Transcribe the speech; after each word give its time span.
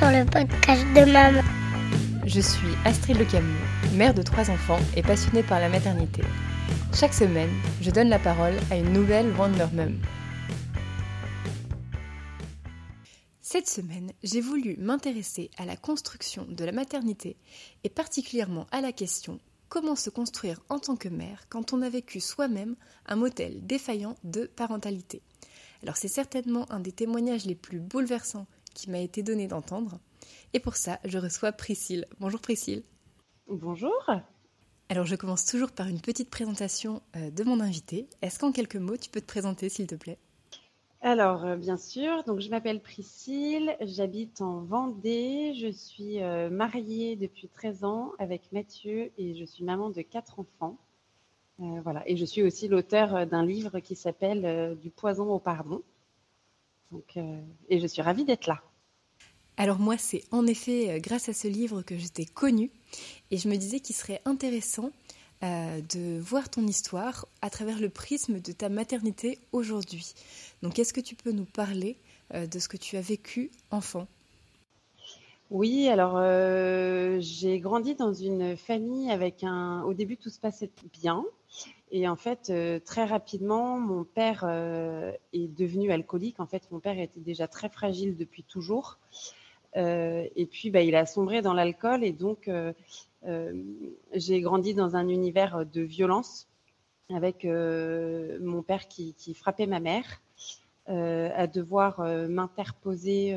le 0.00 0.24
podcast 0.24 0.84
de. 0.94 2.28
Je 2.28 2.40
suis 2.40 2.68
Astrid 2.84 3.18
Le 3.18 3.24
Camus, 3.24 3.58
mère 3.94 4.14
de 4.14 4.22
trois 4.22 4.48
enfants 4.48 4.78
et 4.96 5.02
passionnée 5.02 5.42
par 5.42 5.60
la 5.60 5.68
maternité. 5.68 6.22
Chaque 6.94 7.12
semaine, 7.12 7.50
je 7.82 7.90
donne 7.90 8.08
la 8.08 8.18
parole 8.18 8.54
à 8.70 8.76
une 8.76 8.92
nouvelle 8.92 9.32
Wonder 9.36 9.66
Mum. 9.72 9.98
Cette 13.42 13.68
semaine, 13.68 14.12
j'ai 14.22 14.40
voulu 14.40 14.76
m'intéresser 14.78 15.50
à 15.58 15.66
la 15.66 15.76
construction 15.76 16.46
de 16.48 16.64
la 16.64 16.72
maternité 16.72 17.36
et 17.82 17.88
particulièrement 17.88 18.66
à 18.70 18.80
la 18.80 18.92
question 18.92 19.40
comment 19.68 19.96
se 19.96 20.10
construire 20.10 20.60
en 20.68 20.78
tant 20.78 20.96
que 20.96 21.08
mère 21.08 21.46
quand 21.48 21.72
on 21.72 21.82
a 21.82 21.88
vécu 21.88 22.20
soi-même 22.20 22.76
un 23.06 23.16
modèle 23.16 23.66
défaillant 23.66 24.14
de 24.22 24.46
parentalité? 24.46 25.22
Alors 25.82 25.96
c'est 25.96 26.08
certainement 26.08 26.70
un 26.70 26.80
des 26.80 26.92
témoignages 26.92 27.46
les 27.46 27.54
plus 27.54 27.80
bouleversants 27.80 28.46
qui 28.78 28.90
m'a 28.90 29.00
été 29.00 29.22
donné 29.22 29.48
d'entendre. 29.48 29.98
Et 30.52 30.60
pour 30.60 30.76
ça, 30.76 31.00
je 31.04 31.18
reçois 31.18 31.50
Priscille. 31.50 32.06
Bonjour 32.20 32.40
Priscille. 32.40 32.84
Bonjour. 33.48 34.08
Alors 34.88 35.04
je 35.04 35.16
commence 35.16 35.44
toujours 35.44 35.72
par 35.72 35.88
une 35.88 36.00
petite 36.00 36.30
présentation 36.30 37.02
euh, 37.16 37.30
de 37.30 37.44
mon 37.44 37.60
invité. 37.60 38.08
Est-ce 38.22 38.38
qu'en 38.38 38.52
quelques 38.52 38.76
mots, 38.76 38.96
tu 38.96 39.10
peux 39.10 39.20
te 39.20 39.26
présenter 39.26 39.68
s'il 39.68 39.88
te 39.88 39.96
plaît? 39.96 40.18
Alors, 41.00 41.44
euh, 41.44 41.56
bien 41.56 41.76
sûr, 41.76 42.24
donc 42.24 42.40
je 42.40 42.50
m'appelle 42.50 42.80
Priscille, 42.80 43.76
j'habite 43.80 44.40
en 44.40 44.62
Vendée, 44.62 45.54
je 45.54 45.68
suis 45.68 46.22
euh, 46.22 46.48
mariée 46.48 47.16
depuis 47.16 47.48
13 47.48 47.84
ans 47.84 48.12
avec 48.18 48.50
Mathieu 48.52 49.10
et 49.18 49.34
je 49.34 49.44
suis 49.44 49.64
maman 49.64 49.90
de 49.90 50.02
quatre 50.02 50.40
enfants. 50.40 50.76
voilà, 51.58 52.02
et 52.08 52.16
je 52.16 52.24
suis 52.24 52.42
aussi 52.42 52.68
l'auteur 52.68 53.26
d'un 53.26 53.44
livre 53.44 53.80
qui 53.80 53.96
s'appelle 53.96 54.76
Du 54.80 54.90
poison 54.90 55.28
au 55.30 55.40
pardon. 55.40 55.82
Donc, 56.92 57.18
et 57.68 57.80
je 57.80 57.86
suis 57.86 58.00
ravie 58.00 58.24
d'être 58.24 58.46
là. 58.46 58.62
Alors 59.60 59.80
moi, 59.80 59.98
c'est 59.98 60.22
en 60.30 60.46
effet 60.46 60.88
euh, 60.88 60.98
grâce 61.00 61.28
à 61.28 61.32
ce 61.32 61.48
livre 61.48 61.82
que 61.82 61.98
je 61.98 62.06
t'ai 62.06 62.24
connu 62.24 62.70
et 63.32 63.38
je 63.38 63.48
me 63.48 63.56
disais 63.56 63.80
qu'il 63.80 63.96
serait 63.96 64.22
intéressant 64.24 64.92
euh, 65.42 65.80
de 65.92 66.20
voir 66.20 66.48
ton 66.48 66.64
histoire 66.64 67.26
à 67.42 67.50
travers 67.50 67.80
le 67.80 67.88
prisme 67.88 68.38
de 68.38 68.52
ta 68.52 68.68
maternité 68.68 69.40
aujourd'hui. 69.50 70.14
Donc 70.62 70.78
est-ce 70.78 70.92
que 70.92 71.00
tu 71.00 71.16
peux 71.16 71.32
nous 71.32 71.44
parler 71.44 71.96
euh, 72.34 72.46
de 72.46 72.60
ce 72.60 72.68
que 72.68 72.76
tu 72.76 72.96
as 72.96 73.00
vécu 73.00 73.50
enfant? 73.72 74.06
Oui, 75.50 75.88
alors 75.88 76.20
j'ai 77.20 77.58
grandi 77.58 77.94
dans 77.94 78.12
une 78.12 78.54
famille 78.54 79.10
avec 79.10 79.42
un... 79.42 79.82
Au 79.84 79.94
début, 79.94 80.18
tout 80.18 80.28
se 80.28 80.38
passait 80.38 80.70
bien. 80.92 81.24
Et 81.90 82.06
en 82.06 82.16
fait, 82.16 82.52
très 82.84 83.06
rapidement, 83.06 83.80
mon 83.80 84.04
père 84.04 84.44
est 84.44 85.48
devenu 85.56 85.90
alcoolique. 85.90 86.38
En 86.38 86.46
fait, 86.46 86.70
mon 86.70 86.80
père 86.80 86.98
était 86.98 87.20
déjà 87.20 87.48
très 87.48 87.70
fragile 87.70 88.14
depuis 88.14 88.42
toujours. 88.42 88.98
Euh, 89.78 90.26
et 90.34 90.46
puis, 90.46 90.70
bah, 90.70 90.82
il 90.82 90.96
a 90.96 91.06
sombré 91.06 91.40
dans 91.40 91.54
l'alcool 91.54 92.04
et 92.04 92.12
donc 92.12 92.48
euh, 92.48 92.72
euh, 93.26 93.52
j'ai 94.12 94.40
grandi 94.40 94.74
dans 94.74 94.96
un 94.96 95.08
univers 95.08 95.64
de 95.64 95.82
violence 95.82 96.48
avec 97.14 97.44
mon 97.44 98.62
père 98.62 98.86
qui, 98.86 99.14
frappait 99.32 99.66
ma 99.66 99.80
mère, 99.80 100.20
à 100.86 101.46
devoir 101.46 102.02
m'interposer 102.28 103.34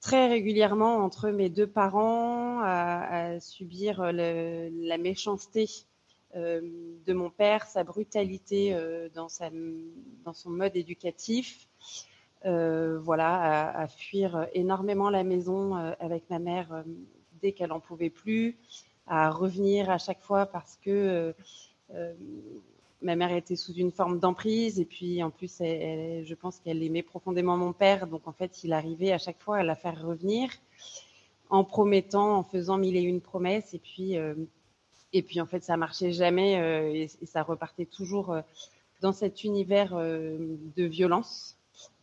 très 0.00 0.26
régulièrement 0.26 1.04
entre 1.04 1.28
mes 1.28 1.50
deux 1.50 1.66
parents, 1.66 2.62
à, 2.62 3.38
subir 3.40 4.10
la 4.10 4.96
méchanceté 4.96 5.68
de 6.34 7.12
mon 7.12 7.28
père, 7.28 7.66
sa 7.66 7.84
brutalité 7.84 8.74
dans, 9.14 9.28
son 9.28 10.48
mode 10.50 10.76
éducatif, 10.76 11.68
euh, 12.46 13.00
voilà, 13.00 13.76
à, 13.76 13.88
fuir 13.88 14.46
énormément 14.54 15.10
la 15.10 15.24
maison 15.24 15.76
euh, 15.76 15.92
avec 15.98 16.30
ma 16.30 16.38
mère 16.38 16.72
euh, 16.72 16.82
dès 17.42 17.50
qu'elle 17.50 17.72
en 17.72 17.80
pouvait 17.80 18.10
plus, 18.10 18.56
à 19.08 19.30
revenir 19.30 19.90
à 19.90 19.98
chaque 19.98 20.22
fois 20.22 20.46
parce 20.46 20.76
que 20.76 21.34
ma 23.02 23.14
mère 23.16 23.32
était 23.32 23.56
sous 23.56 23.72
une 23.74 23.90
forme 23.90 24.20
d'emprise. 24.20 24.78
Et 24.80 24.84
puis 24.84 25.22
en 25.22 25.30
plus, 25.30 25.58
je 25.58 26.34
pense 26.34 26.60
qu'elle 26.60 26.82
aimait 26.82 27.02
profondément 27.02 27.56
mon 27.56 27.72
père, 27.72 28.06
donc 28.06 28.26
en 28.26 28.32
fait, 28.32 28.64
il 28.64 28.72
arrivait 28.72 29.12
à 29.12 29.18
chaque 29.18 29.40
fois 29.40 29.58
à 29.58 29.62
la 29.62 29.76
faire 29.76 30.00
revenir 30.02 30.50
en 31.50 31.62
promettant, 31.62 32.36
en 32.36 32.42
faisant 32.42 32.78
mille 32.78 32.96
et 32.96 33.02
une 33.02 33.20
promesses. 33.20 33.74
Et 33.74 33.78
puis 33.78 34.16
et 35.12 35.22
puis 35.22 35.40
en 35.40 35.46
fait, 35.46 35.62
ça 35.62 35.76
marchait 35.76 36.12
jamais 36.12 37.02
et, 37.02 37.26
ça 37.26 37.42
repartait 37.42 37.86
toujours 37.86 38.34
dans 39.02 39.12
cet 39.12 39.44
univers 39.44 39.94
de 39.94 40.84
violence. 40.84 41.55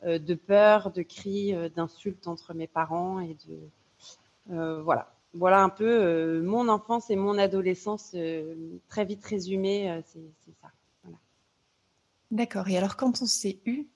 Euh, 0.06 0.20
de 0.20 0.36
peur, 0.36 0.92
de 0.92 1.02
cris, 1.02 1.56
euh, 1.56 1.70
d'insultes 1.70 2.28
entre 2.28 2.54
mes 2.54 2.68
parents 2.68 3.20
et 3.20 3.36
de 3.48 4.52
euh, 4.52 4.82
voilà. 4.84 5.14
Voilà 5.34 5.64
un 5.64 5.70
peu 5.70 6.42
mon 6.44 6.70
enfance 6.70 7.10
et 7.10 7.16
mon 7.16 7.40
adolescence 7.40 8.16
très 8.88 9.04
vite 9.04 9.26
résumée, 9.26 10.00
c'est 10.06 10.54
ça. 10.62 10.72
D'accord. 12.30 12.68
Et 12.68 12.78
alors 12.78 12.96
quand 12.98 13.24
on 13.24 13.26
s'est 13.26 13.60
eu 13.66 13.88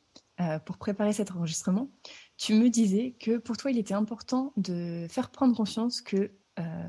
pour 0.66 0.78
préparer 0.80 1.14
cet 1.14 1.30
enregistrement, 1.30 1.92
tu 2.38 2.56
me 2.56 2.72
disais 2.72 3.14
que 3.20 3.38
pour 3.38 3.56
toi 3.56 3.70
il 3.70 3.78
était 3.78 3.94
important 3.94 4.52
de 4.58 5.06
faire 5.12 5.30
prendre 5.30 5.56
conscience 5.56 6.02
que 6.02 6.32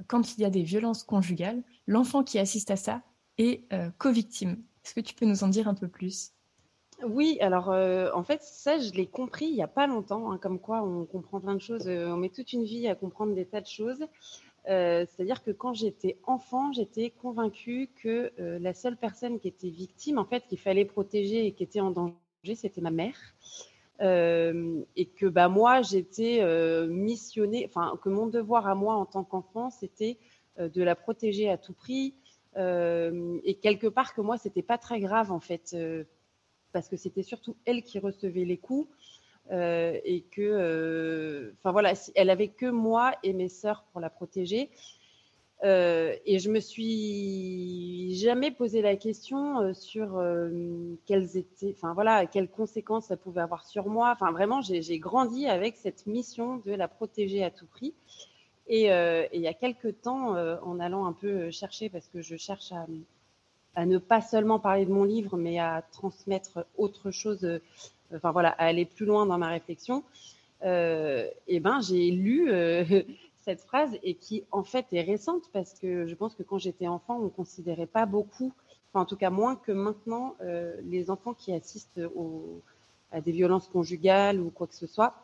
quand 0.06 0.38
il 0.38 0.41
y 0.41 0.47
a 0.47 0.50
des 0.50 0.62
violences 0.62 1.05
conjugales, 1.05 1.62
l'enfant 1.87 2.25
qui 2.25 2.38
assiste 2.38 2.70
à 2.70 2.76
ça 2.76 3.03
est 3.37 3.69
co-victime. 3.99 4.62
Est-ce 4.82 4.94
que 4.94 5.00
tu 5.00 5.15
peux 5.15 5.26
nous 5.26 5.44
en 5.44 5.49
dire 5.49 5.69
un 5.69 5.75
peu 5.75 5.88
plus? 5.88 6.32
Oui, 7.04 7.38
alors 7.41 7.70
euh, 7.70 8.10
en 8.12 8.25
fait, 8.25 8.42
ça, 8.42 8.78
je 8.78 8.91
l'ai 8.92 9.06
compris 9.06 9.47
il 9.47 9.54
n'y 9.54 9.62
a 9.62 9.69
pas 9.69 9.86
longtemps, 9.86 10.32
hein, 10.32 10.38
comme 10.38 10.59
quoi 10.59 10.82
on 10.82 11.04
comprend 11.04 11.41
plein 11.41 11.54
de 11.54 11.60
choses, 11.60 11.86
euh, 11.86 12.09
on 12.09 12.16
met 12.16 12.28
toute 12.28 12.53
une 12.53 12.64
vie 12.64 12.88
à 12.88 12.97
comprendre 12.97 13.34
des 13.34 13.47
tas 13.47 13.60
de 13.60 13.66
choses. 13.66 14.04
Euh, 14.69 15.06
c'est-à-dire 15.06 15.44
que 15.44 15.53
quand 15.53 15.75
j'étais 15.75 16.19
enfant, 16.25 16.72
j'étais 16.72 17.10
convaincue 17.10 17.88
que 18.03 18.32
la 18.37 18.75
seule 18.75 18.97
personne 18.97 19.38
qui 19.38 19.48
était 19.48 19.70
victime, 19.70 20.19
en 20.19 20.25
fait, 20.25 20.44
qu'il 20.48 20.58
fallait 20.58 20.84
protéger 20.84 21.47
et 21.47 21.53
qui 21.53 21.62
était 21.62 21.81
en 21.81 21.91
danger, 21.91 22.54
c'était 22.54 22.81
ma 22.81 22.91
mère. 22.91 23.16
et 24.00 25.06
que 25.16 25.26
bah, 25.26 25.48
moi, 25.48 25.82
j'étais 25.82 26.44
missionnée, 26.87 27.64
enfin, 27.66 27.98
que 28.03 28.10
mon 28.10 28.26
devoir 28.26 28.66
à 28.66 28.75
moi 28.75 28.97
en 28.97 29.06
tant 29.06 29.25
qu'enfant, 29.25 29.70
c'était 29.70 30.19
de 30.58 30.82
la 30.82 30.94
protéger 30.97 31.48
à 31.48 31.56
tout 31.56 31.72
prix. 31.72 32.14
et 32.56 33.58
quelque 33.62 33.87
part 33.87 34.12
que 34.12 34.20
moi, 34.20 34.37
c'était 34.37 34.62
pas 34.62 34.76
très 34.76 35.00
grave, 35.00 35.32
en 35.32 35.41
fait 35.41 35.75
parce 36.78 36.88
que 36.88 36.96
c'était 36.96 37.24
surtout 37.24 37.56
elle 37.64 37.82
qui 37.82 37.98
recevait 37.98 38.44
les 38.44 38.56
coups. 38.56 38.88
Euh, 39.50 39.98
et 40.04 40.20
que, 40.20 40.42
euh, 40.42 41.52
enfin 41.58 41.72
voilà, 41.72 41.94
elle 42.14 42.30
avait 42.30 42.48
que 42.48 42.66
moi 42.66 43.14
et 43.24 43.32
mes 43.32 43.48
sœurs 43.48 43.82
pour 43.90 44.00
la 44.00 44.10
protéger. 44.10 44.70
Euh, 45.64 46.14
et 46.24 46.38
je 46.38 46.50
me 46.50 46.60
suis 46.60 48.14
jamais 48.14 48.52
posé 48.52 48.80
la 48.80 48.94
question 48.94 49.74
sur 49.74 50.22
quelles 51.06 51.36
étaient, 51.36 51.74
enfin 51.76 51.94
voilà, 51.94 52.26
quelles 52.26 52.48
conséquences 52.48 53.06
ça 53.06 53.16
pouvait 53.16 53.40
avoir 53.40 53.64
sur 53.66 53.88
moi. 53.88 54.12
Enfin 54.12 54.30
vraiment, 54.30 54.60
j'ai 54.60 54.98
grandi 55.00 55.46
avec 55.46 55.76
cette 55.76 56.06
mission 56.06 56.58
de 56.58 56.72
la 56.74 56.86
protéger 56.86 57.42
à 57.42 57.50
tout 57.50 57.66
prix. 57.66 57.92
Et, 58.68 58.84
et 58.84 59.28
il 59.32 59.40
y 59.40 59.48
a 59.48 59.54
quelques 59.54 60.00
temps, 60.02 60.36
en 60.62 60.78
allant 60.78 61.06
un 61.06 61.12
peu 61.12 61.50
chercher, 61.50 61.88
parce 61.88 62.06
que 62.06 62.22
je 62.22 62.36
cherche 62.36 62.70
à, 62.70 62.86
à 63.78 63.86
ne 63.86 63.98
pas 63.98 64.20
seulement 64.20 64.58
parler 64.58 64.84
de 64.86 64.92
mon 64.92 65.04
livre, 65.04 65.36
mais 65.36 65.60
à 65.60 65.84
transmettre 65.92 66.66
autre 66.76 67.12
chose, 67.12 67.44
euh, 67.44 67.60
enfin 68.12 68.32
voilà, 68.32 68.48
à 68.48 68.64
aller 68.64 68.84
plus 68.84 69.06
loin 69.06 69.24
dans 69.24 69.38
ma 69.38 69.50
réflexion, 69.50 70.02
euh, 70.64 71.28
eh 71.46 71.60
ben 71.60 71.80
j'ai 71.80 72.10
lu 72.10 72.50
euh, 72.50 73.02
cette 73.44 73.60
phrase 73.60 73.96
et 74.02 74.14
qui 74.14 74.42
en 74.50 74.64
fait 74.64 74.86
est 74.90 75.02
récente 75.02 75.44
parce 75.52 75.78
que 75.78 76.08
je 76.08 76.14
pense 76.16 76.34
que 76.34 76.42
quand 76.42 76.58
j'étais 76.58 76.88
enfant, 76.88 77.18
on 77.18 77.26
ne 77.26 77.28
considérait 77.28 77.86
pas 77.86 78.04
beaucoup, 78.04 78.52
enfin 78.90 79.02
en 79.02 79.06
tout 79.06 79.14
cas 79.16 79.30
moins 79.30 79.54
que 79.54 79.70
maintenant, 79.70 80.34
les 80.82 81.08
enfants 81.08 81.32
qui 81.32 81.52
assistent 81.52 82.00
à 83.12 83.20
des 83.20 83.32
violences 83.32 83.69
conjugales 83.69 84.40
ou 84.40 84.50
quoi 84.50 84.66
que 84.66 84.74
ce 84.74 84.88
soit. 84.88 85.14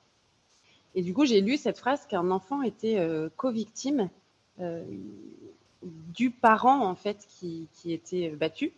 Et 0.94 1.02
du 1.02 1.12
coup, 1.12 1.26
j'ai 1.26 1.40
lu 1.40 1.56
cette 1.56 1.78
phrase 1.78 2.06
qu'un 2.06 2.30
enfant 2.30 2.62
était 2.62 3.04
co-victime 3.36 4.08
du 6.14 6.30
parent 6.30 6.86
en 6.86 6.94
fait 6.94 7.26
qui, 7.28 7.68
était 7.86 8.30
battu. 8.30 8.72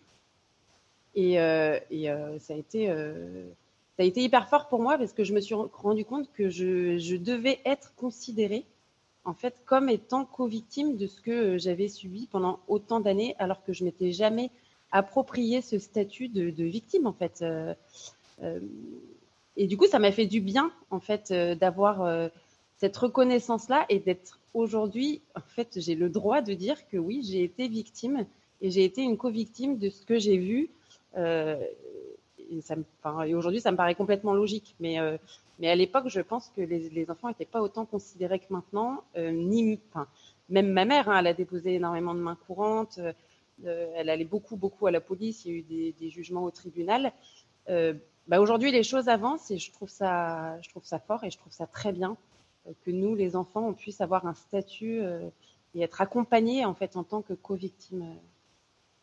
Et, 1.14 1.40
euh, 1.40 1.78
euh, 1.92 2.38
ça, 2.38 2.54
a 2.54 2.56
été, 2.56 2.90
euh, 2.90 3.46
ça 3.96 4.02
a 4.02 4.06
été 4.06 4.22
hyper 4.22 4.48
fort 4.48 4.68
pour 4.68 4.80
moi 4.80 4.98
parce 4.98 5.12
que 5.12 5.24
je 5.24 5.32
me 5.32 5.40
suis 5.40 5.54
rendu 5.54 6.04
compte 6.04 6.30
que 6.32 6.50
je, 6.50 7.16
devais 7.16 7.60
être 7.64 7.94
considérée 7.96 8.64
en 9.24 9.34
fait 9.34 9.62
comme 9.64 9.88
étant 9.88 10.24
co-victime 10.24 10.96
de 10.96 11.06
ce 11.06 11.20
que 11.20 11.58
j'avais 11.58 11.88
subi 11.88 12.28
pendant 12.30 12.60
autant 12.68 13.00
d'années 13.00 13.34
alors 13.38 13.64
que 13.64 13.72
je 13.72 13.84
m'étais 13.84 14.12
jamais 14.12 14.50
approprié 14.92 15.62
ce 15.62 15.78
statut 15.78 16.28
de, 16.28 16.50
de 16.50 16.64
victime 16.64 17.06
en 17.06 17.12
fait. 17.12 17.44
et 19.56 19.66
du 19.66 19.76
coup, 19.76 19.86
ça 19.86 19.98
m'a 19.98 20.12
fait 20.12 20.26
du 20.26 20.40
bien 20.40 20.70
en 20.90 21.00
fait 21.00 21.32
d'avoir 21.32 22.30
cette 22.76 22.96
reconnaissance-là 22.96 23.86
et 23.88 23.98
d'être 23.98 24.38
aujourd'hui, 24.54 25.22
en 25.34 25.40
fait, 25.40 25.78
j'ai 25.80 25.94
le 25.94 26.08
droit 26.08 26.42
de 26.42 26.52
dire 26.52 26.86
que 26.88 26.96
oui, 26.96 27.22
j'ai 27.24 27.42
été 27.42 27.68
victime 27.68 28.26
et 28.60 28.70
j'ai 28.70 28.84
été 28.84 29.02
une 29.02 29.16
co-victime 29.16 29.78
de 29.78 29.88
ce 29.88 30.04
que 30.04 30.18
j'ai 30.18 30.36
vu. 30.36 30.68
Euh, 31.16 31.56
et, 32.50 33.34
aujourd'hui, 33.34 33.60
ça 33.60 33.72
me 33.72 33.76
paraît 33.76 33.94
complètement 33.94 34.34
logique. 34.34 34.76
Mais, 34.78 34.98
mais 35.58 35.68
à 35.68 35.74
l'époque, 35.74 36.08
je 36.08 36.20
pense 36.20 36.52
que 36.54 36.60
les, 36.60 37.10
enfants 37.10 37.28
n'étaient 37.28 37.44
pas 37.44 37.60
autant 37.60 37.86
considérés 37.86 38.38
que 38.38 38.52
maintenant, 38.52 39.02
enfin, 39.14 40.06
même 40.48 40.68
ma 40.68 40.84
mère, 40.84 41.08
hein, 41.08 41.18
elle 41.18 41.26
a 41.26 41.34
déposé 41.34 41.74
énormément 41.74 42.14
de 42.14 42.20
mains 42.20 42.38
courantes. 42.46 43.00
elle 43.64 44.08
allait 44.08 44.24
beaucoup, 44.24 44.54
beaucoup 44.54 44.86
à 44.86 44.92
la 44.92 45.00
police. 45.00 45.44
Il 45.44 45.50
y 45.50 45.54
a 45.54 45.58
eu 45.58 45.92
des, 45.92 46.10
jugements 46.10 46.44
au 46.44 46.50
tribunal. 46.50 47.12
Bah 47.68 48.40
aujourd'hui, 48.40 48.70
les 48.70 48.82
choses 48.82 49.08
avancent 49.08 49.50
et 49.50 49.58
je 49.58 49.72
trouve 49.72 49.88
ça 49.88 50.58
fort 51.06 51.24
et 51.24 51.30
je 51.30 51.38
trouve 51.38 51.52
ça 51.52 51.66
très 51.66 51.92
bien 51.92 52.16
que 52.84 52.90
nous, 52.90 53.14
les 53.14 53.36
enfants, 53.36 53.68
on 53.68 53.74
puisse 53.74 54.00
avoir 54.00 54.26
un 54.26 54.34
statut 54.34 55.00
et 55.74 55.82
être 55.82 56.00
accompagnés 56.00 56.64
en 56.64 56.74
fait 56.74 56.96
en 56.96 57.04
tant 57.04 57.22
que 57.22 57.34
co-victime. 57.34 58.04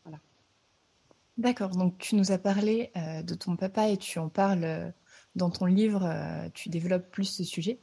voilà. 0.04 0.19
D'accord. 1.38 1.69
Donc 1.69 1.98
tu 1.98 2.15
nous 2.15 2.31
as 2.31 2.38
parlé 2.38 2.92
de 2.95 3.36
ton 3.36 3.56
papa 3.56 3.89
et 3.89 3.98
tu 3.98 4.19
en 4.19 4.30
parles 4.30 4.94
dans 5.36 5.50
ton 5.50 5.65
livre. 5.65 6.07
tu 6.54 6.69
développes 6.69 7.10
plus 7.12 7.25
ce 7.25 7.44
sujet. 7.44 7.80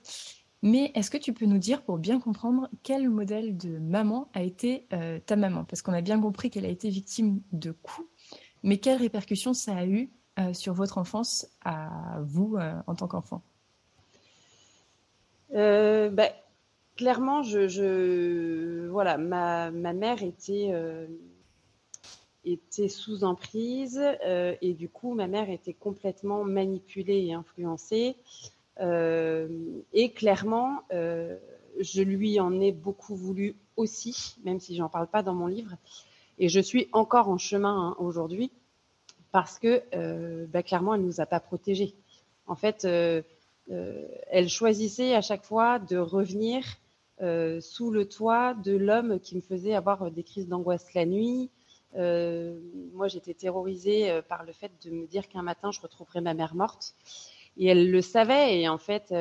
Mais 0.63 0.93
est-ce 0.95 1.11
que 1.11 1.17
tu 1.17 1.33
peux 1.33 1.47
nous 1.47 1.59
dire, 1.59 1.83
pour 1.83 1.97
bien 1.97 2.21
comprendre, 2.21 2.69
quel 2.83 3.09
modèle 3.09 3.57
de 3.57 3.79
maman 3.79 4.29
a 4.35 4.43
été 4.43 4.87
ta 5.25 5.37
maman? 5.37 5.65
Parce 5.65 5.83
qu'on 5.83 5.95
a 5.95 6.03
bien 6.03 6.21
compris 6.21 6.51
qu'elle 6.51 6.67
a 6.67 6.69
été 6.71 6.91
victime 6.91 7.41
de 7.53 7.73
coups, 7.73 8.07
mais 8.63 8.79
quelles 8.79 8.99
répercussions 8.99 9.55
ça 9.55 9.77
a 9.77 9.87
eu 9.87 10.11
sur 10.53 10.75
votre 10.75 10.99
enfance 10.99 11.47
à 11.65 12.21
vous 12.23 12.57
en 12.87 12.95
tant 12.95 13.09
qu'enfant? 13.09 13.43
Euh, 15.55 16.11
bah, 16.11 16.29
clairement, 16.97 17.43
voilà, 17.43 19.19
ma, 19.19 19.71
mère 19.71 20.23
était, 20.23 20.71
euh, 20.73 21.07
sous 22.89 23.25
emprise 23.25 24.01
euh, 24.27 24.55
et 24.61 24.75
du 24.75 24.89
coup, 24.89 25.15
ma 25.15 25.27
mère 25.27 25.51
était 25.51 25.75
complètement 25.75 26.45
manipulée 26.45 27.27
et 27.27 27.35
influencée. 27.35 28.17
et 28.81 30.13
clairement, 30.15 30.83
je 30.91 32.03
lui 32.03 32.41
en 32.41 32.61
ai 32.61 32.73
beaucoup 32.73 33.15
voulu 33.15 33.57
aussi, 33.77 34.37
même 34.45 34.61
si 34.61 34.77
j'en 34.77 34.89
parle 34.89 35.07
pas 35.07 35.23
dans 35.23 35.35
mon 35.35 35.47
livre. 35.47 35.77
Et 36.39 36.49
je 36.49 36.61
suis 36.61 36.89
encore 36.93 37.29
en 37.29 37.37
chemin 37.37 37.89
hein, 37.89 37.97
aujourd'hui 37.99 38.51
parce 39.33 39.59
que 39.59 39.83
bah, 40.47 40.63
clairement, 40.63 40.95
elle 40.95 41.03
nous 41.03 41.21
a 41.21 41.27
pas 41.27 41.41
protégés. 41.41 41.95
En 42.47 42.57
fait, 42.57 42.87
elle 43.71 44.49
choisissait 44.49 45.15
à 45.15 45.21
chaque 45.21 45.45
fois 45.45 45.79
de 45.79 45.97
revenir 45.97 46.65
euh, 47.23 47.61
sous 47.61 47.91
le 47.91 48.09
toit 48.09 48.55
de 48.55 48.75
l'homme 48.75 49.21
qui 49.21 49.37
me 49.37 49.43
faisait 49.43 49.75
avoir 49.75 50.11
des 50.11 50.23
crises 50.23 50.49
d'angoisse 50.49 50.95
la 50.95 51.05
nuit. 51.05 51.51
Euh, 51.97 52.59
moi, 52.95 53.09
j'étais 53.09 53.35
terrorisée 53.35 54.21
par 54.29 54.45
le 54.45 54.53
fait 54.53 54.73
de 54.85 54.91
me 54.91 55.07
dire 55.07 55.29
qu'un 55.29 55.43
matin, 55.43 55.71
je 55.71 55.81
retrouverais 55.81 56.23
ma 56.23 56.33
mère 56.33 56.55
morte. 56.55 56.95
Et 57.59 57.67
elle 57.67 57.91
le 57.91 58.01
savait. 58.01 58.61
Et 58.61 58.69
en 58.69 58.79
fait, 58.79 59.15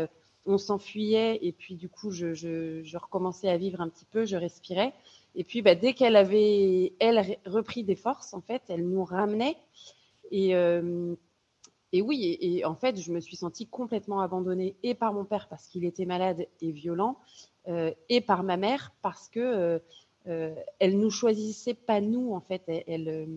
on 0.46 0.58
s'enfuyait. 0.58 1.40
Et 1.42 1.52
puis, 1.52 1.76
du 1.76 1.90
coup, 1.90 2.12
je, 2.12 2.98
recommençais 2.98 3.50
à 3.50 3.58
vivre 3.58 3.82
un 3.82 3.90
petit 3.90 4.06
peu. 4.06 4.24
Je 4.24 4.38
respirais. 4.38 4.94
Et 5.36 5.44
puis, 5.44 5.62
bah, 5.62 5.76
dès 5.76 5.94
qu'elle 5.94 6.16
avait, 6.16 6.94
elle, 7.00 7.38
repris 7.46 7.84
des 7.84 7.96
forces, 7.96 8.34
en 8.34 8.42
fait, 8.42 8.62
elle 8.70 8.88
nous 8.88 9.04
ramenait. 9.04 9.58
Et, 10.32 10.54
et 11.92 12.02
oui, 12.02 12.38
et, 12.40 12.66
en 12.66 12.76
fait, 12.76 13.00
je 13.00 13.12
me 13.12 13.20
suis 13.20 13.36
sentie 13.36 13.66
complètement 13.66 14.22
abandonnée 14.22 14.76
et 14.84 14.94
par 14.94 15.14
mon 15.14 15.26
père 15.26 15.48
parce 15.48 15.68
qu'il 15.68 15.86
était 15.86 16.06
malade 16.06 16.48
et 16.62 16.72
violent, 16.72 17.18
euh, 17.68 17.92
et 18.10 18.22
par 18.22 18.44
ma 18.44 18.58
mère 18.58 18.94
parce 19.02 19.28
que 19.28 19.40
euh, 19.40 19.80
euh, 20.28 20.54
elle 20.80 21.00
nous 21.00 21.10
choisissait 21.10 21.74
pas 21.74 22.00
nous 22.00 22.34
en 22.34 22.42
fait. 22.42 22.64
Elle, 22.68 23.28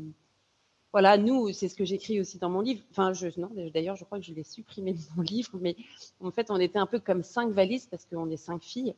voilà, 0.93 1.17
nous, 1.17 1.51
c'est 1.53 1.69
ce 1.69 1.75
que 1.75 1.87
j'écris 1.87 2.21
aussi 2.21 2.39
dans 2.39 2.51
mon 2.51 2.61
livre. 2.61 2.83
Enfin, 2.91 3.15
je, 3.15 3.29
non, 3.41 3.51
d'ailleurs, 3.73 3.97
je 3.97 4.05
crois 4.05 4.19
que 4.19 4.27
je 4.27 4.35
l'ai 4.35 4.45
supprimé 4.45 4.93
de 4.93 5.01
mon 5.17 5.23
livre, 5.23 5.59
mais 5.59 5.75
en 6.21 6.31
fait, 6.31 6.51
on 6.51 6.61
était 6.61 6.79
un 6.79 6.87
peu 6.87 7.01
comme 7.01 7.23
cinq 7.23 7.51
valises 7.53 7.87
parce 7.87 8.05
qu'on 8.05 8.31
est 8.31 8.37
cinq 8.37 8.63
filles 8.63 8.95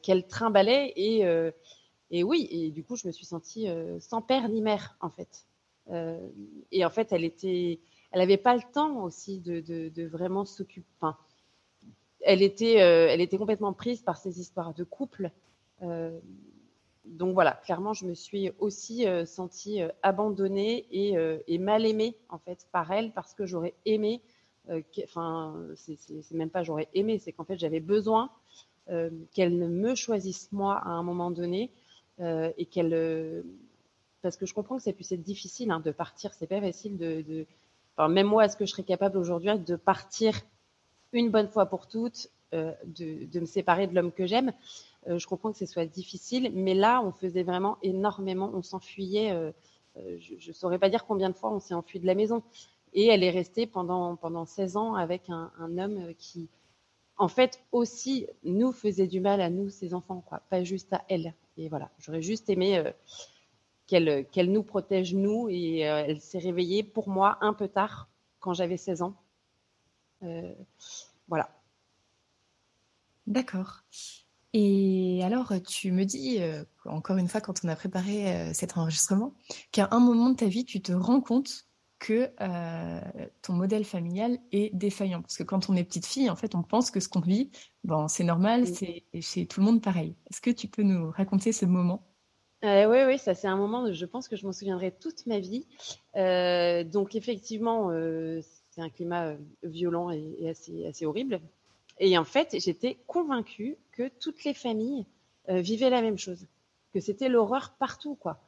qu'elle 0.00 0.26
trimballait 0.26 0.94
et 0.96 1.24
et 2.10 2.24
oui, 2.24 2.48
et 2.50 2.70
du 2.70 2.82
coup, 2.84 2.96
je 2.96 3.06
me 3.06 3.12
suis 3.12 3.26
sentie 3.26 3.66
sans 4.00 4.22
père 4.22 4.48
ni 4.48 4.62
mère 4.62 4.96
en 5.02 5.10
fait. 5.10 5.44
et 6.72 6.86
en 6.86 6.90
fait, 6.90 7.12
elle 7.12 7.24
était 7.24 7.80
elle 8.12 8.20
n'avait 8.20 8.38
pas 8.38 8.54
le 8.54 8.62
temps 8.72 9.02
aussi 9.02 9.40
de, 9.40 10.06
vraiment 10.06 10.44
s'occuper. 10.44 10.86
Enfin, 11.00 11.16
elle 12.20 12.42
était, 12.42 12.80
euh, 12.80 13.08
elle 13.08 13.20
était 13.20 13.38
complètement 13.38 13.72
prise 13.72 14.02
par 14.02 14.16
ces 14.16 14.40
histoires 14.40 14.74
de 14.74 14.84
couple. 14.84 15.30
Euh, 15.82 16.18
donc 17.04 17.34
voilà, 17.34 17.52
clairement, 17.52 17.94
je 17.94 18.06
me 18.06 18.14
suis 18.14 18.50
aussi 18.58 19.06
euh, 19.06 19.24
sentie 19.24 19.80
abandonnée 20.02 20.86
et, 20.90 21.58
mal 21.58 21.86
aimée 21.86 22.16
en 22.28 22.38
fait 22.38 22.66
par 22.72 22.90
elle 22.92 23.12
parce 23.12 23.34
que 23.34 23.46
j'aurais 23.46 23.74
aimé. 23.84 24.22
Enfin, 25.02 25.56
c'est 25.76 26.32
même 26.32 26.50
pas 26.50 26.62
j'aurais 26.62 26.88
aimé, 26.92 27.18
c'est 27.18 27.32
qu'en 27.32 27.44
fait 27.44 27.58
j'avais 27.58 27.80
besoin 27.80 28.30
qu'elle 29.32 29.58
ne 29.58 29.66
me 29.66 29.94
choisisse 29.94 30.52
moi 30.52 30.76
à 30.84 30.90
un 30.90 31.02
moment 31.02 31.30
donné 31.30 31.70
et 32.20 32.66
qu'elle 32.66 33.44
parce 34.20 34.36
que 34.36 34.46
je 34.46 34.54
comprends 34.54 34.76
que 34.76 34.82
ça 34.82 34.92
puisse 34.92 35.12
être 35.12 35.22
difficile 35.22 35.70
hein, 35.70 35.80
de 35.80 35.90
partir, 35.90 36.34
c'est 36.34 36.46
pas 36.46 36.60
facile 36.60 36.98
de, 36.98 37.46
même 38.06 38.26
moi, 38.28 38.44
est-ce 38.44 38.56
que 38.56 38.64
je 38.64 38.70
serais 38.70 38.84
capable 38.84 39.18
aujourd'hui 39.18 39.58
de 39.58 39.74
partir 39.74 40.40
une 41.12 41.30
bonne 41.30 41.48
fois 41.48 41.66
pour 41.66 41.88
toutes, 41.88 42.28
euh, 42.54 42.72
de, 42.84 43.40
me 43.40 43.46
séparer 43.46 43.88
de 43.88 43.94
l'homme 43.94 44.12
que 44.12 44.26
j'aime? 44.26 44.52
Euh, 45.08 45.18
Je 45.18 45.26
comprends 45.26 45.50
que 45.50 45.58
ce 45.58 45.66
soit 45.66 45.86
difficile, 45.86 46.52
mais 46.54 46.74
là, 46.74 47.02
on 47.02 47.10
faisait 47.10 47.42
vraiment 47.42 47.78
énormément, 47.82 48.52
on 48.54 48.62
s'enfuyait. 48.62 49.32
Euh, 49.32 49.50
je 50.20 50.48
ne 50.48 50.52
saurais 50.52 50.78
pas 50.78 50.88
dire 50.88 51.06
combien 51.06 51.28
de 51.28 51.34
fois 51.34 51.50
on 51.50 51.58
s'est 51.58 51.74
enfui 51.74 51.98
de 51.98 52.06
la 52.06 52.14
maison. 52.14 52.42
Et 52.94 53.06
elle 53.06 53.24
est 53.24 53.30
restée 53.30 53.66
pendant, 53.66 54.14
pendant 54.14 54.44
16 54.44 54.76
ans 54.76 54.94
avec 54.94 55.28
un, 55.28 55.50
homme 55.78 56.14
qui, 56.16 56.48
en 57.16 57.28
fait, 57.28 57.60
aussi 57.72 58.28
nous 58.44 58.70
faisait 58.70 59.08
du 59.08 59.20
mal 59.20 59.40
à 59.40 59.50
nous, 59.50 59.70
ses 59.70 59.92
enfants, 59.92 60.22
quoi, 60.24 60.40
pas 60.50 60.62
juste 60.62 60.92
à 60.92 61.04
elle. 61.08 61.34
Et 61.56 61.68
voilà, 61.68 61.90
j'aurais 61.98 62.22
juste 62.22 62.48
aimé 62.48 62.82
qu'elle 63.88 64.52
nous 64.52 64.62
protège, 64.62 65.14
nous. 65.14 65.48
Et 65.48 65.88
euh, 65.88 66.04
elle 66.06 66.20
s'est 66.20 66.38
réveillée 66.38 66.84
pour 66.84 67.08
moi 67.08 67.38
un 67.40 67.54
peu 67.54 67.66
tard, 67.66 68.08
quand 68.38 68.54
j'avais 68.54 68.76
16 68.76 69.02
ans. 69.02 69.16
Euh, 70.22 70.54
voilà. 71.26 71.50
D'accord. 73.26 73.80
Et 74.52 75.20
alors, 75.24 75.52
tu 75.66 75.92
me 75.92 76.04
dis, 76.04 76.40
euh, 76.40 76.64
encore 76.84 77.16
une 77.16 77.28
fois, 77.28 77.40
quand 77.40 77.64
on 77.64 77.68
a 77.68 77.76
préparé 77.76 78.52
cet 78.54 78.78
enregistrement, 78.78 79.34
qu'à 79.72 79.88
un 79.90 80.00
moment 80.00 80.30
de 80.30 80.36
ta 80.36 80.46
vie, 80.46 80.64
tu 80.64 80.80
te 80.80 80.92
rends 80.92 81.20
compte 81.20 81.66
que 81.98 82.30
ton 83.42 83.52
modèle 83.54 83.84
familial 83.84 84.38
est 84.52 84.74
défaillant. 84.74 85.20
Parce 85.20 85.36
que 85.36 85.42
quand 85.42 85.68
on 85.68 85.76
est 85.76 85.84
petite 85.84 86.06
fille, 86.06 86.30
en 86.30 86.36
fait, 86.36 86.54
on 86.54 86.62
pense 86.62 86.90
que 86.90 87.00
ce 87.00 87.08
qu'on 87.08 87.20
vit, 87.20 87.50
bon, 87.84 88.08
c'est 88.08 88.24
normal, 88.24 88.66
c'est 88.66 89.04
chez 89.20 89.46
tout 89.46 89.60
le 89.60 89.66
monde 89.66 89.82
pareil. 89.82 90.14
Est-ce 90.30 90.40
que 90.40 90.50
tu 90.50 90.68
peux 90.68 90.82
nous 90.82 91.10
raconter 91.10 91.52
ce 91.52 91.66
moment? 91.66 92.07
Euh, 92.64 92.86
oui, 92.86 92.98
oui, 93.06 93.18
ça 93.18 93.34
c'est 93.34 93.46
un 93.46 93.56
moment, 93.56 93.92
je 93.92 94.04
pense 94.04 94.26
que 94.26 94.34
je 94.34 94.44
m'en 94.44 94.52
souviendrai 94.52 94.90
toute 94.90 95.26
ma 95.26 95.38
vie. 95.38 95.66
Euh, 96.16 96.82
donc 96.82 97.14
effectivement, 97.14 97.90
euh, 97.90 98.40
c'est 98.70 98.80
un 98.80 98.88
climat 98.88 99.34
violent 99.62 100.10
et, 100.10 100.48
assez, 100.48 100.86
assez, 100.86 101.06
horrible. 101.06 101.40
Et 102.00 102.18
en 102.18 102.24
fait, 102.24 102.56
j'étais 102.58 102.98
convaincue 103.06 103.76
que 103.92 104.08
toutes 104.20 104.44
les 104.44 104.54
familles 104.54 105.06
vivaient 105.48 105.90
la 105.90 106.02
même 106.02 106.18
chose, 106.18 106.46
que 106.92 107.00
c'était 107.00 107.28
l'horreur 107.28 107.74
partout, 107.78 108.16
quoi. 108.16 108.38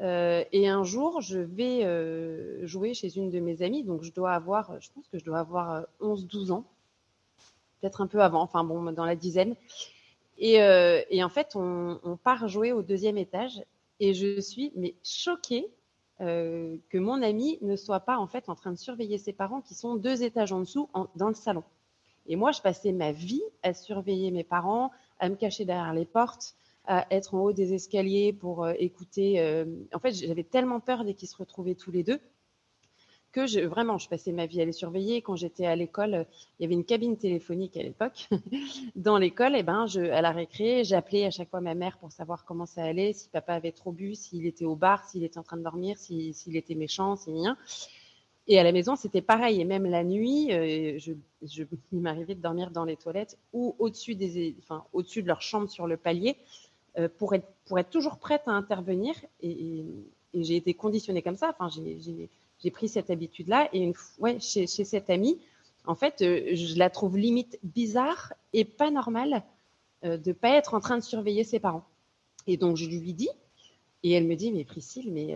et 0.00 0.68
un 0.68 0.84
jour, 0.84 1.20
je 1.22 1.38
vais 1.38 2.66
jouer 2.66 2.94
chez 2.94 3.16
une 3.16 3.30
de 3.30 3.40
mes 3.40 3.62
amies, 3.62 3.82
donc 3.82 4.02
je 4.02 4.12
dois 4.12 4.32
avoir, 4.32 4.80
je 4.80 4.90
pense 4.94 5.08
que 5.08 5.18
je 5.18 5.24
dois 5.24 5.38
avoir 5.38 5.86
11-12 6.00 6.52
ans, 6.52 6.64
peut-être 7.80 8.02
un 8.02 8.06
peu 8.06 8.22
avant, 8.22 8.42
enfin 8.42 8.64
bon, 8.64 8.92
dans 8.92 9.06
la 9.06 9.16
dizaine. 9.16 9.56
Euh, 10.40 11.02
et, 11.10 11.22
en 11.22 11.28
fait, 11.28 11.54
on, 11.54 12.18
part 12.22 12.48
jouer 12.48 12.72
au 12.72 12.82
deuxième 12.82 13.18
étage 13.18 13.62
et 14.00 14.14
je 14.14 14.40
suis 14.40 14.72
mais 14.74 14.94
choquée 15.02 15.68
euh, 16.20 16.76
que 16.88 16.98
mon 16.98 17.22
ami 17.22 17.58
ne 17.62 17.76
soit 17.76 18.00
pas 18.00 18.18
en 18.18 18.26
fait 18.26 18.48
en 18.48 18.54
train 18.54 18.72
de 18.72 18.78
surveiller 18.78 19.18
ses 19.18 19.32
parents 19.32 19.60
qui 19.60 19.74
sont 19.74 19.96
deux 19.96 20.22
étages 20.22 20.52
en 20.52 20.60
dessous 20.60 20.88
dans 21.16 21.28
le 21.28 21.34
salon. 21.34 21.64
Et 22.26 22.36
moi, 22.36 22.52
je 22.52 22.60
passais 22.60 22.92
ma 22.92 23.12
vie 23.12 23.42
à 23.62 23.74
surveiller 23.74 24.30
mes 24.30 24.44
parents, 24.44 24.90
à 25.18 25.28
me 25.28 25.34
cacher 25.34 25.64
derrière 25.64 25.92
les 25.92 26.04
portes, 26.04 26.54
à 26.86 27.06
être 27.10 27.34
en 27.34 27.40
haut 27.40 27.52
des 27.52 27.74
escaliers 27.74 28.32
pour 28.32 28.64
euh, 28.64 28.72
écouter. 28.78 29.64
en 29.92 29.98
fait, 29.98 30.12
j'avais 30.12 30.44
tellement 30.44 30.80
peur 30.80 31.04
dès 31.04 31.14
qu'ils 31.14 31.28
se 31.28 31.36
retrouvaient 31.36 31.74
tous 31.74 31.90
les 31.90 32.02
deux 32.02 32.20
que 33.32 33.66
vraiment, 33.66 33.98
je 33.98 34.08
passais 34.08 34.30
ma 34.32 34.46
vie 34.46 34.60
à 34.60 34.64
les 34.64 34.72
surveiller. 34.72 35.22
Quand 35.22 35.36
j'étais 35.36 35.66
à 35.66 35.74
l'école, 35.74 36.26
il 36.58 36.62
y 36.62 36.64
avait 36.66 36.74
une 36.74 36.84
cabine 36.84 37.16
téléphonique 37.16 37.76
à 37.76 37.82
l'époque. 37.82 38.28
Dans 38.96 39.18
l'école, 39.18 39.54
eh 39.56 39.62
ben, 39.62 39.86
à 39.96 40.22
la 40.22 40.30
récré, 40.30 40.84
j'appelais 40.84 41.24
à 41.24 41.30
chaque 41.30 41.48
fois 41.48 41.60
ma 41.60 41.74
mère 41.74 41.98
pour 41.98 42.12
savoir 42.12 42.44
comment 42.44 42.66
ça 42.66 42.84
allait, 42.84 43.12
si 43.12 43.28
papa 43.28 43.54
avait 43.54 43.72
trop 43.72 43.90
bu, 43.90 44.14
s'il 44.14 44.46
était 44.46 44.66
au 44.66 44.76
bar, 44.76 45.08
s'il 45.08 45.24
était 45.24 45.38
en 45.38 45.42
train 45.42 45.56
de 45.56 45.62
dormir, 45.62 45.96
s'il 45.98 46.56
était 46.56 46.74
méchant, 46.74 47.16
si 47.16 47.30
rien. 47.30 47.56
Et 48.48 48.58
à 48.58 48.64
la 48.64 48.72
maison, 48.72 48.96
c'était 48.96 49.22
pareil. 49.22 49.60
Et 49.60 49.64
même 49.64 49.86
la 49.86 50.04
nuit, 50.04 50.52
euh, 50.52 50.98
il 51.92 52.00
m'arrivait 52.00 52.34
de 52.34 52.42
dormir 52.42 52.70
dans 52.70 52.84
les 52.84 52.96
toilettes 52.96 53.38
ou 53.52 53.74
au-dessus 53.78 54.14
des, 54.14 54.54
enfin, 54.62 54.84
au-dessus 54.92 55.22
de 55.22 55.28
leur 55.28 55.42
chambre 55.42 55.70
sur 55.70 55.86
le 55.86 55.96
palier, 55.96 56.36
euh, 56.98 57.08
pour 57.18 57.34
être, 57.34 57.48
pour 57.66 57.78
être 57.78 57.90
toujours 57.90 58.18
prête 58.18 58.42
à 58.46 58.52
intervenir. 58.52 59.14
Et, 59.40 59.50
et, 59.50 59.84
et 60.34 60.44
j'ai 60.44 60.56
été 60.56 60.74
conditionnée 60.74 61.22
comme 61.22 61.36
ça. 61.36 61.54
Enfin, 61.58 61.70
j'ai 61.70 62.28
j'ai 62.62 62.70
pris 62.70 62.88
cette 62.88 63.10
habitude-là. 63.10 63.68
Et 63.72 63.80
une, 63.80 63.94
ouais, 64.18 64.38
chez, 64.40 64.66
cette 64.66 65.10
amie, 65.10 65.40
en 65.86 65.94
fait, 65.94 66.16
je 66.20 66.78
la 66.78 66.90
trouve 66.90 67.18
limite 67.18 67.58
bizarre 67.62 68.32
et 68.52 68.64
pas 68.64 68.90
normale 68.90 69.42
de 70.02 70.20
ne 70.24 70.32
pas 70.32 70.50
être 70.50 70.74
en 70.74 70.80
train 70.80 70.98
de 70.98 71.02
surveiller 71.02 71.44
ses 71.44 71.60
parents. 71.60 71.84
Et 72.46 72.56
donc, 72.56 72.76
je 72.76 72.86
lui 72.86 73.12
dis, 73.12 73.30
et 74.02 74.12
elle 74.12 74.26
me 74.26 74.34
dit, 74.34 74.52
mais 74.52 74.64
Priscille, 74.64 75.12
mais, 75.12 75.34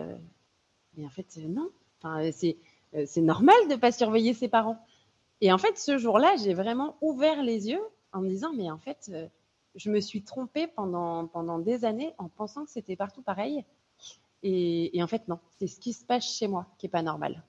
mais 0.97 1.04
en 1.04 1.11
fait, 1.11 1.38
non. 1.38 1.71
Enfin, 2.00 2.30
c'est 2.33 2.56
c'est 3.04 3.21
normal 3.21 3.56
de 3.68 3.75
ne 3.75 3.78
pas 3.78 3.92
surveiller 3.92 4.33
ses 4.33 4.49
parents. 4.49 4.78
Et 5.40 5.52
en 5.52 5.59
fait, 5.59 5.76
ce 5.78 5.99
jour-là, 5.99 6.35
j'ai 6.42 6.54
vraiment 6.54 6.97
ouvert 7.02 7.42
les 7.42 7.68
yeux 7.68 7.83
en 8.12 8.23
me 8.23 8.28
disant, 8.28 8.52
mais 8.54 8.71
en 8.71 8.78
fait, 8.78 9.11
euh, 9.12 9.28
je 9.75 9.90
me 9.90 10.00
suis 10.00 10.23
trompée 10.23 10.66
pendant, 10.66 11.26
pendant 11.26 11.59
des 11.59 11.85
années 11.85 12.14
en 12.16 12.28
pensant 12.28 12.64
que 12.64 12.71
c'était 12.71 12.97
partout 12.97 13.23
pareil. 13.23 13.64
Et, 14.43 15.02
en 15.02 15.07
fait, 15.07 15.26
non, 15.28 15.40
c'est 15.59 15.66
ce 15.66 15.81
qui 15.81 15.93
se 15.93 16.05
passe 16.05 16.25
chez 16.25 16.47
moi 16.47 16.66
qui 16.78 16.87
n'est 16.87 16.90
pas 16.90 17.02
normal. 17.02 17.43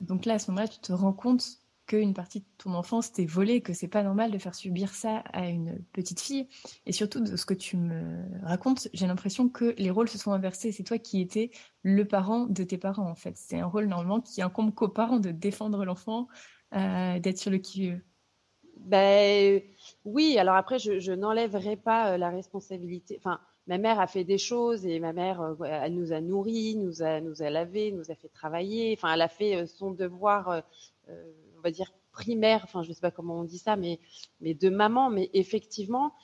Donc 0.00 0.26
là, 0.26 0.34
à 0.34 0.38
ce 0.38 0.50
moment-là, 0.50 0.68
tu 0.68 0.78
te 0.78 0.92
rends 0.92 1.14
compte 1.14 1.42
qu'une 1.86 2.14
partie 2.14 2.40
de 2.40 2.46
ton 2.58 2.74
enfance 2.74 3.12
t'est 3.12 3.24
volée, 3.24 3.60
que 3.60 3.72
c'est 3.72 3.88
pas 3.88 4.02
normal 4.02 4.30
de 4.30 4.38
faire 4.38 4.54
subir 4.54 4.90
ça 4.90 5.18
à 5.32 5.48
une 5.48 5.82
petite 5.92 6.20
fille. 6.20 6.48
Et 6.84 6.92
surtout, 6.92 7.20
de 7.20 7.36
ce 7.36 7.46
que 7.46 7.54
tu 7.54 7.76
me 7.76 8.24
racontes, 8.42 8.88
j'ai 8.92 9.06
l'impression 9.06 9.48
que 9.48 9.74
les 9.78 9.90
rôles 9.90 10.08
se 10.08 10.18
sont 10.18 10.32
inversés. 10.32 10.72
C'est 10.72 10.82
toi 10.82 10.98
qui 10.98 11.20
étais 11.20 11.50
le 11.82 12.06
parent 12.06 12.46
de 12.46 12.64
tes 12.64 12.76
parents, 12.76 13.08
en 13.08 13.14
fait. 13.14 13.36
C'est 13.36 13.60
un 13.60 13.66
rôle 13.66 13.86
normalement 13.86 14.20
qui 14.20 14.42
incombe 14.42 14.74
qu'aux 14.74 14.88
parents 14.88 15.20
de 15.20 15.30
défendre 15.30 15.84
l'enfant, 15.84 16.28
euh, 16.74 17.18
d'être 17.20 17.38
sur 17.38 17.50
le 17.50 17.58
qui-vive. 17.58 18.02
Ben 18.78 19.62
oui, 20.04 20.36
alors 20.38 20.56
après, 20.56 20.78
je, 20.78 21.12
n'enlèverai 21.12 21.76
pas 21.76 22.12
euh, 22.12 22.18
la 22.18 22.30
responsabilité. 22.30 23.16
Enfin, 23.18 23.40
ma 23.66 23.78
mère 23.78 24.00
a 24.00 24.06
fait 24.06 24.24
des 24.24 24.38
choses 24.38 24.86
et 24.86 24.98
ma 25.00 25.12
mère, 25.12 25.40
euh, 25.40 25.54
elle 25.64 25.94
nous 25.94 26.12
a 26.12 26.20
nourris, 26.20 26.76
nous 26.76 27.02
a, 27.02 27.20
nous 27.20 27.42
a 27.42 27.50
lavé, 27.50 27.92
nous 27.92 28.10
a 28.10 28.14
fait 28.14 28.28
travailler. 28.28 28.94
Enfin, 28.96 29.12
elle 29.14 29.22
a 29.22 29.28
fait 29.28 29.66
son 29.66 29.90
devoir 29.90 30.62
on 31.08 31.60
va 31.62 31.70
dire 31.70 31.92
primaire, 32.16 32.62
enfin 32.64 32.82
je 32.82 32.88
ne 32.88 32.94
sais 32.94 33.00
pas 33.00 33.10
comment 33.10 33.40
on 33.40 33.44
dit 33.44 33.58
ça, 33.58 33.76
mais, 33.76 33.98
de 34.40 34.68
maman, 34.68 35.10
mais 35.10 35.30
effectivement, 35.34 36.14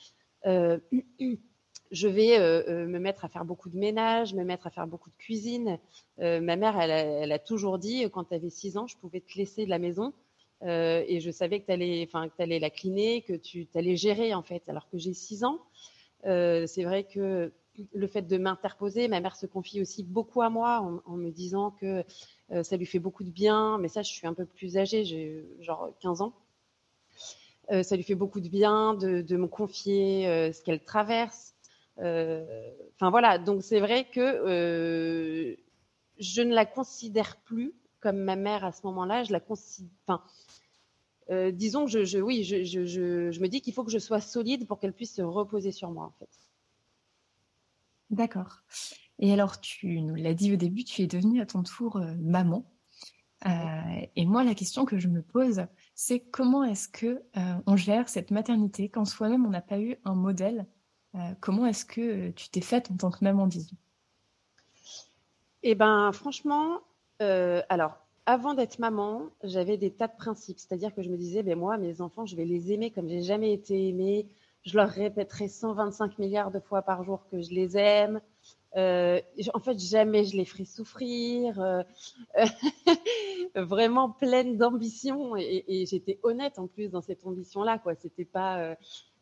euh, 0.45 0.79
je 1.91 2.07
vais 2.07 2.39
euh, 2.39 2.63
euh, 2.67 2.87
me 2.87 2.99
mettre 2.99 3.23
à 3.25 3.29
faire 3.29 3.45
beaucoup 3.45 3.69
de 3.69 3.77
ménage, 3.77 4.33
me 4.33 4.43
mettre 4.43 4.65
à 4.65 4.71
faire 4.71 4.87
beaucoup 4.87 5.11
de 5.11 5.15
cuisine. 5.17 5.79
ma 6.17 6.55
mère, 6.55 6.79
elle 6.79 7.31
a, 7.31 7.39
toujours 7.39 7.77
dit, 7.77 8.09
quand 8.11 8.25
tu 8.25 8.33
avais 8.33 8.49
6 8.49 8.77
ans, 8.77 8.87
je 8.87 8.97
pouvais 8.97 9.21
te 9.21 9.37
laisser 9.37 9.65
de 9.65 9.69
la 9.69 9.79
maison. 9.79 10.13
et 10.63 11.19
je 11.19 11.31
savais 11.31 11.59
que 11.59 11.67
tu 11.67 11.71
allais, 11.71 12.09
allais 12.39 12.59
la 12.59 12.69
cliner, 12.69 13.21
que 13.21 13.33
tu 13.33 13.67
allais 13.75 13.95
gérer 13.95 14.33
en 14.33 14.43
fait. 14.43 14.67
Alors 14.69 14.89
que 14.89 14.97
j'ai 14.97 15.13
6 15.13 15.43
ans, 15.43 15.59
c'est 16.23 16.83
vrai 16.83 17.03
que 17.05 17.51
le 17.93 18.07
fait 18.07 18.21
de 18.21 18.37
m'interposer, 18.37 19.07
ma 19.07 19.19
mère 19.19 19.35
se 19.35 19.45
confie 19.45 19.81
aussi 19.81 20.03
beaucoup 20.03 20.41
à 20.41 20.49
moi 20.49 21.01
en 21.05 21.17
me 21.17 21.31
disant 21.31 21.71
que 21.71 22.03
euh, 22.51 22.63
ça 22.63 22.77
lui 22.77 22.85
fait 22.85 22.99
beaucoup 22.99 23.23
de 23.23 23.29
bien, 23.29 23.77
mais 23.79 23.87
ça, 23.87 24.01
je 24.03 24.11
suis 24.11 24.27
un 24.27 24.33
peu 24.33 24.45
plus 24.45 24.77
âgée, 24.77 25.03
j'ai 25.05 25.45
genre 25.59 25.89
15 26.01 26.21
ans. 26.21 26.33
Euh, 27.71 27.81
ça 27.81 27.95
lui 27.95 28.03
fait 28.03 28.15
beaucoup 28.15 28.41
de 28.41 28.49
bien 28.49 28.93
de, 28.93 29.37
me 29.37 29.47
confier 29.47 30.27
euh, 30.27 30.51
ce 30.51 30.61
qu'elle 30.61 30.83
traverse. 30.83 31.55
Enfin 31.97 33.09
voilà, 33.09 33.37
donc 33.37 33.63
c'est 33.63 33.79
vrai 33.79 34.05
que 34.05 35.55
je 36.19 36.41
ne 36.41 36.53
la 36.53 36.65
considère 36.65 37.37
plus 37.37 37.73
comme 37.99 38.17
ma 38.17 38.35
mère 38.35 38.65
à 38.65 38.71
ce 38.71 38.85
moment-là. 38.85 39.23
Je 39.23 39.31
la 39.31 39.39
considère. 39.39 40.25
Disons 41.29 41.85
que 41.85 42.03
je, 42.03 42.19
oui, 42.19 42.43
je, 42.43 42.63
je, 42.63 43.39
me 43.39 43.47
dis 43.47 43.61
qu'il 43.61 43.73
faut 43.73 43.83
que 43.83 43.91
je 43.91 43.99
sois 43.99 44.21
solide 44.21 44.67
pour 44.67 44.79
qu'elle 44.79 44.93
puisse 44.93 45.15
se 45.15 45.21
reposer 45.21 45.71
sur 45.71 45.91
moi, 45.91 46.05
en 46.05 46.11
fait. 46.19 46.29
D'accord. 48.09 48.61
Et 49.19 49.33
alors, 49.33 49.59
tu 49.59 50.01
nous 50.01 50.15
l'as 50.15 50.33
dit 50.33 50.53
au 50.53 50.55
début, 50.55 50.83
tu 50.83 51.01
es 51.01 51.07
devenue 51.07 51.41
à 51.41 51.45
ton 51.45 51.63
tour 51.63 51.97
euh, 51.97 52.13
maman. 52.19 52.69
Euh, 53.45 53.49
et 54.15 54.25
moi, 54.25 54.43
la 54.43 54.55
question 54.55 54.85
que 54.85 54.97
je 54.97 55.07
me 55.07 55.21
pose, 55.21 55.65
c'est 55.95 56.19
comment 56.19 56.63
est-ce 56.63 56.87
que 56.87 57.23
euh, 57.37 57.55
on 57.65 57.75
gère 57.75 58.07
cette 58.07 58.31
maternité 58.31 58.89
quand 58.89 59.05
soi-même 59.05 59.45
on 59.45 59.49
n'a 59.49 59.61
pas 59.61 59.79
eu 59.79 59.97
un 60.05 60.15
modèle 60.15 60.67
Comment 61.41 61.67
est-ce 61.67 61.85
que 61.85 62.31
tu 62.31 62.49
t'es 62.49 62.59
faite 62.59 62.89
en 62.89 62.97
tant 62.97 63.11
que 63.11 63.23
maman, 63.23 63.45
disons? 63.45 63.75
Eh 65.61 65.75
ben, 65.75 66.11
franchement, 66.11 66.79
alors 67.19 68.02
avant 68.25 68.53
d'être 68.53 68.79
maman, 68.79 69.29
j'avais 69.43 69.77
des 69.77 69.91
tas 69.91 70.07
de 70.07 70.15
principes. 70.15 70.59
C'est-à-dire 70.59 70.93
que 70.93 71.01
je 71.01 71.09
me 71.09 71.17
disais, 71.17 71.43
ben 71.43 71.57
moi, 71.57 71.77
mes 71.77 72.01
enfants, 72.01 72.25
je 72.25 72.35
vais 72.35 72.45
les 72.45 72.71
aimer 72.71 72.91
comme 72.91 73.09
j'ai 73.09 73.21
jamais 73.21 73.53
été 73.53 73.89
aimée. 73.89 74.27
Je 74.63 74.77
leur 74.77 74.89
répéterai 74.89 75.49
125 75.49 76.17
milliards 76.19 76.51
de 76.51 76.59
fois 76.59 76.81
par 76.83 77.03
jour 77.03 77.27
que 77.29 77.41
je 77.41 77.51
les 77.51 77.77
aime. 77.77 78.21
Euh, 78.77 79.19
en 79.53 79.59
fait, 79.59 79.77
jamais 79.77 80.23
je 80.23 80.37
les 80.37 80.45
ferai 80.45 80.63
souffrir. 80.63 81.59
Euh, 81.59 81.83
vraiment 83.55 84.09
pleine 84.09 84.57
d'ambition 84.57 85.35
et, 85.35 85.85
j'étais 85.85 86.19
honnête 86.23 86.57
en 86.59 86.67
plus 86.67 86.89
dans 86.89 87.01
cette 87.01 87.25
ambition-là. 87.25 87.81
C'était 87.99 88.25
pas. 88.25 88.59
Euh, 88.59 88.75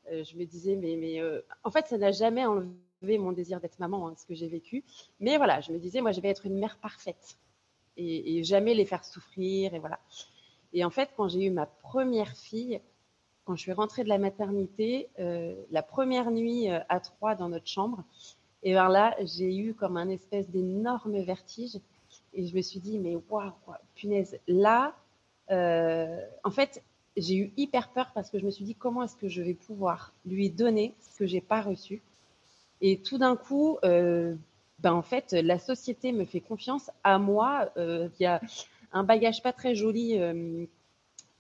je 0.09 0.35
me 0.37 0.45
disais, 0.45 0.75
mais, 0.75 0.95
mais 0.95 1.21
en 1.63 1.71
fait, 1.71 1.87
ça 1.87 1.97
n'a 1.97 2.11
jamais 2.11 2.45
enlevé 2.45 3.17
mon 3.17 3.31
désir 3.31 3.59
d'être 3.61 3.79
maman, 3.79 4.07
hein, 4.07 4.13
ce 4.15 4.25
que 4.25 4.35
j'ai 4.35 4.47
vécu. 4.47 4.83
Mais 5.19 5.37
voilà, 5.37 5.59
je 5.61 5.71
me 5.71 5.79
disais, 5.79 6.01
moi, 6.01 6.11
je 6.11 6.21
vais 6.21 6.29
être 6.29 6.45
une 6.45 6.59
mère 6.59 6.77
parfaite 6.77 7.37
et, 7.97 8.43
jamais 8.43 8.73
les 8.73 8.85
faire 8.85 9.03
souffrir 9.03 9.73
et 9.73 9.79
voilà. 9.79 9.99
Et 10.73 10.85
en 10.85 10.89
fait, 10.89 11.09
quand 11.17 11.27
j'ai 11.27 11.45
eu 11.45 11.51
ma 11.51 11.65
première 11.65 12.35
fille, 12.35 12.79
quand 13.45 13.55
je 13.55 13.61
suis 13.61 13.73
rentrée 13.73 14.03
de 14.03 14.09
la 14.09 14.17
maternité, 14.17 15.09
la 15.17 15.83
première 15.83 16.31
nuit 16.31 16.69
à 16.69 16.99
trois 16.99 17.35
dans 17.35 17.49
notre 17.49 17.67
chambre, 17.67 18.03
et 18.63 18.71
bien 18.71 18.89
là, 18.89 19.15
j'ai 19.21 19.55
eu 19.55 19.73
comme 19.73 19.97
un 19.97 20.09
espèce 20.09 20.49
d'énorme 20.49 21.19
vertige. 21.21 21.79
Et 22.33 22.45
je 22.45 22.55
me 22.55 22.61
suis 22.61 22.79
dit, 22.79 22.99
mais 22.99 23.17
waouh, 23.29 23.51
punaise, 23.95 24.39
là, 24.47 24.95
euh, 25.49 26.21
en 26.43 26.51
fait, 26.51 26.83
j'ai 27.17 27.35
eu 27.35 27.53
hyper 27.57 27.89
peur 27.89 28.11
parce 28.13 28.29
que 28.29 28.39
je 28.39 28.45
me 28.45 28.51
suis 28.51 28.63
dit, 28.63 28.75
comment 28.75 29.03
est-ce 29.03 29.15
que 29.15 29.27
je 29.27 29.41
vais 29.41 29.53
pouvoir 29.53 30.13
lui 30.25 30.49
donner 30.49 30.93
ce 30.99 31.17
que 31.17 31.25
j'ai 31.25 31.41
pas 31.41 31.61
reçu? 31.61 32.01
Et 32.79 32.97
tout 33.01 33.17
d'un 33.17 33.35
coup, 33.35 33.77
euh, 33.83 34.35
ben 34.81 34.93
en 34.93 35.01
fait, 35.01 35.33
la 35.33 35.59
société 35.59 36.11
me 36.11 36.25
fait 36.25 36.41
confiance 36.41 36.89
à 37.03 37.19
moi. 37.19 37.69
Euh, 37.77 38.09
il 38.19 38.23
y 38.23 38.25
a 38.25 38.41
un 38.91 39.03
bagage 39.03 39.41
pas 39.41 39.53
très 39.53 39.75
joli 39.75 40.19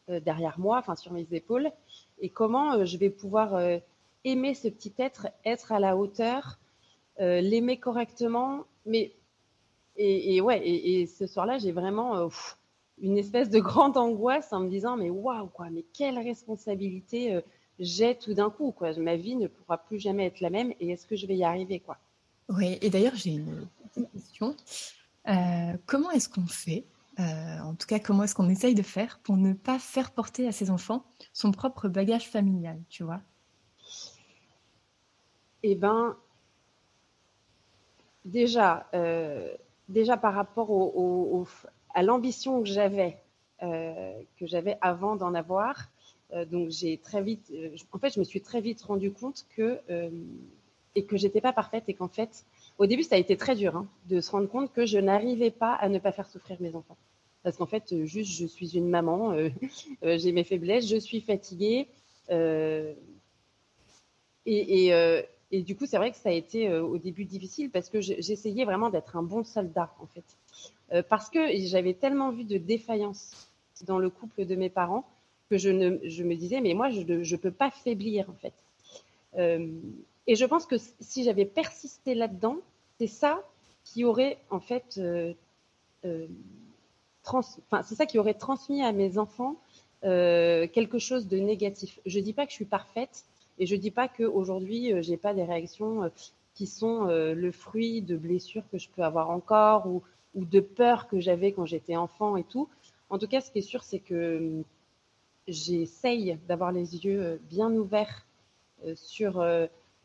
derrière 0.07 0.59
moi, 0.59 0.77
enfin 0.77 0.95
sur 0.95 1.13
mes 1.13 1.27
épaules. 1.31 1.71
Et 2.19 2.29
comment 2.29 2.85
je 2.85 2.97
vais 2.97 3.09
pouvoir 3.09 3.59
aimer 4.23 4.53
ce 4.53 4.67
petit 4.67 4.93
être, 4.97 5.27
être 5.45 5.71
à 5.71 5.79
la 5.79 5.97
hauteur 5.97 6.59
euh, 7.19 7.41
l'aimer 7.41 7.77
correctement. 7.77 8.65
Mais 8.85 9.13
et, 9.97 10.37
et, 10.37 11.05
ce 11.05 11.27
soir-là, 11.27 11.57
j'ai 11.59 11.71
vraiment 11.71 12.17
euh, 12.17 12.27
une 12.99 13.17
espèce 13.17 13.49
de 13.49 13.59
grande 13.59 13.97
angoisse 13.97 14.51
en 14.53 14.61
me 14.61 14.69
disant 14.69 14.97
mais 14.97 15.09
waouh 15.09 15.47
quoi, 15.47 15.69
mais 15.69 15.83
quelle 15.93 16.17
responsabilité 16.17 17.35
euh, 17.35 17.41
j'ai 17.79 18.15
tout 18.15 18.33
d'un 18.33 18.49
coup 18.49 18.71
quoi. 18.71 18.93
Ma 18.97 19.17
vie 19.17 19.35
ne 19.35 19.47
pourra 19.47 19.77
plus 19.77 19.99
jamais 19.99 20.25
être 20.25 20.39
la 20.39 20.49
même 20.49 20.73
et 20.79 20.89
est-ce 20.91 21.05
que 21.05 21.15
je 21.15 21.27
vais 21.27 21.35
y 21.35 21.43
arriver 21.43 21.79
quoi? 21.79 21.97
Oui, 22.51 22.77
et 22.81 22.89
d'ailleurs 22.89 23.15
j'ai 23.15 23.31
une 23.31 23.67
question. 24.13 24.55
comment 25.85 26.11
est-ce 26.11 26.29
qu'on 26.29 26.47
fait 26.47 26.85
en 27.17 27.75
tout 27.75 27.87
cas, 27.87 27.99
comment 27.99 28.23
est-ce 28.23 28.33
qu'on 28.35 28.49
essaye 28.49 28.73
de 28.73 28.81
faire 28.81 29.19
pour 29.19 29.37
ne 29.37 29.53
pas 29.53 29.77
faire 29.79 30.11
porter 30.11 30.47
à 30.47 30.51
ses 30.51 30.69
enfants 30.71 31.03
son 31.33 31.51
propre 31.51 31.87
bagage 31.87 32.27
familial, 32.29 32.79
tu 32.89 33.03
vois? 33.03 33.21
Eh 35.63 35.75
ben, 35.75 36.17
déjà, 38.25 38.87
euh, 38.93 39.53
déjà 39.89 40.17
par 40.17 40.33
rapport 40.33 40.71
à 41.93 42.03
l'ambition 42.03 42.61
que 42.61 42.67
j'avais, 42.67 43.17
euh, 43.61 44.13
que 44.39 44.47
j'avais 44.47 44.77
avant 44.81 45.15
d'en 45.15 45.33
avoir, 45.33 45.89
euh, 46.33 46.45
donc 46.45 46.69
j'ai 46.69 46.97
très 46.97 47.21
vite, 47.21 47.51
en 47.91 47.99
fait, 47.99 48.13
je 48.13 48.19
me 48.19 48.23
suis 48.23 48.41
très 48.41 48.61
vite 48.61 48.81
rendu 48.81 49.11
compte 49.11 49.45
que 49.55 49.79
et 50.95 51.05
que 51.05 51.17
j'étais 51.17 51.41
pas 51.41 51.53
parfaite 51.53 51.85
et 51.87 51.93
qu'en 51.93 52.07
fait, 52.07 52.45
au 52.77 52.85
début, 52.85 53.03
ça 53.03 53.15
a 53.15 53.17
été 53.17 53.37
très 53.37 53.55
dur 53.55 53.75
hein, 53.75 53.87
de 54.09 54.19
se 54.19 54.31
rendre 54.31 54.47
compte 54.47 54.73
que 54.73 54.85
je 54.85 54.97
n'arrivais 54.97 55.51
pas 55.51 55.73
à 55.73 55.89
ne 55.89 55.99
pas 55.99 56.11
faire 56.11 56.27
souffrir 56.27 56.57
mes 56.59 56.75
enfants. 56.75 56.97
Parce 57.43 57.57
qu'en 57.57 57.65
fait, 57.65 58.05
juste, 58.05 58.31
je 58.31 58.45
suis 58.45 58.77
une 58.77 58.89
maman, 58.89 59.35
j'ai 60.03 60.31
mes 60.31 60.43
faiblesses, 60.43 60.87
je 60.87 60.97
suis 60.97 61.21
fatiguée. 61.21 61.87
et, 64.45 65.61
du 65.63 65.75
coup, 65.75 65.85
c'est 65.85 65.97
vrai 65.97 66.11
que 66.11 66.17
ça 66.17 66.29
a 66.29 66.33
été 66.33 66.69
euh, 66.69 66.83
au 66.83 66.97
début 66.97 67.25
difficile 67.25 67.69
parce 67.71 67.89
que 67.89 67.99
j'essayais 67.99 68.63
vraiment 68.63 68.89
d'être 68.89 69.15
un 69.17 69.23
bon 69.23 69.43
soldat, 69.43 69.93
en 69.99 70.05
fait. 70.05 70.23
Euh, 70.93 71.03
parce 71.07 71.29
que 71.29 71.39
j'avais 71.65 71.93
tellement 71.93 72.31
vu 72.31 72.43
de 72.43 72.57
défaillances 72.57 73.49
dans 73.85 73.97
le 73.97 74.09
couple 74.09 74.45
de 74.45 74.55
mes 74.55 74.69
parents 74.69 75.05
que 75.49 75.57
je, 75.57 75.99
je 76.03 76.23
me 76.23 76.35
disais, 76.35 76.61
mais 76.61 76.73
moi, 76.73 76.89
je 76.89 77.01
ne 77.01 77.35
peux 77.37 77.51
pas 77.51 77.71
faiblir, 77.71 78.29
en 78.29 78.35
fait. 78.35 78.53
Euh, 80.27 80.31
et 80.31 80.35
je 80.35 80.45
pense 80.45 80.65
que 80.65 80.75
si 80.99 81.23
j'avais 81.23 81.45
persisté 81.45 82.15
là-dedans, 82.15 82.57
c'est 82.97 83.07
ça 83.07 83.43
qui 83.83 84.03
aurait, 84.03 84.37
en 84.49 84.59
fait, 84.59 84.99
trans, 87.23 87.41
c'est 87.41 87.95
ça 87.95 88.05
qui 88.05 88.19
aurait 88.19 88.35
transmis 88.35 88.83
à 88.83 88.91
mes 88.91 89.17
enfants 89.17 89.55
quelque 90.03 90.99
chose 90.99 91.27
de 91.27 91.37
négatif. 91.37 91.99
Je 92.05 92.19
dis 92.19 92.33
pas 92.33 92.45
que 92.45 92.51
je 92.51 92.55
suis 92.55 92.65
parfaite, 92.65 93.25
et 93.61 93.67
je 93.67 93.75
dis 93.75 93.91
pas 93.91 94.07
qu'aujourd'hui, 94.07 94.91
euh, 94.91 95.03
j'ai 95.03 95.17
pas 95.17 95.35
des 95.35 95.43
réactions 95.43 96.03
euh, 96.03 96.09
qui 96.55 96.65
sont 96.65 97.07
euh, 97.07 97.35
le 97.35 97.51
fruit 97.51 98.01
de 98.01 98.17
blessures 98.17 98.63
que 98.71 98.79
je 98.79 98.89
peux 98.89 99.03
avoir 99.03 99.29
encore 99.29 99.85
ou, 99.85 100.01
ou 100.33 100.45
de 100.45 100.59
peur 100.59 101.07
que 101.07 101.19
j'avais 101.19 101.51
quand 101.51 101.67
j'étais 101.67 101.95
enfant 101.95 102.37
et 102.37 102.43
tout. 102.43 102.67
En 103.11 103.19
tout 103.19 103.27
cas, 103.27 103.39
ce 103.39 103.51
qui 103.51 103.59
est 103.59 103.61
sûr, 103.61 103.83
c'est 103.83 103.99
que 103.99 104.63
j'essaye 105.47 106.39
d'avoir 106.47 106.71
les 106.71 107.05
yeux 107.05 107.39
bien 107.49 107.71
ouverts 107.71 108.25
sur 108.95 109.43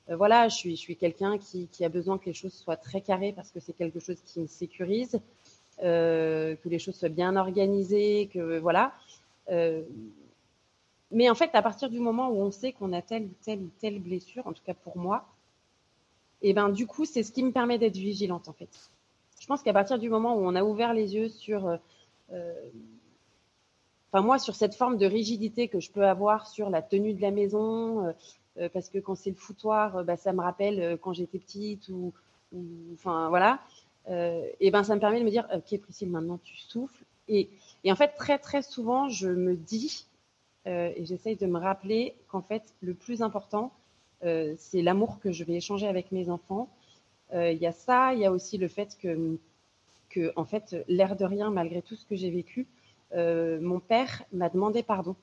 voilà, 0.09 0.49
je 0.49 0.55
suis, 0.75 0.97
quelqu'un 0.97 1.39
qui, 1.39 1.85
a 1.85 1.89
besoin 1.89 2.19
que 2.19 2.27
les 2.27 2.35
choses 2.35 2.53
soient 2.53 2.77
très 2.77 3.01
carrées 3.01 3.33
parce 3.33 3.51
que 3.51 3.61
c'est 3.61 3.73
quelque 3.73 3.99
chose 3.99 4.21
qui 4.25 4.41
me 4.41 4.47
sécurise, 4.47 5.21
que 5.81 6.57
les 6.65 6.79
choses 6.79 6.95
soient 6.95 7.09
bien 7.09 7.35
organisées, 7.37 8.31
que 8.33 8.59
voilà. 8.59 8.93
mais 11.11 11.29
en 11.29 11.35
fait, 11.35 11.51
à 11.55 11.63
partir 11.63 11.91
du 11.91 11.99
moment 11.99 12.29
où 12.29 12.41
on 12.41 12.53
sait 12.53 12.73
qu'on 12.73 12.93
a 12.93 13.03
telle 13.03 13.25
ou 13.25 13.35
telle 13.45 13.67
telle 13.81 13.99
blessure, 13.99 14.47
en 14.47 14.53
tout 14.53 14.63
cas 14.65 14.75
pour 14.75 14.97
moi, 14.97 15.27
et 16.43 16.53
ben 16.53 16.69
du 16.69 16.87
coup, 16.87 17.05
c'est 17.05 17.23
ce 17.23 17.33
qui 17.33 17.43
me 17.43 17.51
permet 17.51 17.79
d'être 17.79 17.97
vigilante 17.97 18.49
en 18.49 18.53
fait. 18.53 18.91
Je 19.41 19.47
pense 19.47 19.63
qu'à 19.63 19.73
partir 19.73 19.99
du 19.99 20.09
moment 20.09 20.35
où 20.35 20.47
on 20.47 20.55
a 20.55 20.65
ouvert 20.65 20.95
les 20.95 21.15
yeux 21.15 21.29
sur, 21.29 21.67
euh, 21.67 21.77
euh, 22.33 22.53
enfin 24.11 24.23
moi, 24.23 24.39
sur 24.39 24.55
cette 24.55 24.75
forme 24.75 24.97
de 24.97 25.07
rigidité 25.07 25.69
que 25.69 25.81
je 25.81 25.91
peux 25.91 26.07
avoir 26.07 26.47
sur 26.47 26.71
la 26.71 26.83
tenue 26.83 27.15
de 27.15 27.23
la 27.23 27.31
maison, 27.31 28.07
euh, 28.07 28.13
parce 28.73 28.89
que 28.89 28.99
quand 28.99 29.15
c'est 29.15 29.31
le 29.31 29.37
foutoir, 29.37 30.05
bah, 30.05 30.17
ça 30.17 30.33
me 30.33 30.41
rappelle 30.41 30.99
quand 31.03 31.13
j'étais 31.13 31.39
petite 31.39 31.89
ou, 31.89 32.13
enfin 32.95 33.29
voilà. 33.29 33.61
et 34.09 34.71
ben 34.71 34.83
ça 34.83 34.95
me 34.95 35.01
permet 35.01 35.21
de 35.21 35.25
me 35.25 35.31
dire, 35.31 35.47
ok 35.55 35.81
Priscille, 35.81 36.11
maintenant 36.11 36.39
tu 36.43 36.57
souffles. 36.57 37.05
Et, 37.29 37.49
en 37.87 37.97
fait, 37.97 38.13
très 38.17 38.39
très 38.39 38.63
souvent, 38.63 39.09
je 39.09 39.29
me 39.29 39.57
dis 39.57 40.07
et 40.65 41.05
j'essaye 41.05 41.37
de 41.37 41.47
me 41.47 41.59
rappeler 41.59 42.15
qu'en 42.29 42.43
fait, 42.43 42.75
le 42.81 42.95
plus 42.95 43.23
important, 43.23 43.73
euh, 44.25 44.55
c'est 44.59 44.83
l'amour 44.83 45.21
que 45.21 45.33
je 45.33 45.45
vais 45.45 45.55
échanger 45.55 45.87
avec 45.87 46.13
mes 46.13 46.31
enfants. 46.31 46.69
Euh, 47.35 47.53
il 47.53 47.59
y 47.59 47.67
a 47.67 47.73
ça, 47.73 48.15
il 48.15 48.21
y 48.21 48.25
a 48.25 48.33
aussi 48.33 48.59
le 48.59 48.69
fait 48.69 48.97
que, 49.01 49.39
que 50.11 50.33
en 50.37 50.45
fait, 50.45 50.77
l'air 50.89 51.17
de 51.17 51.25
rien, 51.25 51.51
malgré 51.51 51.83
tout 51.83 51.97
ce 51.97 52.07
que 52.07 52.17
j'ai 52.17 52.31
vécu, 52.31 52.67
euh, 53.15 53.61
mon 53.61 53.81
père 53.81 54.25
m'a 54.33 54.49
demandé 54.49 54.83
pardon 54.83 55.17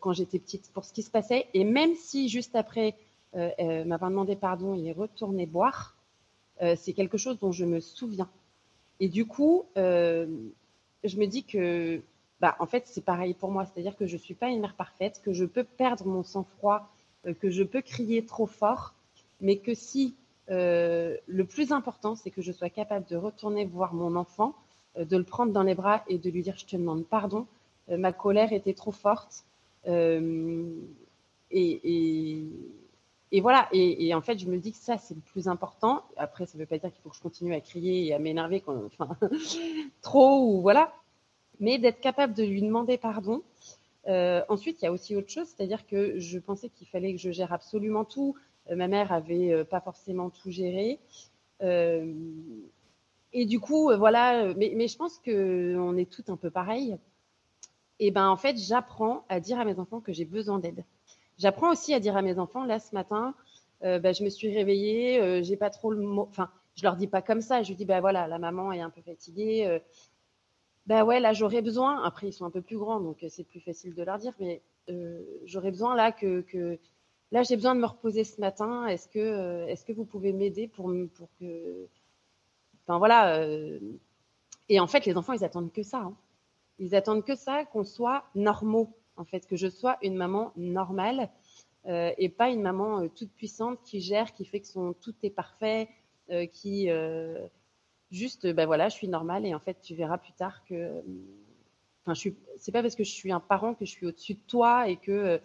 quand 0.00 0.12
j'étais 0.12 0.38
petite 0.38 0.70
pour 0.72 0.84
ce 0.84 0.92
qui 0.92 1.02
se 1.02 1.10
passait. 1.10 1.46
Et 1.54 1.64
même 1.64 1.94
si 1.94 2.28
juste 2.28 2.56
après 2.56 2.96
euh, 3.36 3.84
m'a 3.84 3.98
demandé 3.98 4.34
pardon 4.36 4.74
et 4.74 4.86
est 4.86 4.92
retourné 4.92 5.46
boire, 5.46 5.96
c'est 6.76 6.92
quelque 6.92 7.18
chose 7.18 7.38
dont 7.38 7.52
je 7.52 7.64
me 7.64 7.80
souviens. 7.80 8.28
Et 9.00 9.08
du 9.08 9.26
coup, 9.26 9.64
je 9.76 10.26
me 11.16 11.26
dis 11.26 11.44
que, 11.44 12.00
bah, 12.40 12.56
en 12.58 12.66
fait, 12.66 12.84
c'est 12.86 13.04
pareil 13.04 13.34
pour 13.34 13.50
moi. 13.50 13.64
C'est-à-dire 13.66 13.96
que 13.96 14.06
je 14.06 14.14
ne 14.14 14.20
suis 14.20 14.34
pas 14.34 14.48
une 14.48 14.60
mère 14.60 14.74
parfaite, 14.74 15.20
que 15.24 15.32
je 15.32 15.44
peux 15.44 15.64
perdre 15.64 16.06
mon 16.06 16.22
sang-froid 16.22 16.88
euh, 17.26 17.34
que 17.34 17.50
je 17.50 17.62
peux 17.62 17.82
crier 17.82 18.24
trop 18.24 18.46
fort, 18.46 18.94
mais 19.40 19.56
que 19.58 19.74
si 19.74 20.14
euh, 20.50 21.16
le 21.26 21.44
plus 21.44 21.72
important, 21.72 22.16
c'est 22.16 22.30
que 22.30 22.42
je 22.42 22.52
sois 22.52 22.70
capable 22.70 23.06
de 23.06 23.16
retourner 23.16 23.64
voir 23.64 23.94
mon 23.94 24.16
enfant, 24.16 24.54
euh, 24.98 25.04
de 25.04 25.16
le 25.16 25.24
prendre 25.24 25.52
dans 25.52 25.62
les 25.62 25.74
bras 25.74 26.04
et 26.08 26.18
de 26.18 26.30
lui 26.30 26.42
dire 26.42 26.56
je 26.56 26.66
te 26.66 26.76
demande 26.76 27.04
pardon, 27.06 27.46
ma 27.88 28.12
colère 28.12 28.52
était 28.52 28.74
trop 28.74 28.92
forte. 28.92 29.44
Et, 29.86 30.20
et, 33.30 33.40
voilà, 33.40 33.68
et, 33.72 34.14
en 34.14 34.20
fait, 34.20 34.38
je 34.38 34.46
me 34.46 34.58
dis 34.58 34.72
que 34.72 34.78
ça, 34.78 34.98
c'est 34.98 35.14
le 35.14 35.20
plus 35.20 35.48
important. 35.48 36.04
Après, 36.16 36.46
ça 36.46 36.56
ne 36.56 36.62
veut 36.62 36.66
pas 36.66 36.78
dire 36.78 36.92
qu'il 36.92 37.02
faut 37.02 37.10
que 37.10 37.16
je 37.16 37.22
continue 37.22 37.54
à 37.54 37.60
crier 37.60 38.06
et 38.06 38.14
à 38.14 38.18
m'énerver 38.18 38.62
enfin, 38.66 39.16
trop 40.02 40.40
ou 40.40 40.60
voilà, 40.60 40.92
mais 41.60 41.78
d'être 41.78 42.00
capable 42.00 42.34
de 42.34 42.44
lui 42.44 42.62
demander 42.62 42.98
pardon 42.98 43.42
euh, 44.06 44.42
ensuite, 44.48 44.82
il 44.82 44.84
y 44.84 44.88
a 44.88 44.92
aussi 44.92 45.16
autre 45.16 45.30
chose, 45.30 45.46
c'est-à-dire 45.46 45.86
que 45.86 46.18
je 46.18 46.38
pensais 46.38 46.68
qu'il 46.68 46.86
fallait 46.86 47.12
que 47.12 47.20
je 47.20 47.30
gère 47.30 47.52
absolument 47.52 48.04
tout. 48.04 48.36
Euh, 48.70 48.76
ma 48.76 48.88
mère 48.88 49.12
avait 49.12 49.52
euh, 49.52 49.64
pas 49.64 49.80
forcément 49.80 50.30
tout 50.30 50.50
géré. 50.50 50.98
et 53.32 53.46
du 53.46 53.60
coup, 53.60 53.90
voilà, 53.96 54.54
mais, 54.54 54.86
je 54.86 54.96
pense 54.96 55.18
qu'on 55.18 55.96
est 55.96 56.10
toutes 56.10 56.30
un 56.30 56.36
peu 56.36 56.50
pareilles. 56.50 56.98
Et 58.00 58.10
ben 58.10 58.28
en 58.28 58.36
fait, 58.36 58.56
j'apprends 58.56 59.24
à 59.28 59.40
dire 59.40 59.58
à 59.58 59.64
mes 59.64 59.78
enfants 59.78 60.00
que 60.00 60.12
j'ai 60.12 60.24
besoin 60.24 60.58
d'aide. 60.58 60.84
J'apprends 61.38 61.70
aussi 61.70 61.94
à 61.94 62.00
dire 62.00 62.16
à 62.16 62.22
mes 62.22 62.38
enfants, 62.38 62.64
là 62.64 62.78
ce 62.78 62.94
matin, 62.94 63.34
ben, 63.82 64.14
je 64.14 64.24
me 64.24 64.30
suis 64.30 64.54
réveillée, 64.54 65.42
j'ai 65.44 65.56
pas 65.56 65.70
trop 65.70 65.92
le 65.92 66.00
mot. 66.00 66.26
Enfin, 66.30 66.50
je 66.74 66.84
leur 66.84 66.96
dis 66.96 67.06
pas 67.06 67.22
comme 67.22 67.40
ça. 67.40 67.62
Je 67.62 67.72
dis, 67.74 67.84
ben 67.84 68.00
voilà, 68.00 68.26
la 68.28 68.38
maman 68.38 68.72
est 68.72 68.80
un 68.80 68.90
peu 68.90 69.02
fatiguée 69.02 69.80
ben 70.86 71.04
ouais, 71.04 71.20
là 71.20 71.32
j'aurais 71.32 71.62
besoin, 71.62 72.02
après 72.02 72.28
ils 72.28 72.32
sont 72.32 72.44
un 72.44 72.50
peu 72.50 72.60
plus 72.60 72.76
grands, 72.76 73.00
donc 73.00 73.22
euh, 73.22 73.28
c'est 73.30 73.44
plus 73.44 73.60
facile 73.60 73.94
de 73.94 74.02
leur 74.02 74.18
dire, 74.18 74.34
mais 74.38 74.62
euh, 74.90 75.22
j'aurais 75.44 75.70
besoin 75.70 75.94
là 75.96 76.12
que, 76.12 76.44
là 77.32 77.42
j'ai 77.42 77.56
besoin 77.56 77.74
de 77.74 77.80
me 77.80 77.86
reposer 77.86 78.24
ce 78.24 78.40
matin, 78.40 78.86
est-ce 78.86 79.08
que, 79.08 79.18
euh, 79.18 79.66
est-ce 79.66 79.84
que 79.84 79.92
vous 79.92 80.04
pouvez 80.04 80.32
m'aider 80.32 80.68
pour, 80.68 80.92
pour 81.14 81.28
que... 81.40 81.88
Enfin 82.86 82.98
voilà, 82.98 83.46
et 84.68 84.78
en 84.78 84.86
fait 84.86 85.06
les 85.06 85.16
enfants 85.16 85.32
ils 85.32 85.44
attendent 85.44 85.72
que 85.72 85.82
ça, 85.82 86.00
hein. 86.00 86.14
Ils 86.78 86.94
attendent 86.94 87.24
que 87.24 87.36
ça, 87.36 87.64
qu'on 87.64 87.84
soit 87.84 88.24
normaux, 88.34 88.96
en 89.16 89.24
fait, 89.24 89.46
que 89.46 89.56
je 89.56 89.68
sois 89.68 89.96
une 90.02 90.16
maman 90.16 90.52
normale 90.56 91.30
et 91.86 92.30
pas 92.30 92.48
une 92.48 92.62
maman 92.62 93.08
toute 93.08 93.30
puissante 93.32 93.78
qui 93.84 94.00
gère, 94.00 94.32
qui 94.32 94.46
fait 94.46 94.60
que 94.60 94.66
son 94.66 94.94
tout 94.94 95.14
est 95.22 95.28
parfait, 95.30 95.88
qui 96.50 96.88
Juste, 98.14 98.46
ben 98.46 98.64
voilà, 98.64 98.88
je 98.88 98.94
suis 98.94 99.08
normale 99.08 99.44
et 99.44 99.56
en 99.56 99.58
fait, 99.58 99.80
tu 99.82 99.96
verras 99.96 100.18
plus 100.18 100.32
tard 100.34 100.62
que. 100.66 101.02
Enfin, 102.02 102.14
je 102.14 102.20
suis. 102.20 102.36
C'est 102.58 102.70
pas 102.70 102.80
parce 102.80 102.94
que 102.94 103.02
je 103.02 103.10
suis 103.10 103.32
un 103.32 103.40
parent 103.40 103.74
que 103.74 103.84
je 103.84 103.90
suis 103.90 104.06
au-dessus 104.06 104.34
de 104.34 104.40
toi 104.46 104.88
et 104.88 104.96
que 104.96 105.40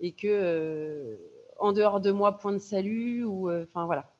et 0.00 0.12
que 0.12 0.26
euh, 0.26 1.16
en 1.58 1.72
dehors 1.72 2.00
de 2.00 2.12
moi, 2.12 2.38
point 2.38 2.52
de 2.52 2.58
salut 2.58 3.24
ou. 3.24 3.50
Euh, 3.50 3.66
enfin 3.68 3.84
voilà. 3.84 4.10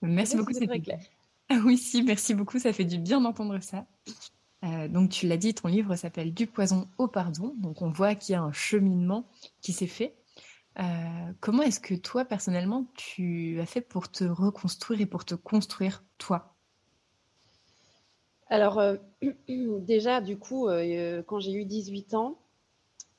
Merci 0.00 0.36
beaucoup. 0.36 0.52
C'est 0.52 0.68
très 0.68 0.80
clair. 0.80 1.00
Ah 1.48 1.58
oui, 1.64 1.76
si, 1.76 2.04
merci 2.04 2.34
beaucoup. 2.34 2.60
Ça 2.60 2.72
fait 2.72 2.84
du 2.84 2.98
bien 2.98 3.20
d'entendre 3.20 3.58
ça. 3.60 3.84
Euh, 4.64 4.88
donc, 4.88 5.10
tu 5.10 5.26
l'as 5.26 5.36
dit, 5.36 5.54
ton 5.54 5.68
livre 5.68 5.94
s'appelle 5.96 6.32
Du 6.32 6.46
poison 6.46 6.88
au 6.98 7.08
pardon. 7.08 7.54
Donc, 7.58 7.82
on 7.82 7.90
voit 7.90 8.14
qu'il 8.14 8.32
y 8.32 8.36
a 8.36 8.42
un 8.42 8.52
cheminement 8.52 9.28
qui 9.60 9.72
s'est 9.72 9.86
fait. 9.86 10.16
comment 11.40 11.62
est-ce 11.62 11.80
que 11.80 11.94
toi, 11.94 12.24
personnellement, 12.24 12.86
tu 12.96 13.60
as 13.60 13.66
fait 13.66 13.80
pour 13.80 14.10
te 14.10 14.24
reconstruire 14.24 15.00
et 15.00 15.06
pour 15.06 15.24
te 15.24 15.34
construire 15.34 16.04
toi? 16.18 16.54
Alors, 18.48 18.78
euh, 18.78 18.96
déjà, 19.48 20.20
du 20.20 20.38
coup, 20.38 20.68
euh, 20.68 21.22
quand 21.26 21.40
j'ai 21.40 21.52
eu 21.52 21.64
18 21.64 22.14
ans, 22.14 22.38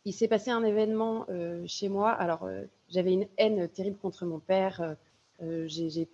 il 0.06 0.14
s'est 0.14 0.28
passé 0.28 0.52
un 0.52 0.64
événement 0.64 1.26
euh, 1.30 1.64
chez 1.68 1.90
moi. 1.90 2.12
Alors, 2.12 2.48
j'avais 2.90 3.14
une 3.14 3.28
haine 3.38 3.68
terrible 3.70 3.98
contre 3.98 4.26
mon 4.26 4.40
père. 4.40 4.96
j'ai 5.42 6.08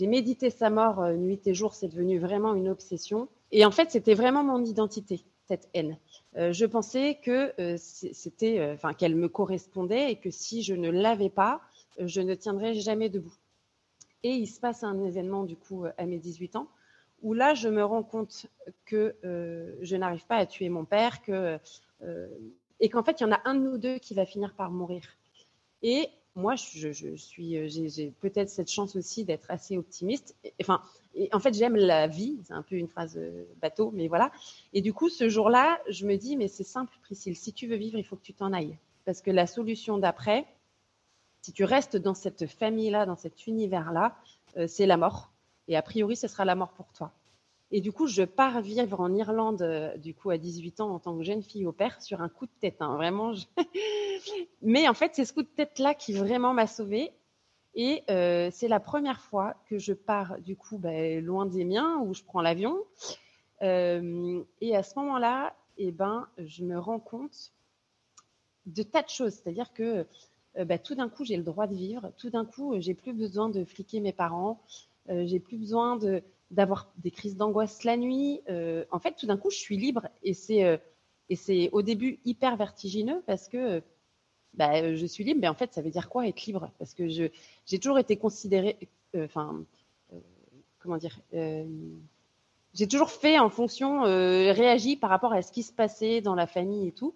médité 0.00 0.50
sa 0.50 0.70
mort 0.70 1.06
nuit 1.12 1.40
et 1.46 1.54
jour. 1.54 1.74
C'est 1.74 1.88
devenu 1.88 2.18
vraiment 2.18 2.54
une 2.54 2.68
obsession. 2.68 3.28
Et 3.52 3.64
en 3.64 3.70
fait, 3.70 3.90
c'était 3.90 4.14
vraiment 4.14 4.44
mon 4.44 4.64
identité, 4.64 5.24
cette 5.46 5.68
haine. 5.72 5.96
je 6.34 6.66
pensais 6.66 7.18
que 7.22 7.54
c'était, 7.78 8.70
enfin, 8.74 8.92
qu'elle 8.92 9.16
me 9.16 9.28
correspondait 9.28 10.12
et 10.12 10.16
que 10.16 10.30
si 10.30 10.62
je 10.62 10.74
ne 10.74 10.90
l'avais 10.90 11.30
pas, 11.30 11.62
je 11.98 12.20
ne 12.20 12.34
tiendrais 12.34 12.74
jamais 12.74 13.08
debout. 13.08 13.34
Et 14.22 14.30
il 14.30 14.46
se 14.46 14.60
passe 14.60 14.82
un 14.82 15.02
événement, 15.04 15.44
du 15.44 15.56
coup, 15.56 15.84
à 15.96 16.06
mes 16.06 16.18
18 16.18 16.56
ans, 16.56 16.68
où 17.22 17.34
là, 17.34 17.54
je 17.54 17.68
me 17.68 17.84
rends 17.84 18.02
compte 18.02 18.46
que 18.84 19.16
euh, 19.24 19.76
je 19.80 19.96
n'arrive 19.96 20.26
pas 20.26 20.36
à 20.36 20.46
tuer 20.46 20.68
mon 20.68 20.84
père, 20.84 21.22
que, 21.22 21.58
euh, 22.02 22.28
et 22.80 22.88
qu'en 22.88 23.02
fait, 23.02 23.20
il 23.20 23.24
y 23.24 23.26
en 23.26 23.32
a 23.32 23.40
un 23.44 23.54
de 23.54 23.60
nous 23.60 23.78
deux 23.78 23.98
qui 23.98 24.14
va 24.14 24.24
finir 24.24 24.54
par 24.54 24.70
mourir. 24.70 25.02
Et 25.82 26.08
moi, 26.38 26.54
je, 26.54 27.16
suis, 27.16 27.68
j'ai 27.68 28.10
peut-être 28.20 28.48
cette 28.48 28.70
chance 28.70 28.96
aussi 28.96 29.24
d'être 29.24 29.50
assez 29.50 29.76
optimiste. 29.76 30.36
enfin, 30.60 30.80
en 31.32 31.40
fait, 31.40 31.52
j'aime 31.52 31.76
la 31.76 32.06
vie. 32.06 32.38
C'est 32.44 32.54
un 32.54 32.62
peu 32.62 32.76
une 32.76 32.88
phrase 32.88 33.16
euh, 33.18 33.44
bateau, 33.60 33.90
mais 33.92 34.08
voilà. 34.08 34.30
Et 34.72 34.80
du 34.80 34.92
coup, 34.92 35.08
ce 35.08 35.28
jour-là, 35.28 35.80
je 35.88 36.06
me 36.06 36.16
dis, 36.16 36.36
mais 36.36 36.48
c'est 36.48 36.64
simple, 36.64 36.96
Priscille. 37.02 37.36
Si 37.36 37.52
tu 37.52 37.66
veux 37.66 37.76
vivre, 37.76 37.98
il 37.98 38.04
faut 38.04 38.16
que 38.16 38.22
tu 38.22 38.34
t'en 38.34 38.52
ailles, 38.52 38.78
parce 39.04 39.20
que 39.20 39.30
la 39.30 39.46
solution 39.46 39.98
d'après, 39.98 40.46
si 41.42 41.52
tu 41.52 41.64
restes 41.64 41.96
dans 41.96 42.14
cette 42.14 42.46
famille-là, 42.46 43.04
dans 43.04 43.16
cet 43.16 43.46
univers-là, 43.46 44.16
euh, 44.56 44.66
c'est 44.68 44.86
la 44.86 44.96
mort. 44.96 45.32
Et 45.66 45.76
a 45.76 45.82
priori, 45.82 46.16
ce 46.16 46.28
sera 46.28 46.44
la 46.44 46.54
mort 46.54 46.72
pour 46.72 46.92
toi. 46.92 47.12
Et 47.70 47.80
du 47.80 47.92
coup, 47.92 48.06
je 48.06 48.22
pars 48.22 48.60
vivre 48.62 49.00
en 49.00 49.14
Irlande, 49.14 49.62
euh, 49.62 49.96
du 49.98 50.14
coup, 50.14 50.30
à 50.30 50.38
18 50.38 50.80
ans, 50.80 50.94
en 50.94 50.98
tant 50.98 51.16
que 51.16 51.22
jeune 51.22 51.42
fille 51.42 51.66
au 51.66 51.72
père, 51.72 52.00
sur 52.00 52.22
un 52.22 52.28
coup 52.28 52.46
de 52.46 52.52
tête. 52.60 52.76
Hein, 52.80 52.96
vraiment. 52.96 53.32
Mais 54.62 54.88
en 54.88 54.94
fait, 54.94 55.12
c'est 55.14 55.24
ce 55.24 55.32
coup 55.32 55.42
de 55.42 55.48
tête-là 55.48 55.94
qui 55.94 56.12
vraiment 56.12 56.54
m'a 56.54 56.66
sauvée. 56.66 57.12
Et 57.74 58.02
euh, 58.10 58.48
c'est 58.52 58.68
la 58.68 58.80
première 58.80 59.20
fois 59.20 59.54
que 59.68 59.78
je 59.78 59.92
pars, 59.92 60.40
du 60.40 60.56
coup, 60.56 60.78
ben, 60.78 61.24
loin 61.24 61.46
des 61.46 61.64
miens, 61.64 62.00
où 62.04 62.14
je 62.14 62.22
prends 62.24 62.40
l'avion. 62.40 62.78
et 63.60 64.76
à 64.76 64.82
ce 64.82 64.98
moment-là, 64.98 65.54
eh 65.76 65.92
ben, 65.92 66.26
je 66.38 66.64
me 66.64 66.78
rends 66.78 67.00
compte 67.00 67.52
de 68.66 68.82
tas 68.82 69.02
de 69.02 69.08
choses. 69.08 69.34
C'est-à-dire 69.34 69.72
que 69.72 70.06
euh, 70.58 70.64
bah, 70.64 70.78
tout 70.78 70.94
d'un 70.94 71.08
coup, 71.08 71.24
j'ai 71.24 71.36
le 71.36 71.42
droit 71.42 71.66
de 71.66 71.74
vivre. 71.74 72.12
Tout 72.18 72.30
d'un 72.30 72.44
coup, 72.44 72.74
euh, 72.74 72.80
j'ai 72.80 72.94
plus 72.94 73.12
besoin 73.12 73.48
de 73.48 73.64
fliquer 73.64 74.00
mes 74.00 74.12
parents. 74.12 74.60
Euh, 75.08 75.24
j'ai 75.26 75.40
plus 75.40 75.56
besoin 75.56 75.96
de 75.96 76.22
d'avoir 76.50 76.90
des 76.98 77.10
crises 77.10 77.36
d'angoisse 77.36 77.84
la 77.84 77.96
nuit. 77.96 78.40
en 78.90 78.98
fait, 78.98 79.14
tout 79.16 79.26
d'un 79.26 79.36
coup, 79.36 79.50
je 79.50 79.58
suis 79.58 79.76
libre 79.76 80.08
et 80.22 80.34
c'est 80.34 80.80
et 81.30 81.36
c'est 81.36 81.68
au 81.72 81.82
début 81.82 82.20
hyper 82.24 82.56
vertigineux 82.56 83.22
parce 83.26 83.48
que 83.48 83.82
bah, 84.54 84.94
je 84.94 85.06
suis 85.06 85.24
libre, 85.24 85.40
mais 85.42 85.48
en 85.48 85.54
fait, 85.54 85.74
ça 85.74 85.82
veut 85.82 85.90
dire 85.90 86.08
quoi 86.08 86.26
être 86.26 86.46
libre? 86.46 86.70
Parce 86.78 86.94
que 86.94 87.08
je 87.08 87.24
j'ai 87.66 87.78
toujours 87.78 87.98
été 87.98 88.16
considérée, 88.16 88.78
enfin, 89.14 89.62
comment 90.78 90.96
dire, 90.96 91.20
j'ai 91.32 92.88
toujours 92.88 93.10
fait 93.10 93.38
en 93.38 93.50
fonction, 93.50 94.02
réagi 94.02 94.96
par 94.96 95.10
rapport 95.10 95.32
à 95.32 95.42
ce 95.42 95.52
qui 95.52 95.62
se 95.62 95.72
passait 95.72 96.20
dans 96.20 96.34
la 96.34 96.46
famille 96.46 96.88
et 96.88 96.92
tout. 96.92 97.14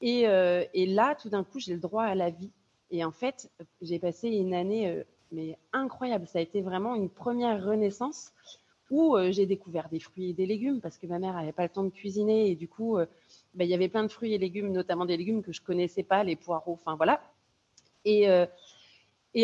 Et, 0.00 0.22
et 0.74 0.86
là, 0.86 1.14
tout 1.14 1.30
d'un 1.30 1.44
coup, 1.44 1.60
j'ai 1.60 1.74
le 1.74 1.80
droit 1.80 2.04
à 2.04 2.14
la 2.14 2.30
vie. 2.30 2.50
Et 2.90 3.04
en 3.04 3.12
fait, 3.12 3.50
j'ai 3.80 3.98
passé 3.98 4.28
une 4.28 4.54
année 4.54 5.04
mais 5.32 5.58
incroyable. 5.72 6.26
Ça 6.26 6.38
a 6.38 6.42
été 6.42 6.60
vraiment 6.60 6.94
une 6.94 7.10
première 7.10 7.64
renaissance 7.64 8.32
où 8.90 9.16
euh, 9.16 9.30
j'ai 9.32 9.46
découvert 9.46 9.88
des 9.88 10.00
fruits 10.00 10.30
et 10.30 10.32
des 10.32 10.46
légumes 10.46 10.80
parce 10.80 10.98
que 10.98 11.06
ma 11.06 11.18
mère 11.18 11.34
n'avait 11.34 11.52
pas 11.52 11.64
le 11.64 11.68
temps 11.68 11.84
de 11.84 11.90
cuisiner 11.90 12.50
et 12.50 12.56
du 12.56 12.68
coup, 12.68 12.96
euh, 12.96 13.06
bah, 13.54 13.64
il 13.64 13.70
y 13.70 13.74
avait 13.74 13.88
plein 13.88 14.02
de 14.02 14.08
fruits 14.08 14.34
et 14.34 14.38
légumes, 14.38 14.72
notamment 14.72 15.04
des 15.04 15.16
légumes 15.16 15.42
que 15.42 15.52
je 15.52 15.60
connaissais 15.60 16.02
pas, 16.02 16.24
les 16.24 16.36
poireaux, 16.36 16.74
enfin 16.74 16.96
voilà. 16.96 17.20
Et, 18.04 18.28
euh, 18.28 18.46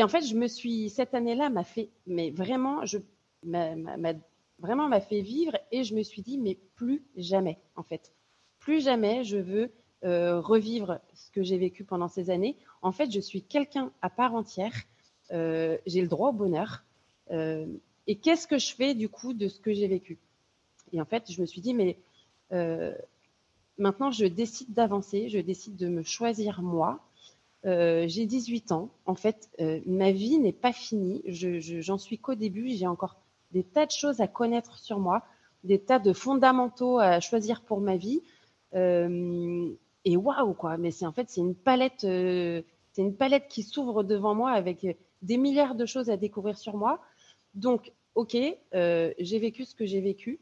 en 0.01 0.09
fait, 0.09 0.23
je 0.23 0.35
me 0.35 0.49
suis 0.49 0.88
cette 0.90 1.14
année-là 1.14 1.51
m'a 1.51 1.64
fait, 1.64 1.90
mais 2.07 2.31
vraiment, 2.31 2.85
je 2.87 2.99
vraiment 4.59 4.88
m'a 4.88 5.01
fait 5.01 5.20
vivre 5.20 5.59
et 5.70 5.85
je 5.85 5.94
me 5.94 6.03
suis 6.03 6.23
dit, 6.23 6.38
mais 6.38 6.59
plus 6.75 7.05
jamais, 7.16 7.59
en 7.77 7.83
fait, 7.83 8.12
plus 8.59 8.83
jamais 8.83 9.25
je 9.25 9.37
veux 9.37 9.70
revivre 10.03 11.01
ce 11.14 11.31
que 11.31 11.42
j'ai 11.42 11.57
vécu 11.59 11.85
pendant 11.85 12.09
ces 12.09 12.31
années. 12.31 12.57
En 12.83 12.92
fait, 12.92 13.11
je 13.11 13.20
suis 13.20 13.42
quelqu'un 13.42 13.92
à 14.03 14.11
part 14.11 14.35
entière. 14.35 14.73
J'ai 15.30 16.00
le 16.00 16.08
droit 16.08 16.30
au 16.30 16.32
bonheur. 16.32 16.84
Et 18.06 18.16
qu'est-ce 18.16 18.46
que 18.46 18.58
je 18.58 18.74
fais 18.74 18.94
du 18.94 19.08
coup 19.08 19.32
de 19.32 19.48
ce 19.48 19.60
que 19.60 19.72
j'ai 19.72 19.88
vécu? 19.88 20.18
Et 20.92 21.00
en 21.00 21.04
fait, 21.04 21.30
je 21.30 21.40
me 21.40 21.46
suis 21.46 21.60
dit, 21.60 21.74
mais 21.74 21.98
euh, 22.52 22.94
maintenant, 23.78 24.10
je 24.10 24.26
décide 24.26 24.72
d'avancer, 24.72 25.28
je 25.28 25.38
décide 25.38 25.76
de 25.76 25.88
me 25.88 26.02
choisir 26.02 26.62
moi. 26.62 27.00
Euh, 27.64 28.04
j'ai 28.06 28.26
18 28.26 28.72
ans. 28.72 28.90
En 29.06 29.14
fait, 29.14 29.48
euh, 29.60 29.80
ma 29.87 30.12
vie 30.12 30.38
n'est 30.38 30.52
pas 30.52 30.72
finie. 30.72 31.22
J'en 31.26 31.98
suis 31.98 32.18
qu'au 32.18 32.34
début. 32.34 32.70
J'ai 32.70 32.87
encore 32.87 33.16
des 33.52 33.64
tas 33.64 33.87
de 33.87 33.90
choses 33.90 34.20
à 34.20 34.28
connaître 34.28 34.78
sur 34.78 34.98
moi, 34.98 35.24
des 35.64 35.78
tas 35.78 35.98
de 35.98 36.12
fondamentaux 36.12 36.98
à 36.98 37.20
choisir 37.20 37.62
pour 37.62 37.80
ma 37.80 37.96
vie. 37.96 38.22
et 38.74 40.16
waouh, 40.16 40.54
quoi. 40.54 40.76
Mais 40.76 40.90
c'est 40.90 41.06
en 41.06 41.12
fait, 41.12 41.30
c'est 41.30 41.40
une 41.40 41.54
palette, 41.54 42.00
c'est 42.02 43.02
une 43.02 43.16
palette 43.16 43.48
qui 43.48 43.62
s'ouvre 43.62 44.02
devant 44.02 44.34
moi 44.34 44.50
avec 44.50 44.87
des 45.24 45.38
milliards 45.38 45.74
de 45.74 45.87
choses 45.87 46.10
à 46.10 46.16
découvrir 46.16 46.56
sur 46.56 46.76
moi. 46.76 47.00
Donc, 47.54 47.92
ok, 48.14 48.37
euh, 48.74 49.12
j'ai 49.18 49.38
vécu 49.38 49.64
ce 49.64 49.74
que 49.74 49.87
j'ai 49.87 50.00
vécu, 50.00 50.38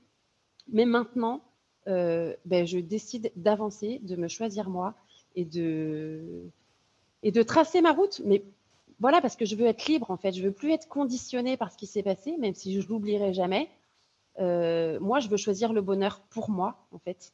mais 0.68 0.84
maintenant, 0.84 1.42
euh, 1.88 2.34
ben, 2.44 2.66
je 2.66 2.78
décide 2.78 3.32
d'avancer, 3.36 4.00
de 4.02 4.16
me 4.16 4.28
choisir 4.28 4.68
moi 4.68 4.94
et 5.34 5.44
de, 5.44 6.44
et 7.22 7.32
de 7.32 7.42
tracer 7.42 7.80
ma 7.80 7.92
route. 7.92 8.20
Mais 8.24 8.42
voilà, 9.00 9.20
parce 9.20 9.36
que 9.36 9.44
je 9.44 9.56
veux 9.56 9.66
être 9.66 9.86
libre 9.86 10.10
en 10.10 10.16
fait. 10.16 10.32
Je 10.32 10.42
veux 10.42 10.52
plus 10.52 10.72
être 10.72 10.88
conditionnée 10.88 11.56
par 11.56 11.72
ce 11.72 11.78
qui 11.78 11.86
s'est 11.86 12.02
passé, 12.02 12.36
même 12.38 12.54
si 12.54 12.80
je 12.80 12.88
l'oublierai 12.88 13.32
jamais. 13.32 13.68
Euh, 14.38 14.98
moi, 15.00 15.20
je 15.20 15.28
veux 15.28 15.36
choisir 15.36 15.72
le 15.72 15.80
bonheur 15.80 16.20
pour 16.30 16.50
moi 16.50 16.86
en 16.90 16.98
fait. 16.98 17.32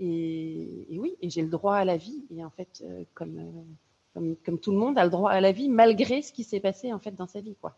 Et, 0.00 0.86
oui, 0.98 1.16
et 1.20 1.30
j'ai 1.30 1.42
le 1.42 1.48
droit 1.48 1.76
à 1.76 1.84
la 1.84 1.96
vie. 1.96 2.24
Et 2.36 2.44
en 2.44 2.50
fait, 2.50 2.84
comme, 3.14 3.38
comme, 4.14 4.36
comme, 4.36 4.58
tout 4.58 4.72
le 4.72 4.78
monde 4.78 4.96
a 4.96 5.04
le 5.04 5.10
droit 5.10 5.30
à 5.30 5.40
la 5.40 5.52
vie, 5.52 5.68
malgré 5.68 6.22
ce 6.22 6.32
qui 6.32 6.44
s'est 6.44 6.60
passé 6.60 6.92
en 6.92 6.98
fait 6.98 7.12
dans 7.12 7.26
sa 7.26 7.40
vie, 7.40 7.56
quoi. 7.60 7.76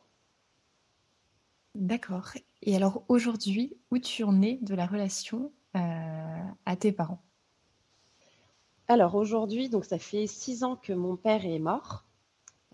D'accord. 1.74 2.30
Et 2.62 2.74
alors 2.74 3.02
aujourd'hui, 3.08 3.76
où 3.90 3.98
tu 3.98 4.24
en 4.24 4.40
es 4.40 4.58
de 4.62 4.74
la 4.74 4.86
relation 4.86 5.52
euh, 5.76 5.80
à 6.64 6.76
tes 6.76 6.90
parents? 6.90 7.20
Alors 8.88 9.14
aujourd'hui, 9.14 9.68
donc 9.68 9.84
ça 9.84 9.98
fait 9.98 10.26
six 10.26 10.64
ans 10.64 10.76
que 10.76 10.92
mon 10.92 11.16
père 11.16 11.44
est 11.44 11.58
mort. 11.58 12.04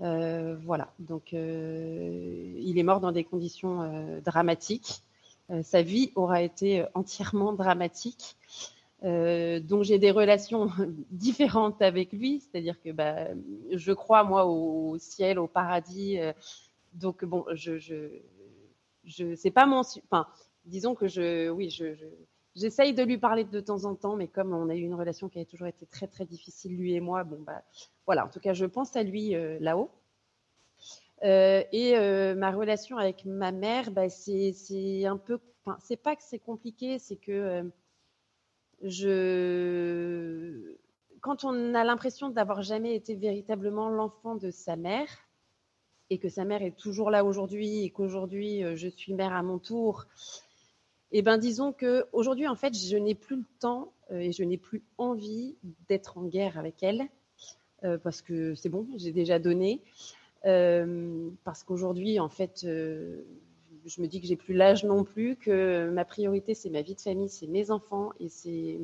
Euh, 0.01 0.57
voilà, 0.62 0.92
donc 1.01 1.35
euh, 1.35 2.55
il 2.59 2.79
est 2.79 2.83
mort 2.83 3.01
dans 3.01 3.12
des 3.12 3.25
conditions 3.25 4.20
dramatiques. 4.25 5.03
sa 5.62 5.83
vie 5.83 6.12
aura 6.14 6.42
été 6.42 6.85
entièrement 6.94 7.53
dramatique. 7.53 8.37
Donc 9.03 9.83
j'ai 9.83 9.99
des 9.99 10.11
relations 10.11 10.71
différentes 11.11 11.83
avec 11.83 12.12
lui, 12.12 12.41
c'est-à-dire 12.41 12.81
que 12.81 12.91
bah, 12.91 13.29
je 13.71 13.93
crois 13.93 14.25
moi 14.25 14.47
au 14.47 14.97
ciel, 14.99 15.38
au 15.38 15.49
paradis. 15.49 16.19
donc 16.95 17.25
bon, 17.25 17.45
je, 17.53 17.79
je 17.79 18.23
c'est 19.37 19.51
pas 19.51 19.67
mon 19.67 19.81
enfin 19.81 20.27
disons 20.65 20.95
que 20.95 21.09
je 21.09 21.51
oui 21.51 21.71
je, 21.71 21.95
j'essaye 22.55 22.95
de 22.95 23.03
lui 23.03 23.19
parler 23.19 23.45
de 23.45 23.61
temps 23.61 23.85
en 23.85 23.95
temps 23.95 24.17
mais 24.17 24.29
comme 24.29 24.53
on 24.53 24.69
a 24.69 24.75
eu 24.75 24.83
une 24.83 24.95
relation 24.95 25.29
qui 25.29 25.41
a 25.41 25.45
toujours 25.45 25.67
été 25.67 25.87
très 25.87 26.07
très 26.07 26.25
difficile 26.25 26.77
lui 26.77 26.95
et 26.95 27.01
moi 27.01 27.25
bon 27.25 27.41
bah 27.41 27.62
voilà. 28.07 28.27
En 28.27 28.29
tout 28.29 28.41
cas 28.41 28.53
je 28.53 28.67
pense 28.67 28.97
à 28.97 29.03
lui 29.03 29.35
euh, 29.35 29.59
là-haut. 29.61 29.91
Euh, 31.25 31.62
et 31.71 31.97
euh, 31.97 32.35
ma 32.35 32.51
relation 32.51 32.97
avec 32.97 33.25
ma 33.25 33.53
mère 33.53 33.93
bah, 33.93 34.09
c'est 34.09 35.07
un 35.07 35.17
peu 35.17 35.38
c'est 35.79 35.97
pas 35.97 36.17
que 36.17 36.23
c'est 36.25 36.41
compliqué 36.41 36.99
c'est 36.99 37.15
que 37.15 37.71
je 38.83 40.77
quand 41.21 41.45
on 41.45 41.75
a 41.75 41.85
l'impression 41.85 42.31
d'avoir 42.31 42.62
jamais 42.62 42.95
été 42.97 43.14
véritablement 43.14 43.88
l'enfant 43.88 44.35
de 44.35 44.51
sa 44.51 44.77
mère 44.77 45.09
et 46.11 46.18
que 46.18 46.29
sa 46.29 46.45
mère 46.45 46.62
est 46.62 46.77
toujours 46.77 47.11
là 47.11 47.25
aujourd'hui 47.25 47.85
et 47.85 47.90
qu'aujourd'hui 47.90 48.62
euh, 48.64 48.77
je 48.77 48.88
suis 48.88 49.14
mère 49.14 49.33
à 49.33 49.42
mon 49.42 49.59
tour, 49.59 50.07
eh 51.12 51.23
ben 51.23 51.38
disons 51.38 51.73
que 51.73 52.07
aujourd'hui 52.12 52.49
en 52.49 52.57
fait 52.57 52.77
je 52.77 52.97
n'ai 52.97 53.14
plus 53.14 53.37
le 53.37 53.45
temps 53.61 53.92
euh, 54.11 54.18
et 54.18 54.33
je 54.33 54.42
n'ai 54.42 54.59
plus 54.59 54.83
envie 54.99 55.57
d'être 55.88 56.18
en 56.18 56.25
guerre 56.25 56.59
avec 56.59 56.83
elle 56.83 57.07
euh, 57.85 57.99
parce 57.99 58.21
que 58.21 58.55
c'est 58.57 58.68
bon, 58.68 58.87
j'ai 58.97 59.12
déjà 59.12 59.38
donné. 59.38 59.81
parce 60.42 61.62
qu'aujourd'hui 61.62 62.18
en 62.18 62.29
fait 62.29 62.66
je 63.87 64.01
me 64.01 64.07
dis 64.07 64.21
que 64.21 64.27
j'ai 64.27 64.37
plus 64.37 64.55
l'âge 64.55 64.85
non 64.85 65.05
plus, 65.05 65.37
que 65.37 65.90
ma 65.90 66.05
priorité 66.05 66.55
c'est 66.55 66.71
ma 66.71 66.83
vie 66.83 66.95
de 66.95 67.01
famille, 67.01 67.29
c'est 67.29 67.47
mes 67.47 67.71
enfants 67.71 68.11
et 68.21 68.29
c'est 68.29 68.79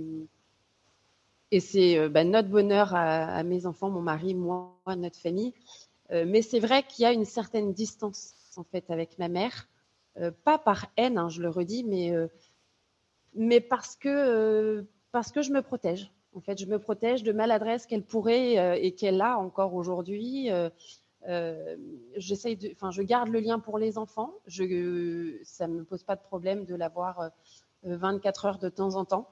et 1.51 1.61
c'est 1.61 2.09
bah, 2.11 2.25
notre 2.25 2.49
bonheur 2.49 2.95
à, 2.95 3.43
mes 3.43 3.65
enfants, 3.65 3.89
mon 3.89 4.03
mari, 4.03 4.35
moi, 4.35 4.75
notre 4.97 5.19
famille. 5.19 5.55
Euh, 6.11 6.25
mais 6.27 6.43
c'est 6.43 6.61
vrai 6.61 6.83
qu'il 6.83 7.03
y 7.03 7.07
a 7.07 7.13
une 7.13 7.25
certaine 7.25 7.73
distance 7.73 8.35
en 8.57 8.65
fait 8.65 8.91
avec 8.91 9.19
ma 9.19 9.29
mère, 9.29 9.69
euh, 10.19 10.31
pas 10.45 10.59
par 10.59 10.87
haine, 10.97 11.19
hein, 11.19 11.29
je 11.29 11.43
le 11.43 11.51
redis, 11.51 11.85
mais 11.85 12.13
euh, 12.13 12.27
mais 13.35 13.61
parce 13.61 13.95
que 13.95 14.85
parce 15.13 15.31
que 15.31 15.43
je 15.43 15.53
me 15.53 15.63
protège. 15.63 16.11
En 16.35 16.41
fait, 16.41 16.59
je 16.59 16.67
me 16.67 16.79
protège 16.79 17.23
de 17.23 17.33
maladresse 17.33 17.87
qu'elle 17.87 18.03
pourrait 18.05 18.83
et 18.83 18.93
qu'elle 18.93 19.21
a 19.21 19.39
encore 19.39 19.75
aujourd'hui. 19.75 20.51
De, 21.27 22.73
enfin, 22.73 22.91
je 22.91 23.03
garde 23.03 23.29
le 23.29 23.41
lien 23.41 23.59
pour 23.59 23.79
les 23.79 23.99
enfants. 23.99 24.35
Je, 24.47 25.39
ça 25.45 25.69
me 25.69 25.85
pose 25.85 26.03
pas 26.03 26.17
de 26.17 26.23
problème 26.23 26.65
de 26.65 26.75
l'avoir 26.75 27.31
24 27.83 28.47
heures 28.47 28.59
de 28.59 28.69
temps 28.69 28.97
en 28.97 29.05
temps. 29.05 29.29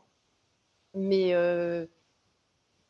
Mais 0.94 1.34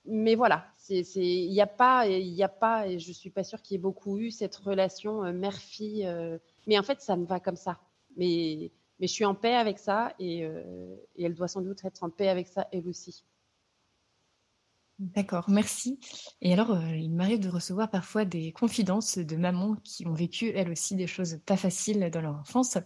mais 0.07 0.37
voilà, 0.37 0.67
il 0.89 1.51
n'y 1.51 1.61
a 1.61 1.67
pas, 1.67 2.07
il 2.07 2.29
y 2.29 2.43
a 2.43 2.49
pas, 2.49 2.87
et 2.87 2.99
je 2.99 3.13
suis 3.13 3.31
pas 3.31 3.43
sûre 3.43 3.61
qu'il 3.61 3.75
y 3.75 3.77
ait 3.77 3.83
beaucoup 3.83 4.19
eu 4.19 4.31
cette 4.31 4.55
relation 4.57 5.25
euh, 5.25 5.33
mère-fille. 5.33 6.07
Euh, 6.07 6.39
mais 6.67 6.79
en 6.79 6.83
fait, 6.83 7.01
ça 7.01 7.17
me 7.17 7.27
va 7.27 7.41
comme 7.41 7.57
ça. 7.57 7.81
Mais, 8.17 8.71
mais 9.01 9.09
je 9.09 9.13
suis 9.13 9.25
en 9.25 9.35
paix 9.35 9.55
avec 9.55 9.79
ça 9.79 10.15
euh, 10.21 10.97
et 11.17 11.25
elle 11.25 11.35
doit 11.35 11.49
sans 11.49 11.61
doute 11.61 11.85
être 11.85 12.03
en 12.03 12.11
paix 12.11 12.29
avec 12.29 12.47
ça 12.47 12.69
elle 12.73 12.89
aussi. 12.89 13.25
D'accord, 14.99 15.45
merci. 15.49 16.01
Et 16.41 16.55
alors, 16.55 16.83
il 16.85 17.13
m'arrive 17.13 17.41
de 17.41 17.51
recevoir 17.51 17.91
parfois 17.91 18.25
des 18.25 18.53
confidences 18.53 19.19
de 19.19 19.37
mamans 19.37 19.77
qui 19.85 20.07
ont 20.07 20.15
vécu 20.15 20.49
elles 20.55 20.71
aussi 20.71 20.97
des 20.97 21.07
choses 21.07 21.39
pas 21.45 21.59
faciles 21.59 22.09
dans 22.11 22.23
leur 22.23 22.37
enfance. 22.37 22.79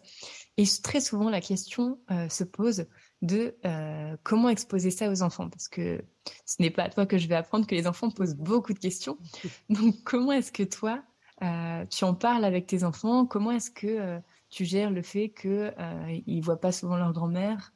Et 0.56 0.64
très 0.82 1.00
souvent, 1.00 1.30
la 1.30 1.40
question 1.40 2.00
se 2.28 2.42
pose 2.42 2.86
de 3.22 3.54
euh, 3.66 4.16
comment 4.22 4.48
exposer 4.48 4.90
ça 4.90 5.10
aux 5.10 5.22
enfants, 5.22 5.48
parce 5.50 5.68
que 5.68 6.02
ce 6.46 6.56
n'est 6.60 6.70
pas 6.70 6.84
à 6.84 6.88
toi 6.88 7.06
que 7.06 7.18
je 7.18 7.28
vais 7.28 7.34
apprendre 7.34 7.66
que 7.66 7.74
les 7.74 7.86
enfants 7.86 8.10
posent 8.10 8.36
beaucoup 8.36 8.72
de 8.72 8.78
questions. 8.78 9.18
Donc, 9.68 10.02
comment 10.04 10.32
est-ce 10.32 10.52
que 10.52 10.62
toi, 10.62 11.02
euh, 11.42 11.84
tu 11.86 12.04
en 12.04 12.14
parles 12.14 12.44
avec 12.44 12.66
tes 12.66 12.84
enfants? 12.84 13.26
Comment 13.26 13.52
est-ce 13.52 13.70
que 13.70 13.86
euh, 13.86 14.18
tu 14.48 14.64
gères 14.64 14.90
le 14.90 15.02
fait 15.02 15.30
qu'ils 15.30 15.50
ne 15.50 16.42
voient 16.42 16.60
pas 16.60 16.72
souvent 16.72 16.96
leur 16.96 17.12
grand-mère? 17.12 17.72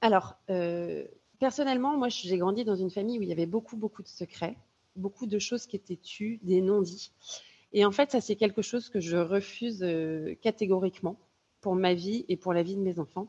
Alors, 0.00 0.38
personnellement, 1.38 1.96
moi, 1.96 2.08
j'ai 2.08 2.38
grandi 2.38 2.64
dans 2.64 2.76
une 2.76 2.90
famille 2.90 3.18
où 3.18 3.22
il 3.22 3.28
y 3.28 3.32
avait 3.32 3.46
beaucoup, 3.46 3.76
beaucoup 3.76 4.02
de 4.02 4.08
secrets, 4.08 4.56
beaucoup 4.96 5.26
de 5.26 5.38
choses 5.38 5.66
qui 5.66 5.76
étaient 5.76 5.96
tues, 5.96 6.38
des 6.42 6.60
non-dits. 6.60 7.12
Et 7.72 7.84
en 7.84 7.92
fait, 7.92 8.10
ça, 8.10 8.20
c'est 8.20 8.36
quelque 8.36 8.62
chose 8.62 8.88
que 8.88 9.00
je 9.00 9.16
refuse 9.16 9.84
catégoriquement 10.40 11.16
pour 11.60 11.74
ma 11.74 11.94
vie 11.94 12.24
et 12.28 12.36
pour 12.36 12.52
la 12.52 12.62
vie 12.62 12.76
de 12.76 12.80
mes 12.80 12.98
enfants. 12.98 13.28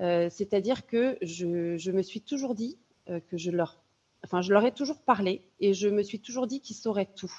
Euh, 0.00 0.28
c'est-à-dire 0.30 0.86
que 0.86 1.18
je, 1.22 1.90
me 1.90 2.02
suis 2.02 2.20
toujours 2.20 2.54
dit 2.54 2.78
euh, 3.08 3.20
que 3.20 3.36
je 3.36 3.50
leur, 3.50 3.82
enfin, 4.24 4.42
je 4.42 4.52
leur 4.52 4.64
ai 4.64 4.72
toujours 4.72 5.00
parlé 5.00 5.42
et 5.60 5.74
je 5.74 5.88
me 5.88 6.02
suis 6.02 6.20
toujours 6.20 6.46
dit 6.46 6.60
qu'ils 6.60 6.76
sauraient 6.76 7.10
tout. 7.16 7.32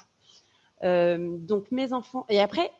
Euh, 0.82 1.36
donc 1.38 1.70
mes 1.70 1.92
enfants, 1.92 2.26
et 2.28 2.40
après, 2.40 2.70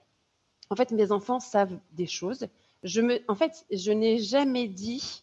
en 0.69 0.77
fait, 0.77 0.91
mes 0.93 1.13
enfants 1.13 1.41
savent 1.41 1.79
des 1.93 2.07
choses. 2.07 2.47
Je 2.83 3.01
me, 3.01 3.21
en 3.29 3.35
fait, 3.35 3.65
je 3.71 3.93
n'ai 3.93 4.19
jamais 4.19 4.69
dit 4.69 5.23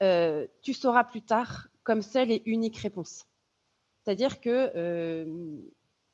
tu 0.00 0.74
sauras 0.74 1.04
plus 1.04 1.22
tard 1.22 1.68
comme 1.82 2.02
seule 2.02 2.30
et 2.30 2.42
unique 2.46 2.76
réponse. 2.76 3.26
C'est-à-dire 4.02 4.40
que 4.40 5.26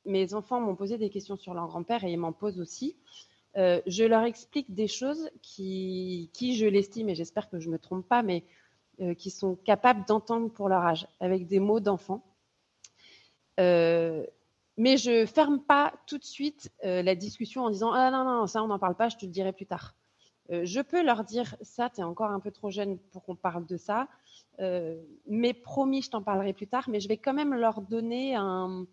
mes 0.04 0.34
enfants 0.34 0.60
m'ont 0.60 0.76
posé 0.76 0.98
des 0.98 1.10
questions 1.10 1.36
sur 1.36 1.54
leur 1.54 1.66
grand-père 1.66 2.04
et 2.04 2.12
ils 2.12 2.18
m'en 2.18 2.32
posent 2.32 2.60
aussi, 2.60 2.96
euh, 3.56 3.80
je 3.86 4.04
leur 4.04 4.24
explique 4.24 4.74
des 4.74 4.88
choses 4.88 5.30
qui, 5.42 6.30
qui 6.32 6.56
je 6.56 6.66
l'estime, 6.66 7.08
et 7.08 7.14
j'espère 7.14 7.48
que 7.48 7.60
je 7.60 7.68
ne 7.68 7.74
me 7.74 7.78
trompe 7.78 8.06
pas, 8.06 8.22
mais 8.22 8.44
euh, 9.00 9.14
qui 9.14 9.30
sont 9.30 9.54
capables 9.56 10.04
d'entendre 10.06 10.48
pour 10.50 10.68
leur 10.68 10.82
âge, 10.82 11.06
avec 11.20 11.46
des 11.46 11.60
mots 11.60 11.80
d'enfant. 11.80 12.24
Euh, 13.60 14.26
mais 14.76 14.96
je 14.96 15.24
ferme 15.24 15.60
pas 15.60 15.94
tout 16.08 16.18
de 16.18 16.24
suite 16.24 16.72
la 16.82 17.14
discussion 17.14 17.62
en 17.62 17.70
disant 17.70 17.92
Ah 17.92 18.10
non, 18.10 18.24
non, 18.24 18.46
ça, 18.48 18.60
on 18.60 18.66
n'en 18.66 18.80
parle 18.80 18.96
pas, 18.96 19.08
je 19.08 19.16
te 19.16 19.24
le 19.24 19.30
dirai 19.30 19.52
plus 19.52 19.66
tard. 19.66 19.94
Je 20.50 20.80
peux 20.80 21.02
leur 21.02 21.24
dire 21.24 21.57
Ça, 21.62 21.90
tu 21.90 22.00
es 22.00 22.04
encore 22.04 22.30
un 22.30 22.40
peu 22.40 22.50
trop 22.50 22.70
jeune 22.70 22.98
pour 23.12 23.24
qu'on 23.24 23.37
parle 23.37 23.66
de 23.66 23.76
ça. 23.76 24.09
mais 25.26 25.54
promis, 25.54 26.02
je 26.02 26.11
t'en 26.11 26.22
parlerai 26.22 26.52
plus 26.52 26.66
tard. 26.66 26.88
Mais 26.88 27.00
je 27.00 27.09
vais 27.09 27.16
quand 27.16 27.35
même 27.35 27.54
leur 27.54 27.80
donner 27.80 28.35
un, 28.37 28.87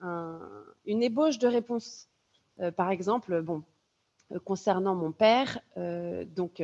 une 0.00 1.02
ébauche 1.02 1.38
de 1.38 1.48
réponse. 1.48 2.08
par 2.76 2.90
exemple, 2.90 3.42
bon, 3.42 3.62
euh, 4.32 4.38
concernant 4.38 4.94
mon 4.94 5.12
père. 5.12 5.58
Euh, 5.76 6.24
donc, 6.24 6.62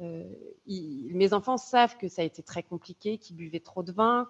euh, 0.00 0.24
mes 0.66 1.32
enfants 1.32 1.56
savent 1.56 1.96
que 1.98 2.08
ça 2.08 2.22
a 2.22 2.24
été 2.24 2.42
très 2.42 2.62
compliqué, 2.62 3.18
qu'il 3.18 3.36
buvait 3.36 3.60
trop 3.60 3.82
de 3.82 3.92
vin, 3.92 4.28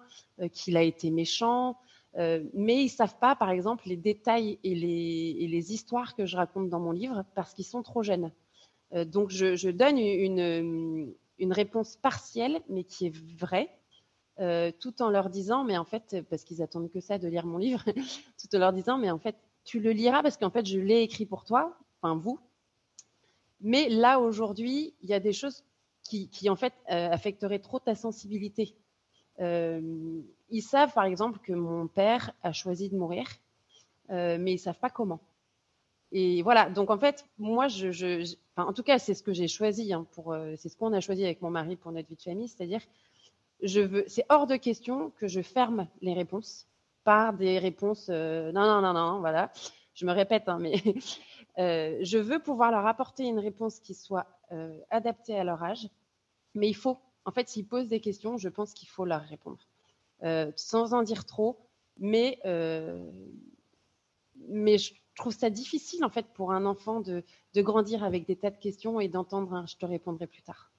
qu'il 0.51 0.75
a 0.75 0.83
été 0.83 1.09
méchant, 1.11 1.77
mais 2.17 2.83
ils 2.83 2.89
savent 2.89 3.17
pas, 3.19 3.37
par 3.37 3.51
exemple, 3.51 3.87
les 3.87 3.95
détails 3.95 4.59
et 4.65 4.75
les, 4.75 5.73
histoires 5.73 6.13
que 6.13 6.25
je 6.25 6.35
raconte 6.35 6.67
dans 6.67 6.81
mon 6.81 6.91
livre 6.91 7.23
parce 7.35 7.53
qu'ils 7.53 7.63
sont 7.63 7.83
trop 7.83 8.03
jeunes. 8.03 8.31
Donc, 9.05 9.29
je, 9.29 9.69
donne 9.69 9.97
une, 9.97 11.13
une, 11.39 11.53
réponse 11.53 11.95
partielle, 11.95 12.61
mais 12.69 12.83
qui 12.83 13.07
est 13.07 13.15
vraie, 13.37 13.69
tout 14.79 15.01
en 15.01 15.09
leur 15.09 15.29
disant, 15.29 15.63
mais 15.63 15.77
en 15.77 15.85
fait, 15.85 16.17
parce 16.29 16.43
qu'ils 16.43 16.61
attendent 16.61 16.91
que 16.91 16.99
ça 16.99 17.17
de 17.17 17.27
lire 17.27 17.45
mon 17.45 17.57
livre, 17.57 17.85
tout 18.41 18.55
en 18.55 18.59
leur 18.59 18.73
disant, 18.73 18.97
mais 18.97 19.09
en 19.11 19.19
fait, 19.19 19.35
tu 19.63 19.79
le 19.79 19.91
liras 19.91 20.23
parce 20.23 20.37
qu'en 20.37 20.49
fait, 20.49 20.65
je 20.65 20.79
l'ai 20.79 21.03
écrit 21.03 21.25
pour 21.25 21.45
toi, 21.45 21.77
enfin 22.01 22.15
vous, 22.15 22.39
mais 23.61 23.89
là, 23.89 24.19
aujourd'hui, 24.19 24.93
il 25.01 25.09
y 25.09 25.13
a 25.13 25.19
des 25.19 25.33
choses 25.33 25.63
qui, 26.03 26.49
en 26.49 26.55
fait, 26.57 26.73
euh, 26.89 27.09
affecteraient 27.09 27.59
trop 27.59 27.79
ta 27.79 27.95
sensibilité. 27.95 28.75
Euh, 29.39 30.21
ils 30.49 30.61
savent, 30.61 30.93
par 30.93 31.05
exemple, 31.05 31.39
que 31.39 31.53
mon 31.53 31.87
père 31.87 32.31
a 32.43 32.51
choisi 32.51 32.89
de 32.89 32.97
mourir, 32.97 33.27
euh, 34.09 34.37
mais 34.39 34.53
ils 34.53 34.59
savent 34.59 34.79
pas 34.79 34.89
comment. 34.89 35.21
Et 36.11 36.41
voilà, 36.41 36.69
donc 36.69 36.89
en 36.89 36.97
fait, 36.97 37.25
moi, 37.37 37.69
je, 37.69 38.35
en 38.65 38.73
tout 38.73 38.83
cas, 38.83 38.99
c'est 38.99 39.13
ce 39.13 39.23
que 39.23 39.33
j'ai 39.33 39.47
choisi, 39.47 39.93
hein, 39.93 40.05
pour, 40.11 40.35
c'est 40.57 40.69
ce 40.69 40.75
qu'on 40.75 40.93
a 40.93 40.99
choisi 40.99 41.23
avec 41.23 41.41
mon 41.41 41.49
mari 41.49 41.75
pour 41.75 41.91
notre 41.91 42.07
vie 42.07 42.15
de 42.15 42.21
famille, 42.21 42.47
c'est-à-dire, 42.47 42.81
je 43.61 43.81
veux, 43.81 44.03
c'est 44.07 44.25
hors 44.29 44.47
de 44.47 44.55
question 44.55 45.11
que 45.17 45.27
je 45.27 45.41
ferme 45.41 45.87
les 46.01 46.13
réponses 46.13 46.67
par 47.03 47.33
des 47.33 47.59
réponses, 47.59 48.09
non, 48.09 48.51
non, 48.53 48.81
non, 48.81 48.93
non, 48.93 49.19
voilà. 49.19 49.51
Je 49.93 50.05
me 50.05 50.13
répète, 50.13 50.47
hein, 50.47 50.57
mais 50.59 50.81
Euh, 51.57 51.97
je 52.01 52.17
veux 52.17 52.39
pouvoir 52.39 52.71
leur 52.71 52.85
apporter 52.85 53.25
une 53.25 53.39
réponse 53.39 53.79
qui 53.79 53.93
soit 53.93 54.27
euh, 54.51 54.79
adaptée 54.89 55.37
à 55.37 55.43
leur 55.43 55.61
âge, 55.63 55.89
mais 56.55 56.69
il 56.69 56.75
faut, 56.75 56.97
en 57.25 57.31
fait, 57.31 57.49
s'ils 57.49 57.67
posent 57.67 57.87
des 57.87 57.99
questions, 57.99 58.37
je 58.37 58.49
pense 58.49 58.73
qu'il 58.73 58.87
faut 58.87 59.05
leur 59.05 59.21
répondre, 59.21 59.67
euh, 60.23 60.51
sans 60.55 60.93
en 60.93 61.03
dire 61.03 61.25
trop, 61.25 61.59
mais, 61.97 62.39
mais 64.47 64.77
je 64.77 64.93
trouve 65.15 65.33
ça 65.33 65.49
difficile, 65.49 66.03
en 66.05 66.09
fait, 66.09 66.25
pour 66.33 66.51
un 66.51 66.65
enfant 66.65 67.01
de, 67.01 67.23
grandir 67.55 68.03
avec 68.03 68.25
des 68.25 68.35
tas 68.35 68.51
de 68.51 68.57
questions 68.57 68.99
et 68.99 69.07
d'entendre 69.07 69.65
je 69.67 69.77
te 69.77 69.85
répondrai 69.85 70.27
plus 70.27 70.41
tard. 70.41 70.71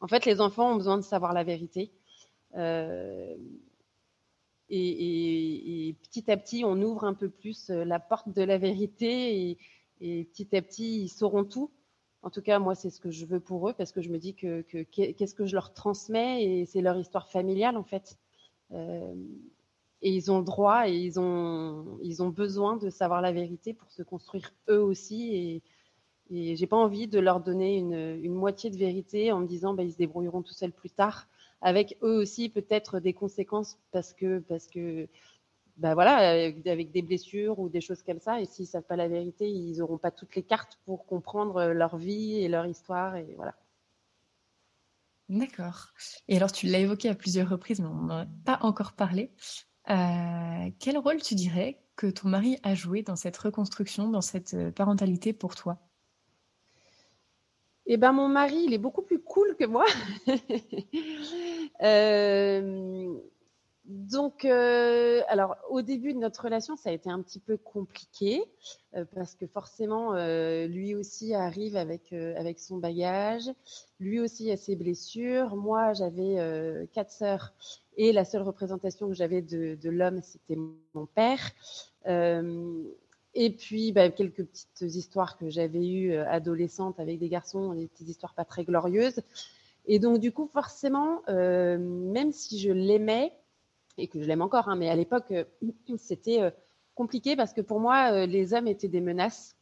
En 0.00 0.08
fait, 0.08 0.26
les 0.26 0.40
enfants 0.40 0.72
ont 0.72 0.76
besoin 0.76 0.96
de 0.96 1.02
savoir 1.02 1.32
la 1.32 1.44
vérité. 1.44 1.92
Et, 4.68 5.88
et, 5.88 5.94
petit 6.02 6.30
à 6.30 6.36
petit, 6.36 6.64
on 6.64 6.80
ouvre 6.82 7.04
un 7.04 7.14
peu 7.14 7.28
plus 7.30 7.68
la 7.68 8.00
porte 8.00 8.28
de 8.28 8.42
la 8.42 8.58
vérité 8.58 9.50
et, 9.50 9.58
et 10.00 10.24
petit 10.24 10.54
à 10.56 10.62
petit, 10.62 11.02
ils 11.02 11.08
sauront 11.08 11.44
tout. 11.44 11.70
En 12.22 12.30
tout 12.30 12.42
cas, 12.42 12.58
moi, 12.58 12.74
c'est 12.74 12.90
ce 12.90 13.00
que 13.00 13.10
je 13.10 13.24
veux 13.24 13.40
pour 13.40 13.68
eux 13.68 13.72
parce 13.72 13.92
que 13.92 14.02
je 14.02 14.10
me 14.10 14.18
dis 14.18 14.34
que 14.34 14.62
qu'est-ce 14.62 15.34
que, 15.34 15.46
je 15.46 15.54
leur 15.54 15.72
transmets 15.72 16.42
et 16.44 16.66
c'est 16.66 16.80
leur 16.80 16.98
histoire 16.98 17.28
familiale 17.30 17.76
en 17.76 17.84
fait. 17.84 18.18
Euh, 18.72 19.14
et 20.06 20.10
ils 20.10 20.30
ont 20.30 20.38
le 20.38 20.44
droit 20.44 20.88
et 20.88 20.94
ils 20.94 21.18
ont, 21.18 21.98
ils 22.00 22.22
ont 22.22 22.28
besoin 22.28 22.76
de 22.76 22.90
savoir 22.90 23.20
la 23.20 23.32
vérité 23.32 23.74
pour 23.74 23.90
se 23.90 24.04
construire 24.04 24.54
eux 24.68 24.80
aussi. 24.80 25.34
Et, 25.34 25.62
et 26.30 26.54
j'ai 26.54 26.68
pas 26.68 26.76
envie 26.76 27.08
de 27.08 27.18
leur 27.18 27.40
donner 27.40 27.76
une, 27.76 28.16
une, 28.22 28.32
moitié 28.32 28.70
de 28.70 28.76
vérité 28.76 29.32
en 29.32 29.40
me 29.40 29.48
disant 29.48 29.74
bah, 29.74 29.82
ils 29.82 29.90
se 29.90 29.98
débrouilleront 29.98 30.42
tout 30.42 30.52
seuls 30.52 30.70
plus 30.70 30.90
tard, 30.90 31.26
avec 31.60 31.98
eux 32.04 32.18
aussi 32.18 32.48
peut-être 32.48 33.00
des 33.00 33.14
conséquences 33.14 33.80
parce 33.90 34.12
que, 34.12 34.38
parce 34.38 34.68
que 34.68 35.08
bah 35.76 35.94
voilà, 35.94 36.30
avec 36.38 36.92
des 36.92 37.02
blessures 37.02 37.58
ou 37.58 37.68
des 37.68 37.80
choses 37.80 38.04
comme 38.04 38.20
ça. 38.20 38.40
Et 38.40 38.44
s'ils 38.44 38.66
ne 38.66 38.70
savent 38.70 38.84
pas 38.84 38.94
la 38.94 39.08
vérité, 39.08 39.50
ils 39.50 39.78
n'auront 39.78 39.98
pas 39.98 40.12
toutes 40.12 40.36
les 40.36 40.44
cartes 40.44 40.78
pour 40.84 41.04
comprendre 41.06 41.64
leur 41.72 41.96
vie 41.96 42.36
et 42.36 42.46
leur 42.46 42.66
histoire. 42.66 43.16
Et 43.16 43.34
voilà. 43.34 43.56
D'accord. 45.28 45.88
Et 46.28 46.36
alors, 46.36 46.52
tu 46.52 46.68
l'as 46.68 46.78
évoqué 46.78 47.08
à 47.08 47.16
plusieurs 47.16 47.48
reprises, 47.48 47.80
mais 47.80 47.88
on 47.88 48.02
n'en 48.02 48.18
a 48.20 48.26
pas 48.44 48.60
encore 48.62 48.92
parlé. 48.92 49.32
Euh, 49.90 50.70
quel 50.78 50.98
rôle 50.98 51.22
tu 51.22 51.34
dirais 51.34 51.78
que 51.94 52.08
ton 52.08 52.28
mari 52.28 52.58
a 52.62 52.74
joué 52.74 53.02
dans 53.02 53.16
cette 53.16 53.36
reconstruction, 53.36 54.08
dans 54.08 54.20
cette 54.20 54.54
euh, 54.54 54.70
parentalité 54.70 55.32
pour 55.32 55.54
toi? 55.54 55.78
Eh 57.86 57.96
ben, 57.96 58.12
mon 58.12 58.28
mari, 58.28 58.64
il 58.66 58.74
est 58.74 58.78
beaucoup 58.78 59.02
plus 59.02 59.20
cool 59.20 59.56
que 59.56 59.64
moi. 59.64 59.84
euh, 61.82 63.14
donc, 63.86 64.44
euh, 64.44 65.20
alors 65.28 65.56
au 65.70 65.80
début 65.80 66.12
de 66.12 66.18
notre 66.18 66.42
relation, 66.42 66.76
ça 66.76 66.90
a 66.90 66.92
été 66.92 67.08
un 67.08 67.22
petit 67.22 67.38
peu 67.38 67.56
compliqué 67.56 68.42
euh, 68.96 69.04
parce 69.14 69.36
que 69.36 69.46
forcément, 69.46 70.14
euh, 70.14 70.66
lui 70.66 70.96
aussi 70.96 71.34
arrive 71.34 71.76
avec 71.76 72.12
avec 72.12 72.58
son 72.58 72.78
bagage, 72.78 73.48
lui 74.00 74.18
aussi 74.18 74.50
a 74.50 74.56
ses 74.56 74.74
blessures. 74.74 75.54
Moi, 75.54 75.92
j'avais 75.92 76.88
quatre 76.92 77.12
sœurs 77.12 77.52
et 77.96 78.12
la 78.12 78.24
seule 78.24 78.42
représentation 78.42 79.06
que 79.06 79.14
j'avais 79.14 79.40
de, 79.40 79.78
l'homme, 79.88 80.20
c'était 80.22 80.56
mon 80.94 81.06
père. 81.06 81.52
et 83.34 83.50
puis, 83.50 83.92
bah, 83.92 84.10
quelques 84.10 84.44
petites 84.44 84.82
histoires 84.82 85.38
que 85.38 85.48
j'avais 85.48 85.86
eues 85.86 86.16
adolescentes 86.16 86.98
avec 86.98 87.20
des 87.20 87.28
garçons, 87.28 87.72
des 87.74 87.86
petites 87.86 88.08
histoires 88.08 88.34
pas 88.34 88.44
très 88.44 88.64
glorieuses. 88.64 89.20
Et 89.86 90.00
donc, 90.00 90.18
du 90.18 90.32
coup, 90.32 90.48
forcément, 90.52 91.22
même 91.28 92.32
si 92.32 92.58
je 92.58 92.72
l'aimais, 92.72 93.32
et 93.98 94.08
que 94.08 94.20
je 94.20 94.26
l'aime 94.26 94.42
encore, 94.42 94.68
hein, 94.68 94.76
mais 94.76 94.88
à 94.88 94.96
l'époque, 94.96 95.30
euh, 95.30 95.44
c'était 95.96 96.42
euh, 96.42 96.50
compliqué 96.94 97.36
parce 97.36 97.52
que 97.52 97.60
pour 97.60 97.80
moi, 97.80 98.12
euh, 98.12 98.26
les 98.26 98.54
hommes 98.54 98.68
étaient 98.68 98.88
des 98.88 99.00
menaces. 99.00 99.56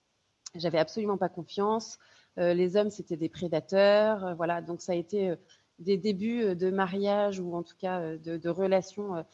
J'avais 0.55 0.79
absolument 0.79 1.19
pas 1.19 1.29
confiance. 1.29 1.99
les 2.37 2.77
hommes, 2.77 2.91
c'était 2.91 3.17
des 3.17 3.29
prédateurs. 3.29 4.37
voilà, 4.37 4.63
donc 4.63 4.81
ça 4.83 4.93
a 4.93 4.95
été 4.95 5.35
des 5.81 5.97
débuts 5.97 6.55
de 6.55 6.71
mariage 6.71 7.41
ou 7.41 7.57
en 7.57 7.65
tout 7.65 7.75
cas 7.77 8.17
de, 8.17 8.49
relations 8.49 9.25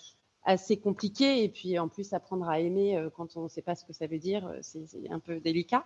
assez 0.44 0.78
compliquées. 0.78 1.44
Et 1.44 1.50
puis 1.50 1.78
en 1.78 1.88
plus, 1.88 2.14
apprendre 2.14 2.48
à 2.48 2.58
aimer 2.58 3.06
quand 3.16 3.36
on 3.36 3.42
ne 3.42 3.48
sait 3.48 3.60
pas 3.60 3.74
ce 3.74 3.84
que 3.84 3.92
ça 3.92 4.06
veut 4.06 4.18
dire, 4.18 4.50
c'est 4.62 4.86
un 5.10 5.18
peu 5.18 5.40
délicat. 5.40 5.84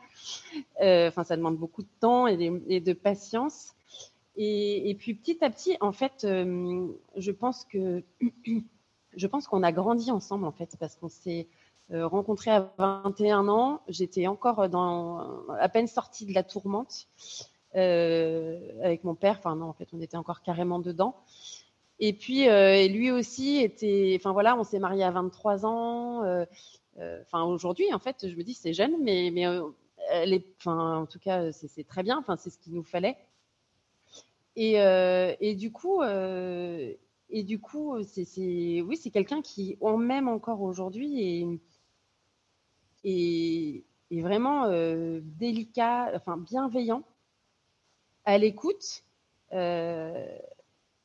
Ça 0.79 1.37
demande 1.37 1.57
beaucoup 1.57 1.83
de 1.83 1.91
temps 1.99 2.29
et, 2.29 2.37
de 2.39 2.93
patience. 2.93 3.75
Et, 4.37 4.95
puis 4.97 5.15
petit 5.15 5.45
à 5.45 5.51
petit, 5.51 5.77
en 5.81 5.91
fait, 5.91 6.21
je 6.23 7.31
pense 7.33 7.65
que 7.65 8.05
je 9.17 9.27
pense 9.27 9.47
qu'on 9.47 9.63
a 9.63 9.73
grandi 9.73 10.11
ensemble 10.11 10.45
en 10.45 10.53
fait 10.53 10.77
parce 10.79 10.97
qu'on 10.97 11.09
s'est 11.09 11.49
euh, 11.93 12.07
rencontrés 12.07 12.51
à 12.51 12.73
21 12.79 13.47
ans. 13.49 13.83
J'étais 13.89 14.27
encore 14.27 14.69
dans 14.71 15.47
à 15.59 15.69
peine 15.69 15.87
sortie 15.87 16.25
de 16.25 16.33
la 16.33 16.43
tourmente 16.43 17.09
euh, 17.77 18.59
avec 18.83 19.05
mon 19.05 19.15
père. 19.15 19.37
Enfin 19.39 19.55
non, 19.57 19.67
en 19.67 19.75
fait, 19.75 19.89
on 19.93 20.01
était 20.01 20.17
encore 20.17 20.41
carrément 20.41 20.79
dedans. 20.79 21.15
Et 22.01 22.15
puis 22.15 22.49
euh, 22.49 22.89
lui 22.89 23.11
aussi 23.11 23.59
était. 23.59 24.17
Enfin 24.19 24.33
voilà, 24.33 24.57
on 24.59 24.65
s'est 24.65 24.79
marié 24.79 25.05
à 25.05 25.11
23 25.11 25.67
ans. 25.67 26.45
Enfin 27.23 27.43
aujourd'hui, 27.45 27.93
en 27.93 27.99
fait, 27.99 28.29
je 28.29 28.35
me 28.35 28.43
dis 28.43 28.55
c'est 28.55 28.73
jeune, 28.73 28.97
mais 29.03 29.31
mais. 29.31 29.47
Enfin 30.59 31.01
en 31.01 31.07
tout 31.07 31.19
cas, 31.19 31.53
c'est 31.53 31.87
très 31.87 32.03
bien. 32.03 32.19
Enfin 32.19 32.37
c'est 32.39 32.51
ce 32.51 32.59
qu'il 32.59 32.73
nous 32.75 32.83
fallait. 32.83 33.17
Et, 34.57 34.77
et 34.77 35.55
du 35.55 35.71
coup, 35.71 36.01
et 37.37 37.43
du 37.43 37.59
coup, 37.59 38.01
c'est, 38.05 38.81
oui, 38.83 38.97
c'est 38.97 39.11
quelqu'un 39.11 39.43
qui, 39.43 39.77
on 39.81 39.99
m'aime 39.99 40.29
encore 40.29 40.63
aujourd'hui 40.63 41.61
et, 43.03 43.85
vraiment 44.13 44.67
euh, 44.67 45.21
délicat, 45.21 46.13
enfin 46.15 46.37
bienveillant, 46.37 47.03
à 48.25 48.39
l'écoute. 48.39 49.03
Euh, 49.53 50.25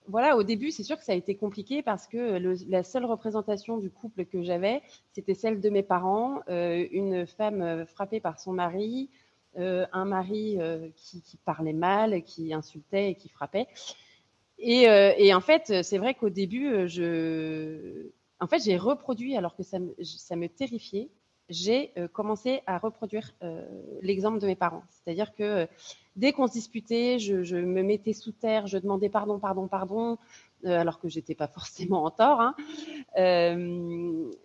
voilà, 0.07 0.37
au 0.37 0.43
début, 0.43 0.69
c'est 0.69 0.83
sûr 0.83 0.99
que 0.99 1.03
ça 1.03 1.13
a 1.13 1.15
été 1.15 1.35
compliqué 1.35 1.81
parce 1.81 2.05
que 2.05 2.39
la 2.69 2.83
seule 2.83 3.05
représentation 3.05 3.79
du 3.79 3.89
couple 3.89 4.25
que 4.25 4.43
j'avais, 4.43 4.83
c'était 5.13 5.33
celle 5.33 5.59
de 5.59 5.69
mes 5.71 5.83
parents, 5.83 6.41
euh, 6.47 6.85
une 6.91 7.25
femme 7.25 7.87
frappée 7.87 8.19
par 8.19 8.39
son 8.39 8.53
mari, 8.53 9.09
un 9.55 10.05
mari 10.05 10.59
qui, 10.95 11.37
parlait 11.43 11.73
mal, 11.73 12.21
qui 12.21 12.53
insultait 12.53 13.09
et 13.09 13.15
qui 13.15 13.29
frappait. 13.29 13.67
Euh, 14.67 15.13
et, 15.17 15.33
en 15.33 15.41
fait, 15.41 15.83
c'est 15.83 15.97
vrai 15.97 16.13
qu'au 16.13 16.29
début, 16.29 16.67
euh, 16.67 16.87
je, 16.87 18.09
en 18.39 18.47
fait, 18.47 18.59
j'ai 18.63 18.77
reproduit 18.77 19.35
alors 19.35 19.55
que 19.55 19.63
ça 19.63 19.79
me, 19.79 19.95
ça 20.03 20.35
me 20.35 20.47
terrifiait. 20.47 21.09
j'ai 21.49 21.93
commencé 22.13 22.61
à 22.67 22.77
reproduire 22.77 23.33
l'exemple 24.01 24.39
de 24.39 24.45
mes 24.45 24.55
parents. 24.55 24.83
C'est-à-dire 24.89 25.33
que 25.33 25.67
dès 26.15 26.31
qu'on 26.31 26.47
se 26.47 26.53
disputait, 26.53 27.17
je, 27.17 27.55
me 27.55 27.81
mettais 27.81 28.13
sous 28.13 28.31
terre, 28.31 28.67
je 28.67 28.77
demandais 28.77 29.09
pardon, 29.09 29.39
pardon, 29.39 29.67
pardon, 29.67 30.19
alors 30.63 30.99
que 30.99 31.09
j'étais 31.09 31.33
pas 31.33 31.47
forcément 31.57 32.03
en 32.03 32.11
tort. 32.11 32.39
Hein. 32.39 32.55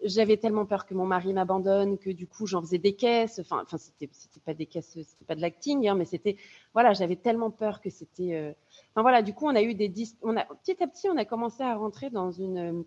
J'avais 0.02 0.38
tellement 0.38 0.64
peur 0.64 0.86
que 0.86 0.94
mon 0.94 1.04
mari 1.06 1.34
m'abandonne 1.34 1.98
que 1.98 2.10
du 2.10 2.26
coup 2.26 2.46
j'en 2.46 2.62
faisais 2.62 2.78
des 2.78 2.94
caisses. 2.96 3.38
Enfin, 3.38 3.60
enfin 3.62 3.76
c'était 3.76 4.08
pas 4.44 4.54
des 4.54 4.66
caisses, 4.66 4.92
c'était 4.94 5.26
pas 5.26 5.34
de 5.34 5.42
l'acting, 5.42 5.86
hein, 5.86 5.94
mais 5.94 6.06
c'était 6.06 6.36
voilà, 6.72 6.94
j'avais 6.94 7.16
tellement 7.16 7.50
peur 7.50 7.82
que 7.82 7.90
c'était. 7.90 8.56
Enfin 8.94 9.02
voilà, 9.02 9.22
du 9.22 9.34
coup 9.34 9.46
on 9.46 9.54
a 9.56 9.62
eu 9.62 9.74
des 9.74 9.92
on 10.22 10.36
a 10.36 10.44
petit 10.44 10.82
à 10.82 10.86
petit 10.86 11.08
on 11.08 11.16
a 11.16 11.24
commencé 11.24 11.62
à 11.62 11.74
rentrer 11.74 12.10
dans 12.10 12.30
une 12.30 12.84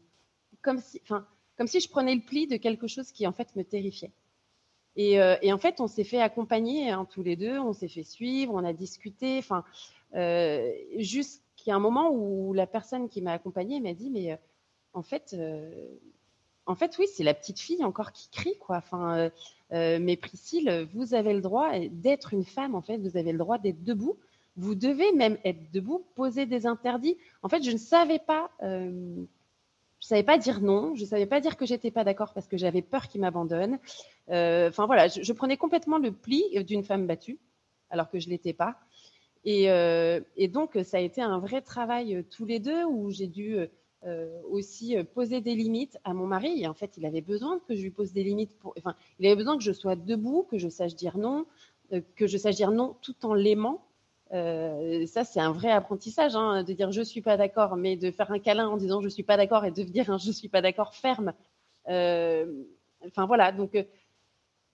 comme 0.62 0.80
si, 0.80 1.02
enfin 1.04 1.28
comme 1.58 1.68
si 1.68 1.80
je 1.80 1.90
prenais 1.90 2.16
le 2.16 2.22
pli 2.22 2.48
de 2.48 2.58
quelque 2.58 2.88
chose 2.88 3.12
qui 3.12 3.28
en 3.28 3.34
fait 3.34 3.56
me 3.56 3.64
terrifiait. 3.64 4.14
Et, 4.98 5.22
euh, 5.22 5.36
en 5.46 5.60
fait, 5.60 5.80
on 5.80 5.88
s'est 5.88 6.04
fait 6.04 6.20
accompagner 6.20 6.90
hein, 6.90 7.08
tous 7.10 7.22
les 7.22 7.36
deux, 7.36 7.60
on 7.60 7.72
s'est 7.72 7.88
fait 7.88 8.04
suivre, 8.04 8.54
on 8.54 8.66
a 8.66 8.74
discuté, 8.74 9.38
enfin, 9.38 9.64
euh, 10.16 10.72
jusqu'à 10.98 11.76
un 11.76 11.80
moment 11.80 12.10
où 12.12 12.52
la 12.54 12.66
personne 12.66 13.08
qui 13.08 13.22
m'a 13.22 13.34
accompagnée 13.34 13.80
m'a 13.80 13.94
dit, 13.94 14.10
mais 14.10 14.32
euh, 14.32 14.38
en 14.94 15.04
fait, 15.04 15.36
en 16.66 16.76
fait, 16.76 16.98
oui, 16.98 17.06
c'est 17.14 17.24
la 17.24 17.36
petite 17.36 17.60
fille 17.60 17.84
encore 17.84 18.12
qui 18.12 18.30
crie, 18.30 18.58
quoi. 18.58 18.78
Enfin, 18.78 19.30
mais 19.70 20.18
Priscille, 20.18 20.88
vous 20.96 21.14
avez 21.14 21.34
le 21.34 21.42
droit 21.42 21.72
d'être 21.92 22.34
une 22.34 22.46
femme, 22.46 22.74
en 22.74 22.82
fait, 22.82 22.98
vous 22.98 23.16
avez 23.16 23.32
le 23.32 23.38
droit 23.38 23.60
d'être 23.60 23.84
debout. 23.84 24.18
Vous 24.58 24.76
devez 24.76 25.12
même 25.14 25.38
être 25.46 25.72
debout, 25.72 26.06
poser 26.16 26.46
des 26.46 26.66
interdits. 26.66 27.18
En 27.44 27.50
fait, 27.50 27.64
je 27.64 27.72
ne 27.72 27.78
savais 27.78 28.20
pas 28.20 28.52
je 30.00 30.08
savais 30.08 30.24
pas 30.24 30.38
dire 30.38 30.62
non, 30.62 30.96
je 30.96 31.06
savais 31.06 31.26
pas 31.26 31.40
dire 31.40 31.58
que 31.58 31.66
j'étais 31.66 31.92
pas 31.92 32.04
d'accord 32.04 32.34
parce 32.34 32.48
que 32.48 32.58
j'avais 32.58 32.82
peur 32.82 33.08
qu'il 33.08 33.22
m'abandonne. 33.22 33.80
Euh, 34.30 34.70
enfin 34.70 34.86
voilà, 34.86 35.08
je, 35.08 35.34
prenais 35.34 35.58
complètement 35.58 35.98
le 35.98 36.12
pli 36.12 36.44
d'une 36.64 36.84
femme 36.84 37.08
battue, 37.08 37.40
alors 37.90 38.10
que 38.10 38.20
je 38.20 38.30
l'étais 38.30 38.54
pas. 38.54 38.78
Et, 39.44 39.72
euh, 39.72 40.20
donc 40.50 40.78
ça 40.84 40.98
a 40.98 41.00
été 41.00 41.22
un 41.22 41.40
vrai 41.40 41.62
travail 41.62 42.16
euh, 42.16 42.24
tous 42.30 42.46
les 42.46 42.60
deux 42.60 42.84
où 42.86 43.10
j'ai 43.12 43.28
dû 43.28 43.58
aussi 44.50 44.96
poser 45.16 45.42
des 45.42 45.54
limites 45.54 45.98
à 46.06 46.14
mon 46.14 46.28
mari. 46.28 46.62
Et 46.62 46.68
en 46.68 46.74
fait, 46.74 46.96
il 46.96 47.06
avait 47.06 47.20
besoin 47.20 47.60
que 47.68 47.76
je 47.76 47.82
lui 47.82 47.90
pose 47.90 48.14
des 48.14 48.24
limites. 48.24 48.58
Pour, 48.58 48.74
enfin, 48.78 48.96
il 49.20 49.26
avait 49.26 49.36
besoin 49.36 49.58
que 49.58 49.64
je 49.64 49.74
sois 49.74 49.98
debout, 49.98 50.44
que 50.50 50.58
je 50.58 50.70
sache 50.70 50.96
dire 50.96 51.18
non, 51.18 51.46
que 52.16 52.26
je 52.26 52.38
sache 52.38 52.56
dire 52.56 52.72
non 52.72 52.96
tout 53.02 53.26
en 53.26 53.34
l'aimant. 53.34 53.84
Euh, 54.34 55.06
ça, 55.06 55.24
c'est 55.24 55.40
un 55.40 55.52
vrai 55.52 55.72
apprentissage, 55.72 56.36
hein, 56.36 56.64
de 56.64 56.74
dire 56.74 56.92
je 56.92 57.02
suis 57.02 57.22
pas 57.22 57.38
d'accord, 57.38 57.78
mais 57.78 57.96
de 57.96 58.12
faire 58.12 58.32
un 58.32 58.40
câlin 58.40 58.68
en 58.68 58.78
disant 58.78 59.02
je 59.02 59.10
suis 59.10 59.24
pas 59.24 59.38
d'accord 59.38 59.66
et 59.66 59.72
de 59.72 59.84
dire 59.84 60.10
un 60.10 60.18
je 60.18 60.32
suis 60.32 60.50
pas 60.50 60.62
d'accord 60.62 60.94
ferme. 60.94 61.34
Euh, 61.88 62.64
enfin 63.06 63.26
voilà, 63.26 63.52
donc 63.52 63.76
euh, 63.76 63.84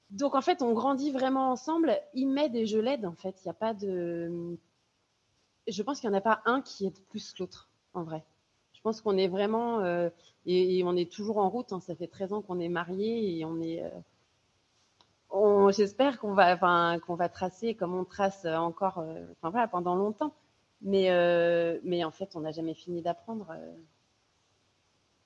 donc 0.10 0.36
en 0.36 0.42
fait, 0.42 0.62
on 0.62 0.74
grandit 0.74 1.12
vraiment 1.12 1.52
ensemble. 1.52 2.00
Il 2.14 2.28
m'aide 2.28 2.56
et 2.56 2.66
je 2.66 2.78
l'aide 2.80 3.06
en 3.06 3.16
fait. 3.16 3.36
Il 3.44 3.48
n'y 3.48 3.52
a 3.52 3.56
pas 3.56 3.74
de. 3.74 4.58
Je 5.68 5.84
pense 5.84 6.00
qu'il 6.00 6.10
n'y 6.10 6.16
en 6.16 6.20
a 6.20 6.22
pas 6.22 6.42
un 6.46 6.62
qui 6.62 6.86
aide 6.86 7.00
plus 7.10 7.34
l'autre 7.40 7.70
en 7.94 8.04
vrai. 8.04 8.24
Je 8.74 8.82
pense 8.82 9.02
qu'on 9.02 9.18
est 9.18 9.28
vraiment 9.30 9.82
et, 10.46 10.84
on 10.84 10.96
est 10.96 11.12
toujours 11.12 11.38
en 11.38 11.50
route. 11.50 11.72
Hein. 11.74 11.80
Ça 11.80 11.96
fait 11.96 12.08
13 12.08 12.34
ans 12.34 12.42
qu'on 12.42 12.60
est 12.60 12.70
mariés 12.70 13.38
et 13.38 13.46
on 13.46 13.62
est 13.62 13.84
j'espère 15.72 16.20
qu'on 16.20 16.34
va, 16.34 16.54
enfin, 16.54 17.00
qu'on 17.06 17.16
va 17.16 17.30
tracer 17.30 17.74
comme 17.76 17.96
on 17.96 18.06
trace 18.06 18.46
encore, 18.46 19.00
euh, 19.00 19.26
enfin 19.38 19.50
voilà, 19.50 19.68
pendant 19.68 19.96
longtemps. 19.96 20.34
Mais, 20.82 21.12
euh, 21.12 21.80
mais 21.84 22.04
en 22.04 22.12
fait, 22.12 22.36
on 22.36 22.42
n'a 22.42 22.52
jamais 22.52 22.74
fini 22.74 23.02
d'apprendre 23.02 23.48
euh, 23.52 23.74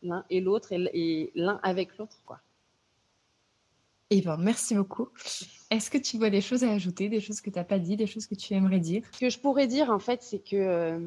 l'un 0.03 0.23
et 0.29 0.39
l'autre 0.39 0.71
et, 0.71 1.31
l'un 1.35 1.59
avec 1.63 1.97
l'autre, 1.97 2.21
quoi. 2.25 2.39
Eh 4.09 4.21
bien, 4.21 4.37
merci 4.37 4.73
beaucoup. 4.75 5.09
Est-ce 5.69 5.89
que 5.89 5.97
tu 5.97 6.17
vois 6.17 6.29
des 6.29 6.39
choses 6.39 6.63
à 6.63 6.71
ajouter, 6.71 7.09
des 7.09 7.19
choses 7.19 7.41
que 7.41 7.49
tu 7.49 7.57
n'as 7.57 7.65
pas 7.65 7.79
dit, 7.79 7.97
des 7.97 8.07
choses 8.07 8.25
que 8.25 8.35
tu 8.35 8.53
aimerais 8.53 8.79
dire? 8.79 9.03
Ce 9.11 9.19
que 9.19 9.29
je 9.29 9.37
pourrais 9.37 9.67
dire, 9.67 9.89
en 9.89 9.99
fait, 9.99 10.21
c'est 10.21 10.39
que 10.39 10.97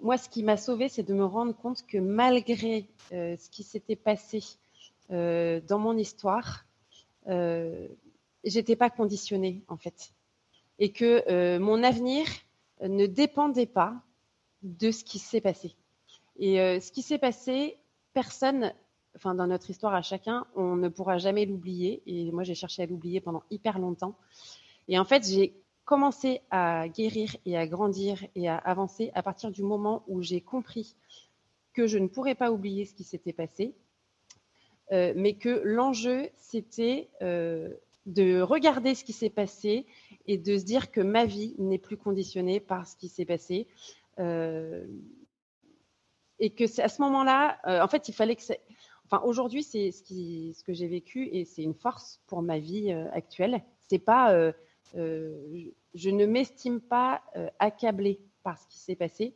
moi, 0.00 0.16
ce 0.16 0.28
qui 0.28 0.44
m'a 0.44 0.56
sauvée, 0.56 0.88
c'est 0.88 1.02
de 1.02 1.12
me 1.12 1.24
rendre 1.24 1.56
compte 1.56 1.84
que 1.88 1.98
malgré 1.98 2.86
ce 3.10 3.50
qui 3.50 3.64
s'était 3.64 3.96
passé 3.96 4.44
dans 5.08 5.78
mon 5.80 5.96
histoire, 5.96 6.66
j'étais 8.44 8.76
pas 8.76 8.90
conditionnée 8.90 9.62
en 9.68 9.76
fait, 9.76 10.12
et 10.78 10.92
que 10.92 11.24
euh, 11.30 11.58
mon 11.58 11.82
avenir 11.82 12.26
ne 12.82 13.06
dépendait 13.06 13.66
pas 13.66 14.02
de 14.62 14.90
ce 14.90 15.04
qui 15.04 15.18
s'est 15.18 15.40
passé. 15.40 15.76
Et 16.38 16.60
euh, 16.60 16.80
ce 16.80 16.90
qui 16.90 17.02
s'est 17.02 17.18
passé, 17.18 17.76
personne, 18.12 18.72
enfin 19.16 19.34
dans 19.34 19.46
notre 19.46 19.70
histoire 19.70 19.94
à 19.94 20.02
chacun, 20.02 20.46
on 20.54 20.76
ne 20.76 20.88
pourra 20.88 21.18
jamais 21.18 21.46
l'oublier. 21.46 22.02
Et 22.06 22.32
moi, 22.32 22.44
j'ai 22.44 22.54
cherché 22.54 22.82
à 22.82 22.86
l'oublier 22.86 23.20
pendant 23.20 23.42
hyper 23.50 23.78
longtemps. 23.78 24.16
Et 24.88 24.98
en 24.98 25.04
fait, 25.04 25.26
j'ai 25.26 25.54
commencé 25.84 26.40
à 26.50 26.88
guérir 26.88 27.36
et 27.44 27.56
à 27.56 27.66
grandir 27.66 28.24
et 28.34 28.48
à 28.48 28.56
avancer 28.56 29.10
à 29.14 29.22
partir 29.22 29.50
du 29.50 29.62
moment 29.62 30.04
où 30.08 30.22
j'ai 30.22 30.40
compris 30.40 30.94
que 31.72 31.86
je 31.86 31.98
ne 31.98 32.08
pourrais 32.08 32.34
pas 32.34 32.50
oublier 32.50 32.84
ce 32.84 32.94
qui 32.94 33.04
s'était 33.04 33.32
passé, 33.32 33.74
euh, 34.92 35.12
mais 35.16 35.34
que 35.34 35.62
l'enjeu, 35.64 36.28
c'était 36.36 37.10
de 38.06 38.40
regarder 38.40 38.94
ce 38.94 39.04
qui 39.04 39.12
s'est 39.12 39.30
passé 39.30 39.86
et 40.26 40.38
de 40.38 40.56
se 40.56 40.64
dire 40.64 40.90
que 40.90 41.00
ma 41.00 41.26
vie 41.26 41.54
n'est 41.58 41.78
plus 41.78 41.96
conditionnée 41.96 42.60
par 42.60 42.86
ce 42.86 42.96
qui 42.96 43.08
s'est 43.08 43.24
passé. 43.24 43.66
Euh, 44.18 44.86
et 46.38 46.50
que 46.50 46.66
c'est 46.66 46.82
à 46.82 46.88
ce 46.88 47.02
moment-là, 47.02 47.58
euh, 47.66 47.82
en 47.82 47.88
fait, 47.88 48.08
il 48.08 48.14
fallait 48.14 48.36
que 48.36 48.42
Enfin, 49.12 49.24
aujourd'hui, 49.24 49.64
c'est 49.64 49.90
ce 49.90 50.62
que 50.62 50.72
j'ai 50.72 50.86
vécu 50.86 51.28
et 51.32 51.44
c'est 51.44 51.64
une 51.64 51.74
force 51.74 52.20
pour 52.28 52.42
ma 52.42 52.60
vie 52.60 52.92
euh, 52.92 53.10
actuelle. 53.10 53.60
C'est 53.88 53.98
pas, 53.98 54.52
je 54.94 56.10
ne 56.10 56.26
m'estime 56.26 56.80
pas 56.80 57.20
accablée 57.58 58.20
par 58.44 58.56
ce 58.56 58.68
qui 58.68 58.78
s'est 58.78 58.94
passé. 58.94 59.34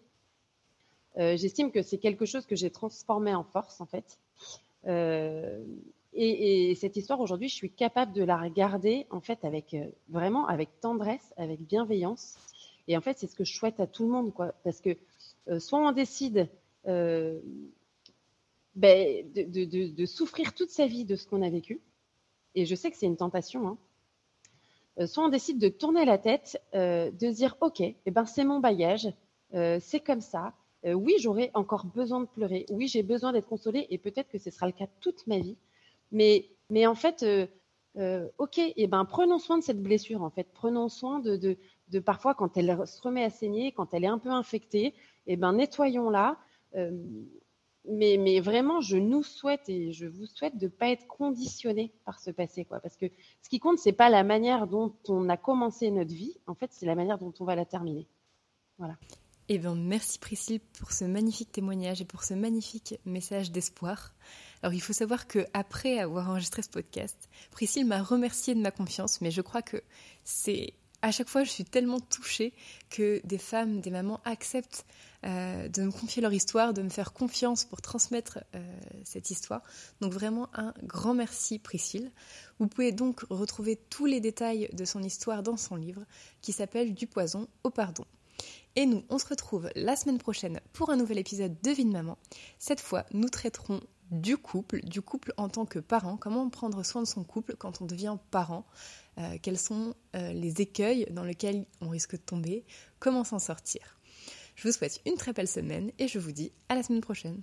J'estime 1.17 1.73
que 1.73 1.83
c'est 1.83 1.99
quelque 1.99 2.25
chose 2.25 2.47
que 2.47 2.55
j'ai 2.55 2.71
transformé 2.71 3.35
en 3.35 3.43
force, 3.43 3.81
en 3.81 3.87
fait. 3.87 4.21
Et, 6.17 6.75
cette 6.77 6.97
histoire 6.97 7.21
aujourd'hui, 7.21 7.49
je 7.49 7.55
suis 7.55 7.71
capable 7.71 8.13
de 8.13 8.23
la 8.23 8.37
regarder 8.37 9.07
en 9.11 9.21
fait 9.21 9.45
avec 9.45 9.75
euh, 9.75 9.87
vraiment 10.09 10.47
avec 10.47 10.69
tendresse, 10.81 11.35
avec 11.37 11.61
bienveillance. 11.61 12.37
Et 12.87 12.97
en 12.97 13.01
fait, 13.01 13.19
c'est 13.19 13.27
ce 13.27 13.35
que 13.35 13.45
je 13.45 13.53
souhaite 13.53 13.81
à 13.81 13.87
tout 13.87 14.05
le 14.05 14.11
monde, 14.11 14.33
quoi. 14.33 14.55
Parce 14.63 14.81
que 14.81 14.97
euh, 15.49 15.59
soit 15.59 15.79
on 15.79 15.91
décide 15.91 16.49
euh, 16.87 17.41
ben, 18.77 19.27
de, 19.35 20.07
souffrir 20.07 20.55
toute 20.55 20.71
sa 20.71 20.87
vie 20.87 21.05
de 21.05 21.17
ce 21.17 21.27
qu'on 21.27 21.43
a 21.43 21.51
vécu, 21.51 21.81
et 22.55 22.65
je 22.65 22.75
sais 22.77 22.91
que 22.91 22.97
c'est 22.97 23.07
une 23.07 23.17
tentation. 23.17 23.77
Hein. 24.97 25.07
soit 25.07 25.25
on 25.25 25.29
décide 25.29 25.59
de 25.59 25.69
tourner 25.69 26.05
la 26.05 26.19
tête, 26.19 26.63
de 26.73 27.31
dire 27.33 27.57
ok, 27.61 27.81
eh 27.81 28.11
ben 28.11 28.27
c'est 28.27 28.45
mon 28.45 28.61
bagage, 28.61 29.13
c'est 29.53 30.01
comme 30.05 30.21
ça. 30.21 30.53
oui, 30.85 31.15
j'aurai 31.21 31.51
encore 31.55 31.87
besoin 31.87 32.21
de 32.21 32.27
pleurer. 32.27 32.67
Oui, 32.69 32.87
j'ai 32.87 33.03
besoin 33.03 33.33
d'être 33.33 33.49
consolée, 33.49 33.87
et 33.91 33.99
peut-être 33.99 34.29
que 34.29 34.39
ce 34.39 34.51
sera 34.51 34.67
le 34.67 34.73
cas 34.73 34.87
toute 35.01 35.27
ma 35.27 35.39
vie. 35.39 35.57
Mais, 36.15 36.87
en 36.87 36.95
fait, 36.95 37.23
euh, 37.23 37.47
euh, 37.97 38.29
ok, 38.39 38.59
et 38.59 38.73
eh 38.77 38.87
ben 38.87 39.05
prenons 39.05 39.39
soin 39.39 39.59
de 39.59 39.63
cette 39.63 39.83
blessure. 39.83 40.23
En 40.23 40.31
fait, 40.31 40.49
prenons 40.53 40.89
soin 40.89 41.19
de, 41.19 41.59
parfois 42.01 42.35
quand 42.35 42.57
elle 42.57 42.87
se 42.87 43.03
remet 43.03 43.25
à 43.25 43.31
saigner, 43.31 43.73
quand 43.73 43.93
elle 43.93 44.05
est 44.05 44.09
un 44.09 44.19
peu 44.19 44.31
infectée, 44.31 44.87
et 44.87 44.95
eh 45.27 45.37
ben 45.37 45.53
nettoyons-la. 45.53 46.39
Euh, 46.77 46.91
mais, 47.87 48.17
mais, 48.19 48.41
vraiment, 48.41 48.81
je 48.81 48.97
nous 48.97 49.23
souhaite 49.23 49.69
et 49.69 49.93
je 49.93 50.07
vous 50.07 50.25
souhaite 50.25 50.57
de 50.57 50.67
ne 50.67 50.71
pas 50.71 50.89
être 50.89 51.07
conditionné 51.07 51.93
par 52.07 52.19
ce 52.19 52.31
passé, 52.31 52.65
quoi. 52.65 52.81
Parce 52.81 52.97
que 52.97 53.07
ce 53.43 53.51
qui 53.51 53.59
compte, 53.59 53.79
c'est 53.79 53.93
pas 53.93 54.09
la 54.09 54.25
manière 54.25 54.67
dont 54.67 54.95
on 55.09 55.29
a 55.29 55.37
commencé 55.37 55.91
notre 55.91 56.15
vie. 56.15 56.35
En 56.47 56.55
fait, 56.55 56.71
c'est 56.73 56.87
la 56.87 56.95
manière 56.95 57.19
dont 57.19 57.35
on 57.41 57.45
va 57.45 57.55
la 57.55 57.67
terminer. 57.67 58.09
Voilà. 58.79 58.97
Eh 59.49 59.59
bien, 59.59 59.75
merci 59.75 60.19
Priscille 60.19 60.61
pour 60.79 60.93
ce 60.93 61.05
magnifique 61.05 61.53
témoignage 61.53 62.01
et 62.01 62.07
pour 62.07 62.25
ce 62.25 62.33
magnifique 62.33 62.99
message 63.05 63.53
d'espoir. 63.53 64.15
Alors, 64.65 64.73
il 64.73 64.81
faut 64.81 64.95
savoir 64.95 65.27
que 65.27 65.45
après 65.53 65.99
avoir 65.99 66.31
enregistré 66.31 66.63
ce 66.63 66.71
podcast, 66.71 67.29
Priscille 67.51 67.85
m'a 67.85 68.03
remercié 68.03 68.55
de 68.55 68.61
ma 68.61 68.71
confiance, 68.71 69.21
mais 69.21 69.31
je 69.31 69.43
crois 69.43 69.61
que 69.61 69.83
c'est 70.25 70.73
à 71.03 71.11
chaque 71.11 71.29
fois, 71.29 71.45
je 71.45 71.51
suis 71.51 71.67
tellement 71.67 72.01
touchée 72.01 72.55
que 72.89 73.21
des 73.25 73.37
femmes, 73.37 73.83
des 73.83 73.91
mamans 73.91 74.23
acceptent 74.25 74.87
euh, 75.27 75.69
de 75.69 75.83
me 75.83 75.91
confier 75.91 76.23
leur 76.23 76.33
histoire, 76.33 76.73
de 76.73 76.81
me 76.81 76.89
faire 76.89 77.13
confiance 77.13 77.67
pour 77.67 77.83
transmettre 77.83 78.39
euh, 78.55 78.81
cette 79.05 79.31
histoire. 79.31 79.61
Donc 80.01 80.15
vraiment 80.15 80.49
un 80.55 80.73
grand 80.83 81.13
merci 81.13 81.59
Priscille. 81.59 82.11
Vous 82.59 82.67
pouvez 82.67 82.91
donc 82.91 83.21
retrouver 83.29 83.77
tous 83.91 84.07
les 84.07 84.21
détails 84.21 84.71
de 84.73 84.87
son 84.87 85.03
histoire 85.03 85.43
dans 85.43 85.59
son 85.59 85.77
livre 85.77 86.07
qui 86.41 86.53
s'appelle 86.55 86.95
Du 86.95 87.07
poison 87.07 87.49
au 87.65 87.71
pardon. 87.71 88.07
Et 88.77 88.87
nous, 88.87 89.05
on 89.09 89.19
se 89.19 89.27
retrouve 89.27 89.69
la 89.77 89.95
semaine 89.95 90.19
prochaine 90.19 90.61
pour 90.73 90.89
un 90.89 90.97
nouvel 90.97 91.19
épisode 91.19 91.55
de 91.63 91.71
Vie 91.71 91.85
Maman. 91.85 92.19
Cette 92.59 92.81
fois, 92.81 93.05
nous 93.13 93.29
traiterons 93.29 93.81
du 94.11 94.37
couple, 94.37 94.81
du 94.85 95.01
couple 95.03 95.33
en 95.37 95.49
tant 95.49 95.67
que 95.67 95.79
parent, 95.79 96.17
comment 96.17 96.49
prendre 96.51 96.85
soin 96.85 97.03
de 97.03 97.07
son 97.07 97.25
couple 97.25 97.57
quand 97.57 97.81
on 97.81 97.87
devient 97.87 98.17
parent, 98.31 98.67
euh, 99.19 99.39
quels 99.43 99.59
sont 99.59 99.95
euh, 100.15 100.33
les 100.33 100.61
écueils 100.61 101.07
dans 101.11 101.25
lesquels 101.25 101.67
on 101.81 101.89
risque 101.89 102.13
de 102.13 102.23
tomber, 102.23 102.65
comment 102.99 103.25
s'en 103.25 103.39
sortir? 103.39 103.99
Je 104.57 104.69
vous 104.69 104.73
souhaite 104.73 105.01
une 105.07 105.17
très 105.17 105.33
belle 105.33 105.49
semaine 105.49 105.91
et 105.99 106.09
je 106.09 106.19
vous 106.19 106.33
dis 106.33 106.53
à 106.69 106.75
la 106.75 106.83
semaine 106.83 107.01
prochaine. 107.01 107.43